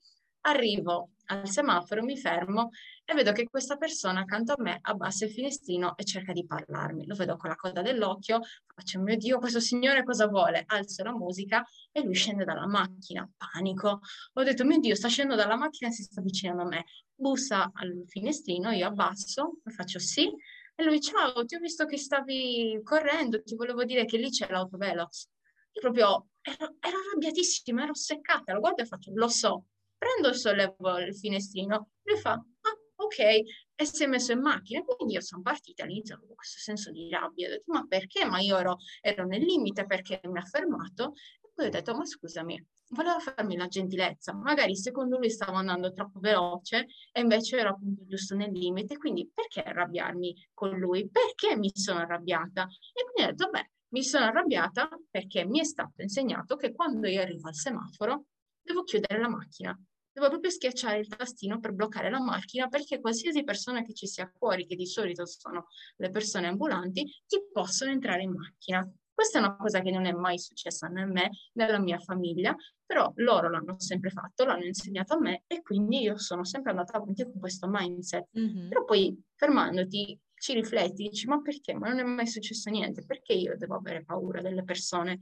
arrivo 0.51 1.11
al 1.27 1.49
semaforo, 1.49 2.03
mi 2.03 2.17
fermo 2.17 2.71
e 3.05 3.15
vedo 3.15 3.33
che 3.33 3.49
questa 3.49 3.77
persona 3.77 4.21
accanto 4.21 4.53
a 4.53 4.63
me 4.63 4.79
abbassa 4.81 5.25
il 5.25 5.31
finestrino 5.31 5.97
e 5.97 6.05
cerca 6.05 6.33
di 6.33 6.47
parlarmi. 6.47 7.07
Lo 7.07 7.15
vedo 7.15 7.37
con 7.37 7.51
la 7.51 7.57
coda 7.57 7.83
dell'occhio, 7.83 8.41
faccio, 8.75 9.01
mio 9.01 9.17
Dio, 9.17 9.39
questo 9.39 9.61
signore 9.61 10.05
cosa 10.05 10.27
vuole? 10.27 10.65
Alzo 10.67 11.03
la 11.03 11.13
musica 11.13 11.65
e 11.93 12.03
lui 12.03 12.15
scende 12.15 12.45
dalla 12.45 12.67
macchina, 12.67 13.29
panico. 13.37 14.01
Ho 14.35 14.43
detto, 14.43 14.65
mio 14.65 14.79
Dio, 14.79 14.95
sta 14.95 15.09
scendendo 15.09 15.41
dalla 15.41 15.57
macchina 15.57 15.91
e 15.91 15.93
si 15.93 16.03
sta 16.03 16.21
avvicinando 16.21 16.63
a 16.63 16.67
me. 16.67 16.85
Bussa 17.15 17.71
al 17.75 18.05
finestrino, 18.07 18.71
io 18.71 18.87
abbasso, 18.87 19.59
faccio 19.65 19.99
sì, 19.99 20.33
e 20.81 20.85
lui, 20.85 21.01
ciao, 21.01 21.45
ti 21.45 21.57
ho 21.57 21.59
visto 21.59 21.87
che 21.87 21.97
stavi 21.99 22.81
correndo, 22.85 23.43
ti 23.43 23.57
volevo 23.57 23.83
dire 23.85 24.05
che 24.05 24.17
lì 24.17 24.31
c'è 24.31 24.49
l'autovelox. 24.49 25.29
Io 25.73 25.81
proprio 25.81 26.29
ero, 26.41 26.77
ero 26.79 26.99
arrabbiatissima, 26.99 27.83
ero 27.83 27.95
seccata, 27.95 28.53
lo 28.53 28.61
guardo 28.61 28.83
e 28.83 28.87
faccio, 28.87 29.11
lo 29.13 29.27
so. 29.27 29.65
Prendo 29.99 30.29
e 30.29 30.35
sollevo 30.35 30.99
il 30.99 31.15
finestrino, 31.17 31.91
lui 32.03 32.19
fa, 32.19 32.33
ah, 32.33 32.79
ok, 32.97 33.19
e 33.19 33.85
si 33.85 34.05
è 34.05 34.07
messo 34.07 34.33
in 34.33 34.41
macchina. 34.41 34.83
Quindi 34.83 35.15
io 35.15 35.21
sono 35.21 35.43
partita 35.43 35.83
all'inizio 35.83 36.19
con 36.19 36.35
questo 36.35 36.59
senso 36.61 36.91
di 36.91 37.11
rabbia. 37.11 37.49
Ho 37.49 37.51
detto, 37.51 37.73
ma 37.73 37.85
perché? 37.87 38.25
Ma 38.25 38.41
io 38.41 38.57
ero, 38.57 38.77
ero 39.01 39.27
nel 39.27 39.43
limite 39.43 39.87
perché 39.87 40.21
mi 40.25 40.39
ha 40.39 40.45
fermato. 40.45 41.13
E 41.43 41.51
poi 41.55 41.67
ho 41.67 41.71
detto, 41.71 41.95
ma 41.95 42.05
scusami, 42.07 42.65
voleva 42.91 43.19
farmi 43.19 43.57
la 43.57 43.67
gentilezza, 43.67 44.33
magari 44.35 44.77
secondo 44.77 45.19
lui 45.19 45.31
stavo 45.31 45.57
andando 45.57 45.93
troppo 45.93 46.21
veloce 46.21 46.87
e 47.13 47.21
invece 47.21 47.59
ero 47.59 47.71
appunto 47.71 48.07
giusto 48.07 48.35
nel 48.35 48.53
limite, 48.53 48.97
quindi 48.97 49.31
perché 49.33 49.63
arrabbiarmi 49.63 50.49
con 50.55 50.79
lui? 50.79 51.09
Perché 51.09 51.57
mi 51.57 51.71
sono 51.75 52.01
arrabbiata? 52.01 52.67
E 52.93 53.05
quindi 53.05 53.31
ho 53.31 53.35
detto, 53.35 53.51
beh, 53.51 53.71
mi 53.89 54.03
sono 54.03 54.27
arrabbiata 54.27 54.89
perché 55.11 55.45
mi 55.45 55.61
è 55.61 55.65
stato 55.65 56.03
insegnato 56.03 56.57
che 56.57 56.73
quando 56.73 57.09
io 57.09 57.21
arrivo 57.23 57.49
al 57.49 57.55
semaforo 57.55 58.25
devo 58.61 58.83
chiudere 58.85 59.21
la 59.21 59.29
macchina. 59.29 59.79
Devo 60.19 60.31
proprio 60.31 60.51
schiacciare 60.51 60.99
il 60.99 61.07
tastino 61.07 61.61
per 61.61 61.73
bloccare 61.73 62.11
la 62.11 62.21
macchina 62.21 62.67
perché 62.67 63.01
qualsiasi 63.01 63.45
persona 63.45 63.83
che 63.83 63.95
ci 63.95 64.09
sia 64.09 64.29
fuori, 64.37 64.67
che 64.67 64.75
di 64.75 64.85
solito 64.85 65.25
sono 65.27 65.67
le 65.95 66.11
persone 66.11 66.49
ambulanti, 66.49 67.05
ti 67.25 67.41
possono 67.53 67.93
entrare 67.93 68.23
in 68.23 68.33
macchina. 68.33 68.85
Questa 69.15 69.39
è 69.39 69.41
una 69.41 69.55
cosa 69.55 69.81
che 69.81 69.93
non 69.93 70.07
è 70.07 70.13
mai 70.13 70.41
successa 70.41 70.89
né 70.89 71.03
a 71.03 71.07
me 71.07 71.31
né 71.53 71.65
alla 71.65 71.79
mia 71.79 72.01
famiglia, 72.01 72.53
però 72.85 73.13
loro 73.17 73.49
l'hanno 73.49 73.79
sempre 73.79 74.11
fatto, 74.11 74.45
l'hanno 74.45 74.65
insegnato 74.65 75.15
a 75.15 75.21
me 75.21 75.45
e 75.47 75.63
quindi 75.63 76.01
io 76.01 76.19
sono 76.19 76.43
sempre 76.45 76.73
andata 76.73 76.97
avanti 76.97 77.23
con 77.23 77.39
questo 77.39 77.69
mindset. 77.71 78.27
Mm-hmm. 78.37 78.69
Però 78.71 78.85
poi 78.85 79.23
fermandoti 79.37 80.19
ci 80.35 80.53
rifletti, 80.53 81.09
dici 81.11 81.29
ma 81.29 81.41
perché? 81.41 81.75
Ma 81.75 81.91
non 81.91 82.01
è 82.01 82.03
mai 82.03 82.27
successo 82.27 82.71
niente, 82.71 83.05
perché 83.05 83.35
io 83.35 83.57
devo 83.57 83.77
avere 83.77 84.03
paura 84.05 84.43
delle 84.43 84.65
persone? 84.65 85.21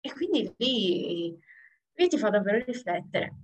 E 0.00 0.10
quindi 0.14 0.50
lì, 0.56 1.38
lì 1.92 2.08
ti 2.08 2.16
fa 2.16 2.30
davvero 2.30 2.64
riflettere. 2.64 3.34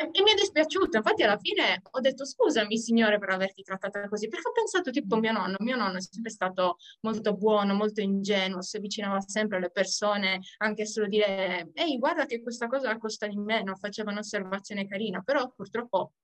E 0.00 0.22
mi 0.22 0.30
è 0.30 0.34
dispiaciuto, 0.34 0.96
infatti 0.96 1.22
alla 1.22 1.36
fine 1.36 1.82
ho 1.90 2.00
detto 2.00 2.24
scusami 2.24 2.78
signore 2.78 3.18
per 3.18 3.28
averti 3.30 3.62
trattata 3.62 4.08
così, 4.08 4.28
perché 4.28 4.48
ho 4.48 4.52
pensato 4.52 4.90
tipo 4.90 5.16
mio 5.16 5.30
nonno, 5.30 5.56
mio 5.58 5.76
nonno 5.76 5.98
è 5.98 6.00
sempre 6.00 6.30
stato 6.30 6.78
molto 7.00 7.36
buono, 7.36 7.74
molto 7.74 8.00
ingenuo, 8.00 8.62
si 8.62 8.78
avvicinava 8.78 9.20
sempre 9.20 9.58
alle 9.58 9.70
persone, 9.70 10.40
anche 10.58 10.86
solo 10.86 11.06
dire 11.06 11.68
ehi 11.74 11.98
guarda 11.98 12.24
che 12.24 12.40
questa 12.40 12.66
cosa 12.66 12.96
costa 12.96 13.26
di 13.26 13.36
meno, 13.36 13.76
faceva 13.76 14.10
un'osservazione 14.10 14.86
carina, 14.86 15.20
però 15.20 15.52
purtroppo 15.54 16.14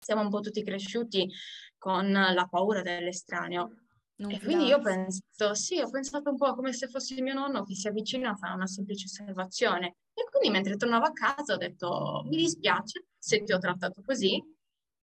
siamo 0.00 0.22
un 0.22 0.28
po' 0.28 0.40
tutti 0.40 0.64
cresciuti 0.64 1.30
con 1.78 2.10
la 2.10 2.48
paura 2.50 2.82
dell'estraneo. 2.82 3.81
Non 4.22 4.30
e 4.30 4.40
quindi 4.40 4.66
io 4.66 4.80
penso, 4.80 5.54
sì, 5.54 5.80
ho 5.80 5.90
pensato 5.90 6.30
un 6.30 6.36
po' 6.36 6.54
come 6.54 6.72
se 6.72 6.86
fossi 6.86 7.20
mio 7.20 7.34
nonno 7.34 7.64
che 7.64 7.74
si 7.74 7.88
avvicina 7.88 8.30
a 8.30 8.36
fare 8.36 8.54
una 8.54 8.68
semplice 8.68 9.06
osservazione. 9.06 9.96
E 10.14 10.28
quindi 10.30 10.50
mentre 10.50 10.76
tornavo 10.76 11.06
a 11.06 11.12
casa 11.12 11.54
ho 11.54 11.56
detto, 11.56 12.22
mi 12.26 12.36
dispiace 12.36 13.06
se 13.18 13.42
ti 13.42 13.52
ho 13.52 13.58
trattato 13.58 14.00
così 14.04 14.40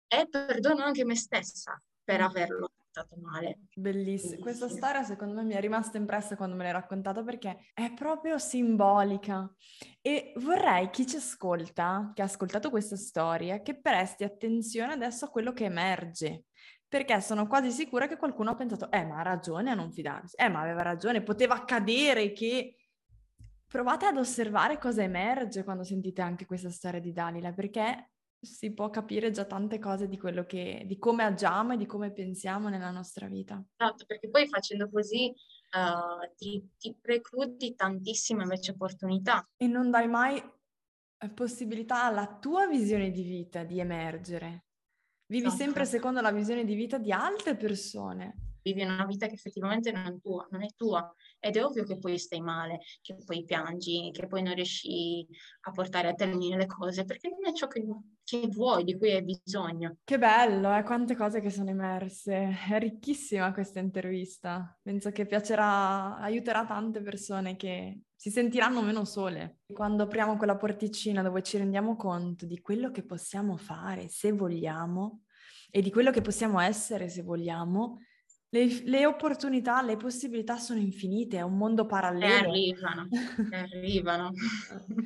e 0.08 0.28
perdono 0.28 0.84
anche 0.84 1.06
me 1.06 1.16
stessa 1.16 1.82
per 2.04 2.22
averlo 2.22 2.72
trattato 2.92 3.16
male. 3.22 3.60
Bellissima. 3.74 4.42
Questa 4.42 4.70
storia 4.70 5.04
secondo 5.04 5.34
me 5.34 5.44
mi 5.44 5.54
è 5.54 5.60
rimasta 5.60 5.98
impressa 5.98 6.36
quando 6.36 6.56
me 6.56 6.64
l'hai 6.64 6.72
raccontata 6.72 7.24
perché 7.24 7.70
è 7.74 7.94
proprio 7.94 8.38
simbolica. 8.38 9.50
E 10.02 10.34
vorrei 10.38 10.90
chi 10.90 11.06
ci 11.06 11.18
ascolta, 11.18 12.12
che 12.14 12.22
ha 12.22 12.26
ascoltato 12.26 12.70
questa 12.70 12.96
storia, 12.96 13.62
che 13.62 13.80
presti 13.80 14.24
attenzione 14.24 14.94
adesso 14.94 15.26
a 15.26 15.30
quello 15.30 15.52
che 15.52 15.66
emerge 15.66 16.46
perché 16.88 17.22
sono 17.22 17.48
quasi 17.48 17.72
sicura 17.72 18.08
che 18.08 18.18
qualcuno 18.18 18.52
ha 18.52 18.56
pensato, 18.56 18.92
eh, 18.92 19.06
ma 19.06 19.20
ha 19.20 19.24
ragione 19.24 19.72
a 19.72 19.76
non 19.76 19.92
fidarsi, 19.92 20.36
eh, 20.38 20.50
ma 20.50 20.62
aveva 20.62 20.82
ragione, 20.82 21.22
poteva 21.22 21.56
accadere 21.56 22.32
che... 22.32 22.76
Provate 23.68 24.06
ad 24.06 24.16
osservare 24.16 24.78
cosa 24.78 25.02
emerge 25.02 25.64
quando 25.64 25.84
sentite 25.84 26.22
anche 26.22 26.46
questa 26.46 26.70
storia 26.70 27.00
di 27.00 27.12
Dalila, 27.12 27.52
perché 27.52 28.12
si 28.40 28.74
può 28.74 28.90
capire 28.90 29.32
già 29.32 29.44
tante 29.44 29.80
cose 29.80 30.08
di 30.08 30.18
quello 30.18 30.46
che, 30.46 30.84
di 30.86 30.98
come 30.98 31.24
agiamo 31.24 31.74
e 31.74 31.78
di 31.78 31.86
come 31.86 32.12
pensiamo 32.12 32.70
nella 32.70 32.92
nostra 32.92 33.28
vita. 33.28 33.62
Esatto, 33.76 34.06
perché 34.06 34.30
poi 34.30 34.48
facendo 34.48 34.90
così 34.90 35.28
uh, 35.28 36.34
ti, 36.38 36.70
ti 36.78 36.96
precludi 37.02 37.76
tantissime 37.76 38.44
invece 38.44 38.72
opportunità. 38.72 39.46
E 39.58 39.68
non 39.68 39.90
dai 39.90 40.08
mai 40.08 40.42
eh, 41.18 41.30
possibilità 41.32 42.04
alla 42.04 42.38
tua 42.38 42.68
visione 42.68 43.12
di 43.12 43.24
vita 43.24 43.64
di 43.64 43.80
emergere. 43.80 44.65
Vivi 45.28 45.48
esatto. 45.48 45.64
sempre 45.64 45.86
secondo 45.86 46.22
la 46.22 46.32
visione 46.32 46.66
di 46.66 46.76
vita 46.76 46.98
di 46.98 47.12
altre 47.12 47.56
persone 47.56 48.56
vivi 48.66 48.82
una 48.82 49.06
vita 49.06 49.28
che 49.28 49.36
effettivamente 49.36 49.92
non 49.92 50.06
è 50.08 50.20
tua, 50.20 50.48
non 50.50 50.64
è 50.64 50.68
tua. 50.76 51.14
Ed 51.40 51.56
è 51.56 51.64
ovvio 51.64 51.84
che 51.84 52.00
poi 52.00 52.18
stai 52.18 52.42
male, 52.42 52.80
che 53.02 53.16
poi 53.24 53.44
piangi, 53.44 54.10
che 54.12 54.26
poi 54.26 54.42
non 54.42 54.56
riesci 54.56 55.26
a 55.62 55.72
portare 55.72 56.08
a 56.10 56.14
termine 56.14 56.58
le 56.58 56.66
cose, 56.66 57.06
perché 57.06 57.30
non 57.30 57.46
è 57.46 57.54
ciò 57.54 57.68
che, 57.68 57.86
che 58.26 58.48
vuoi, 58.48 58.84
di 58.84 58.98
cui 58.98 59.12
hai 59.12 59.24
bisogno. 59.24 59.98
Che 60.04 60.18
bello, 60.18 60.76
eh? 60.76 60.84
quante 60.84 61.16
cose 61.16 61.42
che 61.42 61.52
sono 61.52 61.70
emerse. 61.70 62.58
È 62.68 62.80
ricchissima 62.80 63.54
questa 63.54 63.80
intervista. 63.80 64.78
Penso 64.82 65.12
che 65.12 65.28
piacerà, 65.28 66.18
aiuterà 66.18 66.66
tante 66.66 67.02
persone 67.02 67.56
che 67.56 68.02
si 68.16 68.32
sentiranno 68.32 68.82
meno 68.82 69.06
sole. 69.06 69.60
Quando 69.72 70.04
apriamo 70.04 70.38
quella 70.38 70.58
porticina 70.58 71.22
dove 71.22 71.44
ci 71.44 71.58
rendiamo 71.58 71.96
conto 71.96 72.48
di 72.48 72.60
quello 72.62 72.90
che 72.90 73.04
possiamo 73.04 73.58
fare 73.58 74.08
se 74.08 74.32
vogliamo 74.32 75.22
e 75.70 75.82
di 75.82 75.92
quello 75.92 76.10
che 76.10 76.22
possiamo 76.22 76.60
essere 76.60 77.10
se 77.10 77.22
vogliamo, 77.22 78.00
le, 78.56 78.82
le, 78.86 79.06
opportunità, 79.06 79.82
le 79.82 79.98
possibilità 79.98 80.56
sono 80.56 80.80
infinite, 80.80 81.38
è 81.38 81.42
un 81.42 81.58
mondo 81.58 81.86
parallelo. 81.86 82.54
E 82.54 82.58
arrivano, 82.58 83.08
e 83.52 83.58
arrivano. 83.58 84.32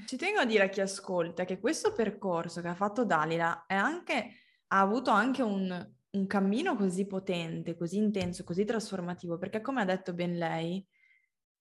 Ci 0.06 0.18
tengo 0.18 0.40
a 0.40 0.46
dire 0.46 0.66
a 0.66 0.70
chi 0.70 0.82
ascolta 0.82 1.46
che 1.46 1.60
questo 1.60 1.92
percorso 1.92 2.62
che 2.62 2.68
ha 2.68 2.76
fatto 2.76 3.04
Dalila 3.06 3.66
anche, 3.68 4.30
ha 4.68 4.80
avuto 4.80 5.10
anche 5.10 5.42
un, 5.42 5.90
un 6.12 6.28
cammino 6.28 6.76
così 6.76 7.08
potente, 7.08 7.76
così 7.76 7.98
intenso, 7.98 8.44
così 8.44 8.66
trasformativo, 8.66 9.40
perché 9.40 9.62
come 9.62 9.82
ha 9.82 9.86
detto 9.86 10.14
ben 10.14 10.38
lei, 10.38 10.86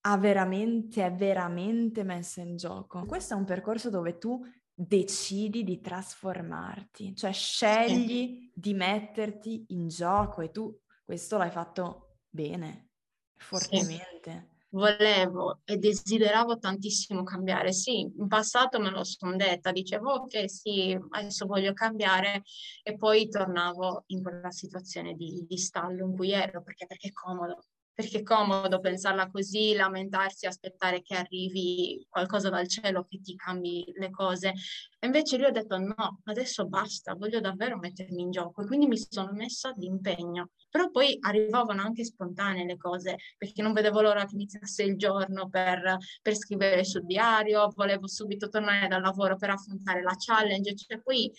ha 0.02 0.18
veramente, 0.18 1.04
è 1.04 1.12
veramente 1.12 2.04
messa 2.04 2.42
in 2.42 2.56
gioco. 2.56 3.06
Questo 3.06 3.32
è 3.32 3.36
un 3.36 3.44
percorso 3.44 3.88
dove 3.88 4.18
tu 4.18 4.38
decidi 4.74 5.64
di 5.64 5.80
trasformarti, 5.80 7.16
cioè 7.16 7.32
scegli 7.32 8.52
di 8.54 8.74
metterti 8.74 9.64
in 9.68 9.88
gioco 9.88 10.42
e 10.42 10.50
tu 10.50 10.78
questo 11.08 11.38
l'hai 11.38 11.50
fatto 11.50 12.18
bene, 12.28 12.90
fortemente. 13.34 14.48
Sì. 14.50 14.56
Volevo 14.72 15.62
e 15.64 15.78
desideravo 15.78 16.58
tantissimo 16.58 17.22
cambiare. 17.22 17.72
Sì, 17.72 18.00
in 18.00 18.28
passato 18.28 18.78
me 18.78 18.90
lo 18.90 19.04
sono 19.04 19.34
detta, 19.34 19.72
dicevo 19.72 20.10
ok, 20.12 20.50
sì, 20.50 20.94
adesso 21.12 21.46
voglio 21.46 21.72
cambiare 21.72 22.42
e 22.82 22.94
poi 22.96 23.26
tornavo 23.30 24.04
in 24.08 24.22
quella 24.22 24.50
situazione 24.50 25.14
di, 25.14 25.46
di 25.48 25.56
stallo 25.56 26.04
in 26.04 26.14
cui 26.14 26.32
ero 26.32 26.62
perché, 26.62 26.84
perché 26.84 27.08
è 27.08 27.12
comodo, 27.12 27.62
perché 27.98 28.18
è 28.18 28.22
comodo 28.22 28.78
pensarla 28.78 29.28
così, 29.28 29.74
lamentarsi, 29.74 30.46
aspettare 30.46 31.02
che 31.02 31.16
arrivi 31.16 32.06
qualcosa 32.08 32.48
dal 32.48 32.68
cielo 32.68 33.04
che 33.10 33.20
ti 33.20 33.34
cambi 33.34 33.92
le 33.96 34.10
cose. 34.10 34.52
Invece 35.00 35.34
io 35.34 35.48
ho 35.48 35.50
detto 35.50 35.76
no, 35.78 36.20
adesso 36.26 36.68
basta, 36.68 37.14
voglio 37.14 37.40
davvero 37.40 37.76
mettermi 37.76 38.22
in 38.22 38.30
gioco 38.30 38.62
e 38.62 38.66
quindi 38.66 38.86
mi 38.86 38.96
sono 38.96 39.32
messa 39.32 39.72
d'impegno. 39.72 40.50
Però 40.70 40.90
poi 40.92 41.16
arrivavano 41.22 41.82
anche 41.82 42.04
spontanee 42.04 42.66
le 42.66 42.76
cose, 42.76 43.16
perché 43.36 43.62
non 43.62 43.72
vedevo 43.72 44.00
l'ora 44.00 44.24
che 44.26 44.34
iniziasse 44.34 44.84
il 44.84 44.96
giorno 44.96 45.48
per, 45.48 45.96
per 46.22 46.36
scrivere 46.36 46.84
sul 46.84 47.04
diario, 47.04 47.72
volevo 47.74 48.06
subito 48.06 48.48
tornare 48.48 48.86
dal 48.86 49.02
lavoro 49.02 49.34
per 49.34 49.50
affrontare 49.50 50.02
la 50.02 50.14
challenge, 50.16 50.76
cioè 50.76 51.00
poi 51.00 51.32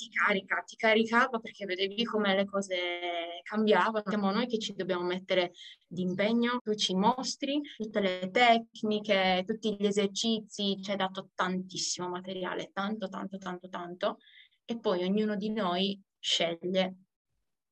ti 0.00 0.08
carica, 0.08 0.62
ti 0.62 0.76
caricava 0.76 1.38
perché 1.40 1.66
vedevi 1.66 2.04
come 2.04 2.34
le 2.34 2.46
cose 2.46 3.40
cambiavano. 3.42 4.02
Siamo 4.06 4.30
noi 4.30 4.46
che 4.46 4.58
ci 4.58 4.72
dobbiamo 4.72 5.02
mettere 5.02 5.52
d'impegno, 5.86 6.60
tu 6.62 6.74
ci 6.74 6.94
mostri 6.94 7.60
tutte 7.76 8.00
le 8.00 8.30
tecniche, 8.30 9.44
tutti 9.46 9.76
gli 9.78 9.84
esercizi, 9.84 10.80
ci 10.80 10.90
hai 10.90 10.96
dato 10.96 11.30
tantissimo 11.34 12.08
materiale, 12.08 12.70
tanto, 12.72 13.08
tanto, 13.08 13.36
tanto, 13.36 13.68
tanto, 13.68 14.18
e 14.64 14.78
poi 14.78 15.04
ognuno 15.04 15.36
di 15.36 15.50
noi 15.50 16.00
sceglie 16.18 16.94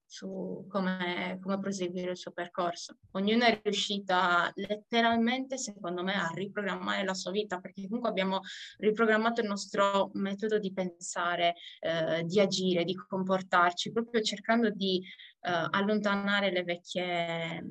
su 0.09 0.64
come, 0.70 1.38
come, 1.42 1.61
proseguire 1.61 2.12
il 2.12 2.16
suo 2.16 2.32
percorso. 2.32 2.96
Ognuno 3.12 3.44
è 3.44 3.61
riuscita 3.62 4.50
letteralmente, 4.54 5.59
secondo 5.59 6.02
me, 6.02 6.14
a 6.14 6.30
riprogrammare 6.32 7.04
la 7.04 7.12
sua 7.12 7.30
vita, 7.30 7.61
perché 7.61 7.82
comunque 7.82 8.09
abbiamo 8.09 8.40
riprogrammato 8.78 9.42
il 9.42 9.48
nostro 9.48 10.11
metodo 10.14 10.59
di 10.59 10.72
pensare, 10.72 11.56
eh, 11.80 12.24
di 12.24 12.40
agire, 12.40 12.84
di 12.84 12.94
comportarci, 12.94 13.92
proprio 13.92 14.22
cercando 14.22 14.70
di 14.70 14.96
eh, 15.42 15.68
allontanare 15.70 16.50
le 16.50 16.62
vecchie, 16.64 17.62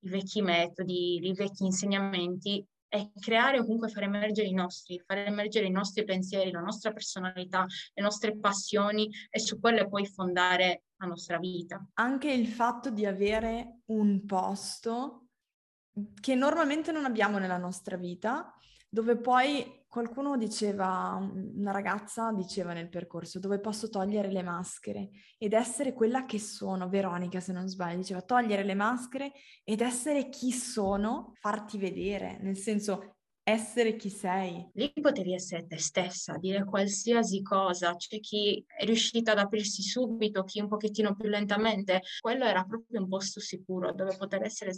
i 0.00 0.08
vecchi 0.08 0.40
metodi, 0.40 1.26
i 1.26 1.34
vecchi 1.34 1.66
insegnamenti 1.66 2.66
e 2.96 3.12
creare 3.20 3.58
o 3.58 3.62
comunque 3.62 3.88
far 3.88 4.04
emergere 4.04 4.48
i 4.48 4.54
nostri, 4.54 5.00
far 5.04 5.18
emergere 5.18 5.66
i 5.66 5.70
nostri 5.70 6.04
pensieri, 6.04 6.50
la 6.50 6.60
nostra 6.60 6.92
personalità, 6.92 7.66
le 7.94 8.02
nostre 8.02 8.36
passioni 8.38 9.10
e 9.30 9.38
su 9.38 9.60
quelle 9.60 9.88
poi 9.88 10.06
fondare 10.06 10.84
la 10.96 11.06
nostra 11.06 11.38
vita. 11.38 11.86
Anche 11.94 12.30
il 12.30 12.46
fatto 12.48 12.90
di 12.90 13.06
avere 13.06 13.80
un 13.86 14.24
posto 14.24 15.28
che 16.20 16.34
normalmente 16.34 16.92
non 16.92 17.04
abbiamo 17.04 17.38
nella 17.38 17.56
nostra 17.56 17.96
vita, 17.96 18.54
dove 18.88 19.16
poi 19.16 19.75
qualcuno 19.88 20.36
diceva, 20.36 21.18
una 21.20 21.70
ragazza 21.70 22.32
diceva 22.32 22.72
nel 22.72 22.88
percorso, 22.88 23.38
dove 23.38 23.60
posso 23.60 23.88
togliere 23.88 24.30
le 24.30 24.42
maschere 24.42 25.10
ed 25.38 25.52
essere 25.52 25.92
quella 25.92 26.24
che 26.24 26.38
sono, 26.38 26.88
Veronica 26.88 27.40
se 27.40 27.52
non 27.52 27.68
sbaglio, 27.68 27.98
diceva 27.98 28.22
togliere 28.22 28.64
le 28.64 28.74
maschere 28.74 29.32
ed 29.64 29.80
essere 29.80 30.28
chi 30.28 30.52
sono, 30.52 31.32
farti 31.40 31.78
vedere, 31.78 32.38
nel 32.40 32.56
senso 32.56 33.16
essere 33.48 33.94
chi 33.94 34.10
sei. 34.10 34.68
Lì 34.74 34.92
potevi 35.00 35.32
essere 35.32 35.68
te 35.68 35.78
stessa, 35.78 36.36
dire 36.36 36.64
qualsiasi 36.64 37.42
cosa. 37.42 37.94
C'è 37.94 38.18
chi 38.18 38.64
è 38.66 38.84
riuscito 38.84 39.30
ad 39.30 39.38
aprirsi 39.38 39.82
subito, 39.82 40.42
chi 40.42 40.60
un 40.60 40.66
pochettino 40.66 41.14
più 41.14 41.28
lentamente. 41.28 42.02
Quello 42.20 42.44
era 42.44 42.64
proprio 42.64 43.00
un 43.00 43.08
posto 43.08 43.38
sicuro 43.38 43.92
dove 43.92 44.16
poter 44.16 44.42
essere 44.42 44.72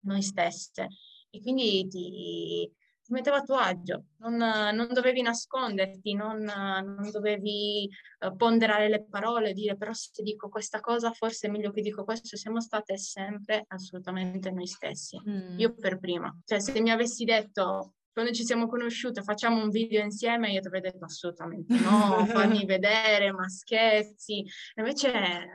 noi 0.00 0.20
stesse. 0.20 0.88
E 1.30 1.40
quindi 1.40 1.88
ti 1.88 2.70
metteva 3.12 3.36
a 3.36 3.42
tuo 3.42 3.56
agio, 3.56 4.04
non, 4.18 4.36
non 4.36 4.88
dovevi 4.90 5.22
nasconderti, 5.22 6.14
non, 6.14 6.38
non 6.40 7.10
dovevi 7.10 7.88
uh, 8.20 8.36
ponderare 8.36 8.88
le 8.88 9.04
parole, 9.08 9.52
dire 9.52 9.76
però 9.76 9.92
se 9.92 10.22
dico 10.22 10.48
questa 10.48 10.80
cosa 10.80 11.12
forse 11.12 11.46
è 11.46 11.50
meglio 11.50 11.70
che 11.70 11.82
dico 11.82 12.04
questo, 12.04 12.36
siamo 12.36 12.60
state 12.60 12.96
sempre 12.96 13.64
assolutamente 13.68 14.50
noi 14.50 14.66
stessi, 14.66 15.20
mm. 15.28 15.58
io 15.58 15.74
per 15.74 15.98
prima. 15.98 16.34
Cioè 16.44 16.60
se 16.60 16.80
mi 16.80 16.90
avessi 16.90 17.24
detto 17.24 17.94
quando 18.12 18.32
ci 18.32 18.44
siamo 18.44 18.66
conosciute 18.66 19.22
facciamo 19.22 19.62
un 19.62 19.70
video 19.70 20.02
insieme, 20.02 20.50
io 20.50 20.60
ti 20.60 20.66
avrei 20.66 20.82
detto 20.82 21.04
assolutamente 21.04 21.74
no, 21.78 22.24
fammi 22.26 22.64
vedere, 22.64 23.32
ma 23.32 23.48
scherzi. 23.48 24.44
Invece 24.76 25.12
eh, 25.12 25.46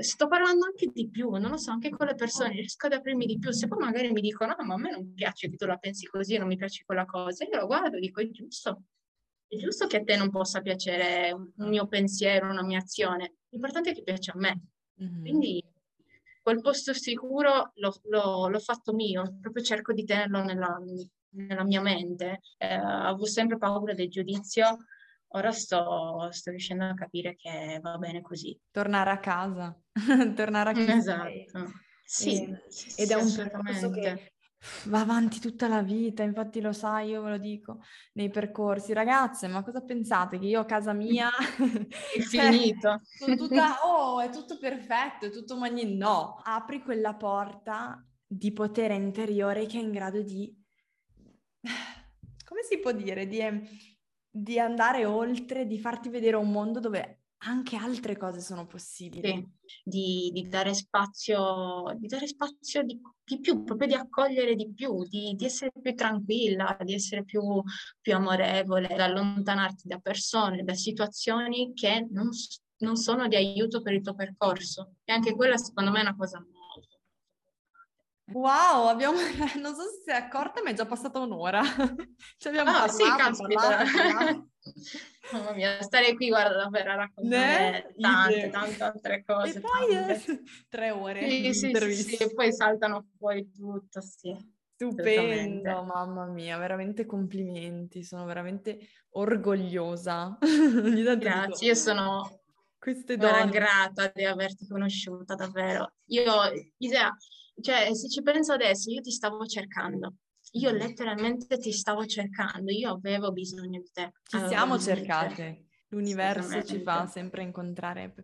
sto 0.00 0.26
parlando 0.26 0.64
anche 0.64 0.90
di 0.92 1.08
più, 1.08 1.30
non 1.30 1.50
lo 1.50 1.56
so, 1.56 1.70
anche 1.70 1.90
con 1.90 2.06
le 2.06 2.14
persone 2.14 2.52
riesco 2.52 2.86
ad 2.86 2.92
aprirmi 2.92 3.26
di 3.26 3.38
più. 3.38 3.50
Se 3.50 3.66
poi 3.66 3.78
magari 3.78 4.10
mi 4.12 4.20
dicono, 4.20 4.54
no, 4.58 4.64
ma 4.64 4.74
a 4.74 4.78
me 4.78 4.90
non 4.90 5.14
piace 5.14 5.48
che 5.48 5.56
tu 5.56 5.66
la 5.66 5.76
pensi 5.76 6.06
così, 6.06 6.36
non 6.36 6.48
mi 6.48 6.56
piace 6.56 6.84
quella 6.84 7.04
cosa, 7.04 7.44
io 7.44 7.58
lo 7.58 7.66
guardo 7.66 7.96
e 7.96 8.00
dico, 8.00 8.20
è 8.20 8.30
giusto. 8.30 8.84
È 9.46 9.56
giusto 9.56 9.86
che 9.86 9.98
a 9.98 10.02
te 10.02 10.16
non 10.16 10.30
possa 10.30 10.60
piacere 10.60 11.32
un 11.32 11.52
mio 11.68 11.86
pensiero, 11.86 12.50
una 12.50 12.64
mia 12.64 12.78
azione. 12.78 13.34
L'importante 13.50 13.90
è 13.90 13.94
che 13.94 14.02
piaccia 14.02 14.32
a 14.32 14.38
me. 14.38 14.60
Mm-hmm. 15.02 15.20
Quindi 15.20 15.64
quel 16.42 16.60
posto 16.60 16.92
sicuro 16.92 17.72
l'ho, 17.74 17.94
l'ho, 18.04 18.48
l'ho, 18.48 18.58
fatto 18.58 18.92
mio, 18.92 19.38
proprio 19.40 19.64
cerco 19.64 19.92
di 19.92 20.04
tenerlo 20.04 20.42
nella, 20.42 20.78
nella 21.30 21.64
mia 21.64 21.80
mente, 21.80 22.40
eh, 22.58 22.74
avevo 22.74 23.24
sempre 23.26 23.56
paura 23.58 23.94
del 23.94 24.10
giudizio, 24.10 24.78
ora 25.34 25.52
sto, 25.52 26.28
sto, 26.30 26.50
riuscendo 26.50 26.84
a 26.84 26.94
capire 26.94 27.36
che 27.36 27.78
va 27.82 27.96
bene 27.98 28.22
così. 28.22 28.58
Tornare 28.70 29.10
a 29.10 29.18
casa, 29.18 29.76
tornare 30.34 30.70
a 30.70 30.72
casa. 30.72 31.28
Esatto. 31.30 31.72
Sì, 32.06 32.42
e, 32.42 32.62
ed 32.96 33.10
è 33.10 33.14
un 33.14 33.32
percorso 33.34 33.90
che 33.90 34.32
va 34.84 35.00
avanti 35.00 35.40
tutta 35.40 35.68
la 35.68 35.82
vita, 35.82 36.22
infatti 36.22 36.60
lo 36.60 36.72
sai, 36.72 37.10
io 37.10 37.22
ve 37.22 37.30
lo 37.30 37.38
dico 37.38 37.80
nei 38.14 38.30
percorsi. 38.30 38.92
Ragazze, 38.92 39.48
ma 39.48 39.62
cosa 39.62 39.80
pensate? 39.80 40.38
Che 40.38 40.46
io 40.46 40.60
a 40.60 40.64
casa 40.64 40.92
mia... 40.92 41.30
è 41.30 42.22
cioè, 42.30 42.50
finito. 42.50 43.00
Sono 43.02 43.36
tutta, 43.36 43.78
oh, 43.84 44.20
è 44.20 44.30
tutto 44.30 44.58
perfetto, 44.58 45.26
è 45.26 45.30
tutto 45.30 45.56
magnifico. 45.56 46.04
No, 46.04 46.40
apri 46.44 46.82
quella 46.82 47.14
porta 47.14 48.04
di 48.26 48.52
potere 48.52 48.94
interiore 48.94 49.66
che 49.66 49.78
è 49.78 49.82
in 49.82 49.92
grado 49.92 50.22
di 50.22 50.52
come 52.44 52.62
si 52.62 52.78
può 52.78 52.92
dire, 52.92 53.26
di, 53.26 53.40
di, 54.36 54.58
andare 54.58 55.04
oltre, 55.04 55.66
di 55.66 55.78
farti 55.78 56.08
vedere 56.08 56.36
un 56.36 56.50
mondo 56.50 56.80
dove 56.80 57.20
anche 57.46 57.76
altre 57.76 58.16
cose 58.16 58.40
sono 58.40 58.66
possibili. 58.66 59.28
Sì, 59.28 59.80
di, 59.82 60.30
di, 60.32 60.48
dare 60.48 60.74
spazio, 60.74 61.94
di 61.96 62.06
dare 62.06 62.26
spazio 62.26 62.82
di, 62.82 63.00
di, 63.22 63.38
più, 63.38 63.64
proprio 63.64 63.86
di 63.86 63.94
accogliere 63.94 64.54
di 64.54 64.72
più, 64.72 65.04
di, 65.06 65.36
essere 65.40 65.70
più 65.80 65.94
tranquilla, 65.94 66.76
di 66.82 66.94
essere 66.94 67.24
più, 67.24 67.62
più 68.00 68.14
amorevole, 68.14 68.88
di 68.88 68.94
allontanarti 68.94 69.86
da 69.86 69.98
persone, 69.98 70.64
da 70.64 70.74
situazioni 70.74 71.72
che 71.74 72.06
non, 72.10 72.30
non 72.78 72.96
sono 72.96 73.28
di 73.28 73.36
aiuto 73.36 73.82
per 73.82 73.92
il 73.92 74.02
tuo 74.02 74.14
percorso. 74.14 74.96
E 75.04 75.12
anche 75.12 75.34
quella 75.34 75.56
secondo 75.56 75.90
me 75.90 75.98
è 75.98 76.02
una 76.02 76.16
cosa 76.16 76.44
Wow, 78.32 78.88
abbiamo, 78.88 79.18
non 79.60 79.74
so 79.74 79.82
se 79.82 80.02
si 80.04 80.10
è 80.10 80.14
accorta, 80.14 80.62
ma 80.62 80.70
è 80.70 80.74
già 80.74 80.86
passata 80.86 81.18
un'ora. 81.18 81.62
Ci 82.38 82.48
abbiamo 82.48 82.70
Ah, 82.70 82.88
parlato, 82.88 82.96
sì, 82.96 83.14
caspita. 83.16 83.76
parlato, 83.76 83.90
parlato. 83.92 84.48
Mamma 85.30 85.52
mia, 85.52 85.82
stare 85.82 86.14
qui, 86.14 86.28
guarda, 86.28 86.56
davvero 86.56 86.92
a 86.92 86.94
raccontare 86.96 87.70
Né? 87.82 87.94
tante, 88.00 88.48
tante 88.50 88.82
altre 88.82 89.24
E 89.24 89.24
cose. 89.26 89.60
poi 89.60 89.94
tante. 89.94 90.20
eh, 90.20 90.42
tre 90.68 90.90
ore 90.90 91.20
Sì, 91.28 91.52
sì, 91.52 91.74
sì, 91.74 91.94
sì, 92.02 92.16
e 92.16 92.32
poi 92.32 92.52
saltano 92.52 93.06
fuori 93.18 93.50
tutto, 93.50 94.00
sì, 94.00 94.36
Stupendo, 94.76 95.82
mamma 95.84 96.26
mia, 96.26 96.56
veramente 96.58 97.06
complimenti, 97.06 98.02
sono 98.04 98.24
veramente 98.24 98.78
orgogliosa. 99.10 100.38
Grazie, 101.18 101.68
io 101.68 101.74
sono 101.74 102.40
queste 102.78 103.16
donne. 103.16 103.50
grata 103.50 104.10
di 104.14 104.24
averti 104.24 104.66
conosciuta, 104.66 105.34
davvero. 105.34 105.94
Io, 106.06 106.24
Isea, 106.78 107.10
cioè, 107.60 107.94
se 107.94 108.08
ci 108.08 108.22
penso 108.22 108.52
adesso, 108.52 108.90
io 108.90 109.00
ti 109.00 109.10
stavo 109.10 109.44
cercando. 109.46 110.14
Io 110.52 110.70
Mm. 110.70 110.76
letteralmente 110.76 111.58
ti 111.58 111.72
stavo 111.72 112.04
cercando, 112.06 112.70
io 112.70 112.92
avevo 112.92 113.32
bisogno 113.32 113.80
di 113.80 113.90
te. 113.92 114.12
Ci 114.22 114.36
avevo 114.36 114.48
siamo 114.50 114.78
cercate, 114.78 115.66
l'universo 115.88 116.62
ci 116.62 116.80
fa 116.80 117.06
sempre 117.06 117.42
incontrare 117.42 118.14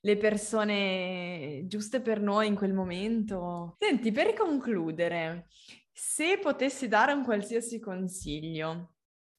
le 0.00 0.16
persone 0.16 1.64
giuste 1.66 2.00
per 2.00 2.20
noi 2.20 2.46
in 2.46 2.54
quel 2.54 2.72
momento. 2.72 3.74
Senti, 3.78 4.12
per 4.12 4.32
concludere, 4.34 5.48
se 5.92 6.38
potessi 6.38 6.88
dare 6.88 7.12
un 7.12 7.24
qualsiasi 7.24 7.80
consiglio 7.80 8.94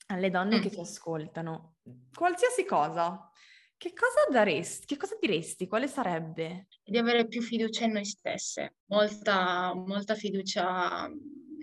alle 0.07 0.29
donne 0.29 0.57
Mm. 0.57 0.61
che 0.61 0.69
ti 0.69 0.79
ascoltano, 0.79 1.77
qualsiasi 2.13 2.65
cosa, 2.65 3.26
che 3.77 3.93
cosa 3.93 4.29
daresti? 4.29 4.85
Che 4.85 4.97
cosa 4.97 5.17
diresti? 5.19 5.67
Quale 5.67 5.87
sarebbe? 5.87 6.67
di 6.89 6.97
avere 6.97 7.27
più 7.27 7.41
fiducia 7.41 7.83
in 7.83 7.91
noi 7.91 8.05
stesse, 8.05 8.77
molta, 8.85 9.73
molta 9.75 10.15
fiducia 10.15 11.09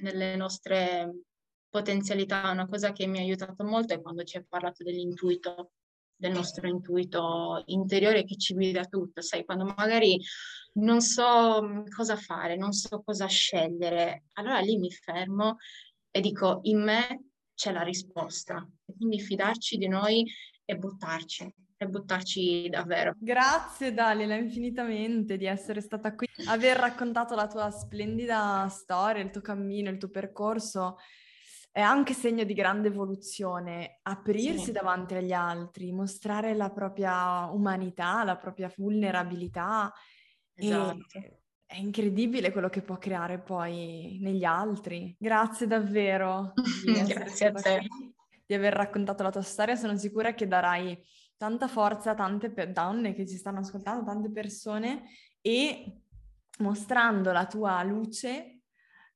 nelle 0.03 0.37
nostre 0.37 1.23
potenzialità. 1.71 2.51
Una 2.51 2.69
cosa 2.69 2.93
che 2.93 3.07
mi 3.07 3.19
ha 3.19 3.23
aiutato 3.23 3.65
molto 3.65 3.95
è 3.95 4.03
quando 4.03 4.23
ci 4.23 4.37
hai 4.37 4.45
parlato 4.47 4.85
dell'intuito, 4.85 5.73
del 6.15 6.33
nostro 6.33 6.69
intuito 6.69 7.62
interiore 7.67 8.25
che 8.25 8.37
ci 8.37 8.53
guida 8.53 8.85
tutto, 8.85 9.23
sai, 9.23 9.47
quando 9.47 9.65
magari 9.65 10.21
non 10.75 11.01
so 11.01 11.85
cosa 11.95 12.17
fare, 12.17 12.57
non 12.57 12.73
so 12.73 13.03
cosa 13.03 13.27
scegliere, 13.27 14.25
allora 14.35 14.61
lì 14.61 14.77
mi 14.77 14.91
fermo 14.91 15.57
e 16.11 16.21
dico, 16.21 16.61
in 16.65 16.83
me 16.83 17.31
c'è 17.55 17.73
la 17.73 17.83
risposta. 17.83 18.69
Quindi 18.85 19.21
fidarci 19.21 19.79
di 19.79 19.89
noi 19.89 20.31
e 20.65 20.77
buttarci, 20.77 21.53
e 21.85 21.89
buttarci 21.89 22.68
davvero. 22.68 23.14
Grazie 23.18 23.93
Dalila 23.95 24.35
infinitamente 24.35 25.37
di 25.37 25.47
essere 25.47 25.80
stata 25.80 26.14
qui, 26.14 26.26
aver 26.49 26.76
raccontato 26.76 27.35
la 27.35 27.47
tua 27.47 27.70
splendida 27.70 28.66
storia, 28.68 29.22
il 29.22 29.30
tuo 29.30 29.41
cammino, 29.41 29.91
il 29.91 29.99
tuo 29.99 30.09
percorso. 30.11 30.97
È 31.70 31.80
anche 31.80 32.12
segno 32.14 32.45
di 32.45 32.55
grande 32.55 32.87
evoluzione, 32.89 33.99
aprirsi 34.03 34.66
Sì. 34.66 34.72
davanti 34.72 35.14
agli 35.14 35.32
altri, 35.32 35.91
mostrare 35.93 36.55
la 36.55 36.70
propria 36.70 37.47
umanità, 37.51 38.22
la 38.24 38.37
propria 38.37 38.72
vulnerabilità. 38.76 39.93
Esatto. 40.57 41.05
è 41.66 41.78
incredibile 41.78 42.53
quello 42.53 42.68
che 42.68 42.82
può 42.82 42.97
creare 42.99 43.41
poi 43.41 44.18
negli 44.20 44.45
altri. 44.45 45.16
Grazie 45.18 45.66
davvero 45.66 46.53
Grazie 46.85 47.47
a 47.49 47.53
te. 47.53 47.78
qui, 47.78 48.14
di 48.47 48.55
aver 48.55 48.72
raccontato 48.74 49.24
la 49.24 49.30
tua 49.30 49.43
storia. 49.43 49.74
Sono 49.74 49.97
sicura 49.97 50.35
che 50.35 50.47
darai 50.47 50.97
tanta 51.45 51.69
forza 51.69 52.13
a 52.13 52.15
tante 52.15 52.51
pe- 52.51 52.73
donne 52.73 53.13
che 53.13 53.27
ci 53.27 53.37
stanno 53.37 53.59
ascoltando, 53.59 54.03
tante 54.03 54.31
persone 54.31 55.03
e 55.43 56.01
mostrando 56.61 57.33
la 57.33 57.45
tua 57.45 57.83
luce, 57.83 58.63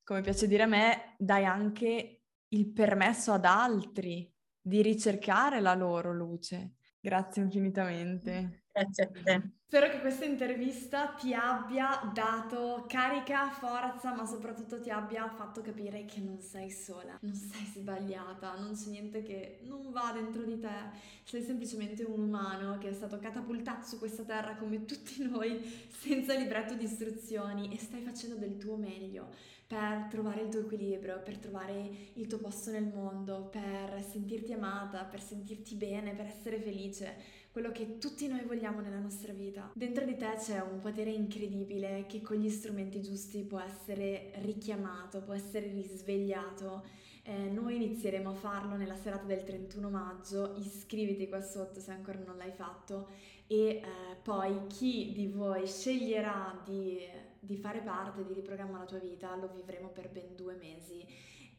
come 0.05 0.21
piace 0.21 0.47
dire 0.47 0.65
a 0.65 0.67
me, 0.67 1.15
dai 1.17 1.47
anche 1.47 2.21
il 2.49 2.69
permesso 2.71 3.33
ad 3.33 3.47
altri 3.47 4.31
di 4.61 4.83
ricercare 4.83 5.61
la 5.61 5.73
loro 5.73 6.13
luce. 6.13 6.75
Grazie 7.01 7.43
infinitamente. 7.43 8.65
Grazie 8.79 9.05
a 9.05 9.09
te. 9.25 9.51
Spero 9.67 9.91
che 9.91 10.01
questa 10.01 10.25
intervista 10.25 11.09
ti 11.09 11.35
abbia 11.35 12.01
dato 12.15 12.87
carica, 12.89 13.51
forza, 13.51 14.15
ma 14.15 14.25
soprattutto 14.25 14.81
ti 14.81 14.89
abbia 14.89 15.29
fatto 15.29 15.61
capire 15.61 16.05
che 16.05 16.21
non 16.21 16.41
sei 16.41 16.71
sola, 16.71 17.19
non 17.23 17.35
sei 17.35 17.67
sbagliata, 17.75 18.55
non 18.59 18.75
c'è 18.75 18.89
niente 18.89 19.23
che 19.23 19.59
non 19.65 19.91
va 19.91 20.13
dentro 20.15 20.45
di 20.45 20.59
te, 20.61 20.91
sei 21.25 21.43
semplicemente 21.43 22.05
un 22.05 22.21
umano 22.21 22.79
che 22.79 22.89
è 22.89 22.93
stato 22.93 23.19
catapultato 23.19 23.85
su 23.85 23.99
questa 23.99 24.23
terra 24.23 24.55
come 24.55 24.85
tutti 24.87 25.23
noi, 25.29 25.61
senza 25.91 26.35
libretto 26.35 26.75
di 26.75 26.85
istruzioni 26.85 27.75
e 27.75 27.79
stai 27.79 28.01
facendo 28.01 28.37
del 28.37 28.57
tuo 28.57 28.77
meglio 28.77 29.29
per 29.67 30.07
trovare 30.09 30.41
il 30.41 30.49
tuo 30.49 30.61
equilibrio, 30.61 31.21
per 31.21 31.37
trovare 31.37 31.91
il 32.15 32.27
tuo 32.27 32.39
posto 32.39 32.71
nel 32.71 32.87
mondo, 32.87 33.51
per 33.51 34.03
sentirti 34.03 34.55
amata, 34.55 35.05
per 35.05 35.21
sentirti 35.21 35.75
bene, 35.75 36.15
per 36.15 36.25
essere 36.25 36.59
felice 36.59 37.15
quello 37.51 37.73
che 37.73 37.99
tutti 37.99 38.29
noi 38.29 38.43
vogliamo 38.43 38.81
nella 38.81 38.99
nostra 38.99 39.33
vita. 39.33 39.71
Dentro 39.75 40.05
di 40.05 40.17
te 40.17 40.35
c'è 40.39 40.61
un 40.61 40.79
potere 40.79 41.11
incredibile 41.11 42.05
che 42.07 42.21
con 42.21 42.37
gli 42.37 42.51
strumenti 42.51 43.03
giusti 43.03 43.43
può 43.43 43.59
essere 43.59 44.33
richiamato, 44.43 45.23
può 45.23 45.35
essere 45.35 45.67
risvegliato. 45.69 46.85
Eh, 47.23 47.51
noi 47.51 47.77
inizieremo 47.77 48.31
a 48.31 48.35
farlo 48.35 48.77
nella 48.77 48.97
serata 48.97 49.25
del 49.25 49.45
31 49.45 49.91
maggio, 49.91 50.55
iscriviti 50.57 51.29
qua 51.29 51.41
sotto 51.41 51.81
se 51.81 51.91
ancora 51.91 52.19
non 52.25 52.37
l'hai 52.37 52.53
fatto 52.53 53.09
e 53.47 53.57
eh, 53.57 53.83
poi 54.23 54.67
chi 54.67 55.13
di 55.13 55.27
voi 55.27 55.67
sceglierà 55.67 56.63
di, 56.65 56.99
di 57.39 57.57
fare 57.57 57.81
parte, 57.81 58.25
di 58.25 58.35
riprogramma 58.35 58.79
la 58.79 58.85
tua 58.85 58.99
vita, 58.99 59.35
lo 59.37 59.51
vivremo 59.55 59.89
per 59.89 60.11
ben 60.11 60.37
due 60.37 60.55
mesi 60.55 61.05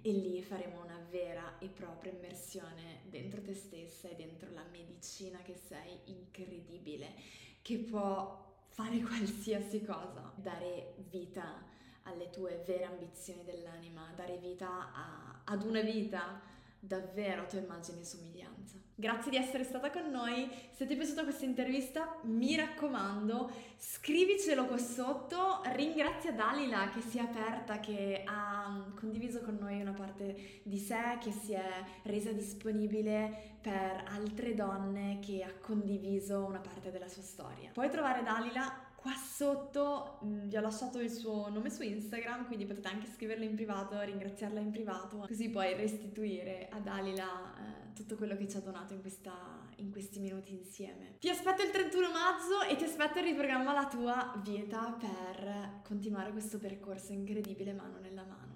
e 0.02 0.12
lì 0.12 0.42
faremo 0.42 0.82
una 0.84 1.00
vera 1.10 1.58
e 1.60 1.68
propria 1.68 2.12
immersione 2.14 3.02
dentro 3.10 3.42
te 3.42 3.54
stessa 3.54 4.08
e 4.10 4.16
dentro 4.16 4.50
la 4.54 4.64
medicina 4.72 5.40
che 5.40 5.56
sei 5.56 6.00
incredibile, 6.06 7.14
che 7.62 7.78
può 7.80 8.64
fare 8.68 9.00
qualsiasi 9.04 9.84
cosa, 9.84 10.32
dare 10.36 10.96
vita 11.10 11.66
alle 12.04 12.30
tue 12.30 12.64
vere 12.66 12.86
ambizioni 12.86 13.44
dell'anima, 13.44 14.12
dare 14.16 14.38
vita 14.38 14.94
a- 14.94 15.42
ad 15.46 15.64
una 15.64 15.82
vita 15.82 16.42
davvero 16.80 17.42
a 17.42 17.46
tua 17.46 17.60
immagine 17.60 18.02
e 18.02 18.06
somiglianza. 18.06 18.78
Grazie 19.00 19.32
di 19.32 19.38
essere 19.38 19.64
stata 19.64 19.92
con 19.92 20.10
noi. 20.12 20.50
Se 20.72 20.86
ti 20.86 20.94
è 20.94 20.98
piaciuta 20.98 21.24
questa 21.24 21.46
intervista, 21.46 22.18
mi 22.24 22.54
raccomando, 22.58 23.50
scrivicelo 23.78 24.66
qua 24.66 24.78
sotto. 24.78 25.62
Ringrazia 25.74 26.34
Dalila 26.34 26.90
che 26.90 27.00
si 27.00 27.18
è 27.18 27.22
aperta, 27.22 27.80
che 27.80 28.24
ha 28.26 28.68
mm, 28.70 28.98
condiviso 28.98 29.40
con 29.40 29.58
noi 29.58 29.80
una 29.80 29.94
parte 29.94 30.62
di 30.64 30.78
sé, 30.78 31.18
che 31.22 31.32
si 31.32 31.54
è 31.54 31.84
resa 32.04 32.34
disponibile 32.34 33.58
per 33.62 34.04
altre 34.10 34.54
donne, 34.54 35.20
che 35.20 35.44
ha 35.44 35.54
condiviso 35.62 36.44
una 36.44 36.60
parte 36.60 36.92
della 36.92 37.08
sua 37.08 37.24
storia. 37.24 37.72
Puoi 37.72 37.90
trovare 37.90 38.22
Dalila 38.22 38.89
qua 39.00 39.14
sotto, 39.16 40.20
mm, 40.26 40.48
vi 40.50 40.58
ho 40.58 40.62
lasciato 40.62 41.00
il 41.00 41.10
suo 41.10 41.50
nome 41.50 41.70
su 41.70 41.82
Instagram, 41.84 42.46
quindi 42.48 42.66
potete 42.66 42.88
anche 42.90 43.08
scriverla 43.08 43.46
in 43.46 43.56
privato, 43.56 44.00
ringraziarla 44.02 44.60
in 44.60 44.72
privato, 44.72 45.26
così 45.28 45.50
puoi 45.50 45.74
restituire 45.76 46.68
a 46.70 46.80
Dalila 46.80 47.26
eh, 47.56 47.94
tutto 47.94 48.16
quello 48.16 48.36
che 48.36 48.48
ci 48.48 48.58
ha 48.58 48.62
donato 48.62 48.94
in, 48.94 49.02
questa- 49.02 49.68
in 49.78 49.92
questi 49.92 50.20
minuti 50.20 50.54
insieme. 50.54 51.16
Ti 51.20 51.30
aspetto 51.30 51.62
il 51.64 51.70
31 51.72 52.08
maggio 52.12 52.62
e 52.70 52.76
ti 52.76 52.84
aspetto 52.84 53.20
il 53.20 53.26
riprogramma 53.26 53.72
la 53.74 53.88
tua 53.88 54.34
vita 54.44 54.98
per 55.00 55.82
continuare 55.84 56.32
questo 56.32 56.58
percorso 56.58 57.14
incredibile 57.14 57.74
mano 57.74 58.00
nella 58.00 58.24
mano. 58.24 58.49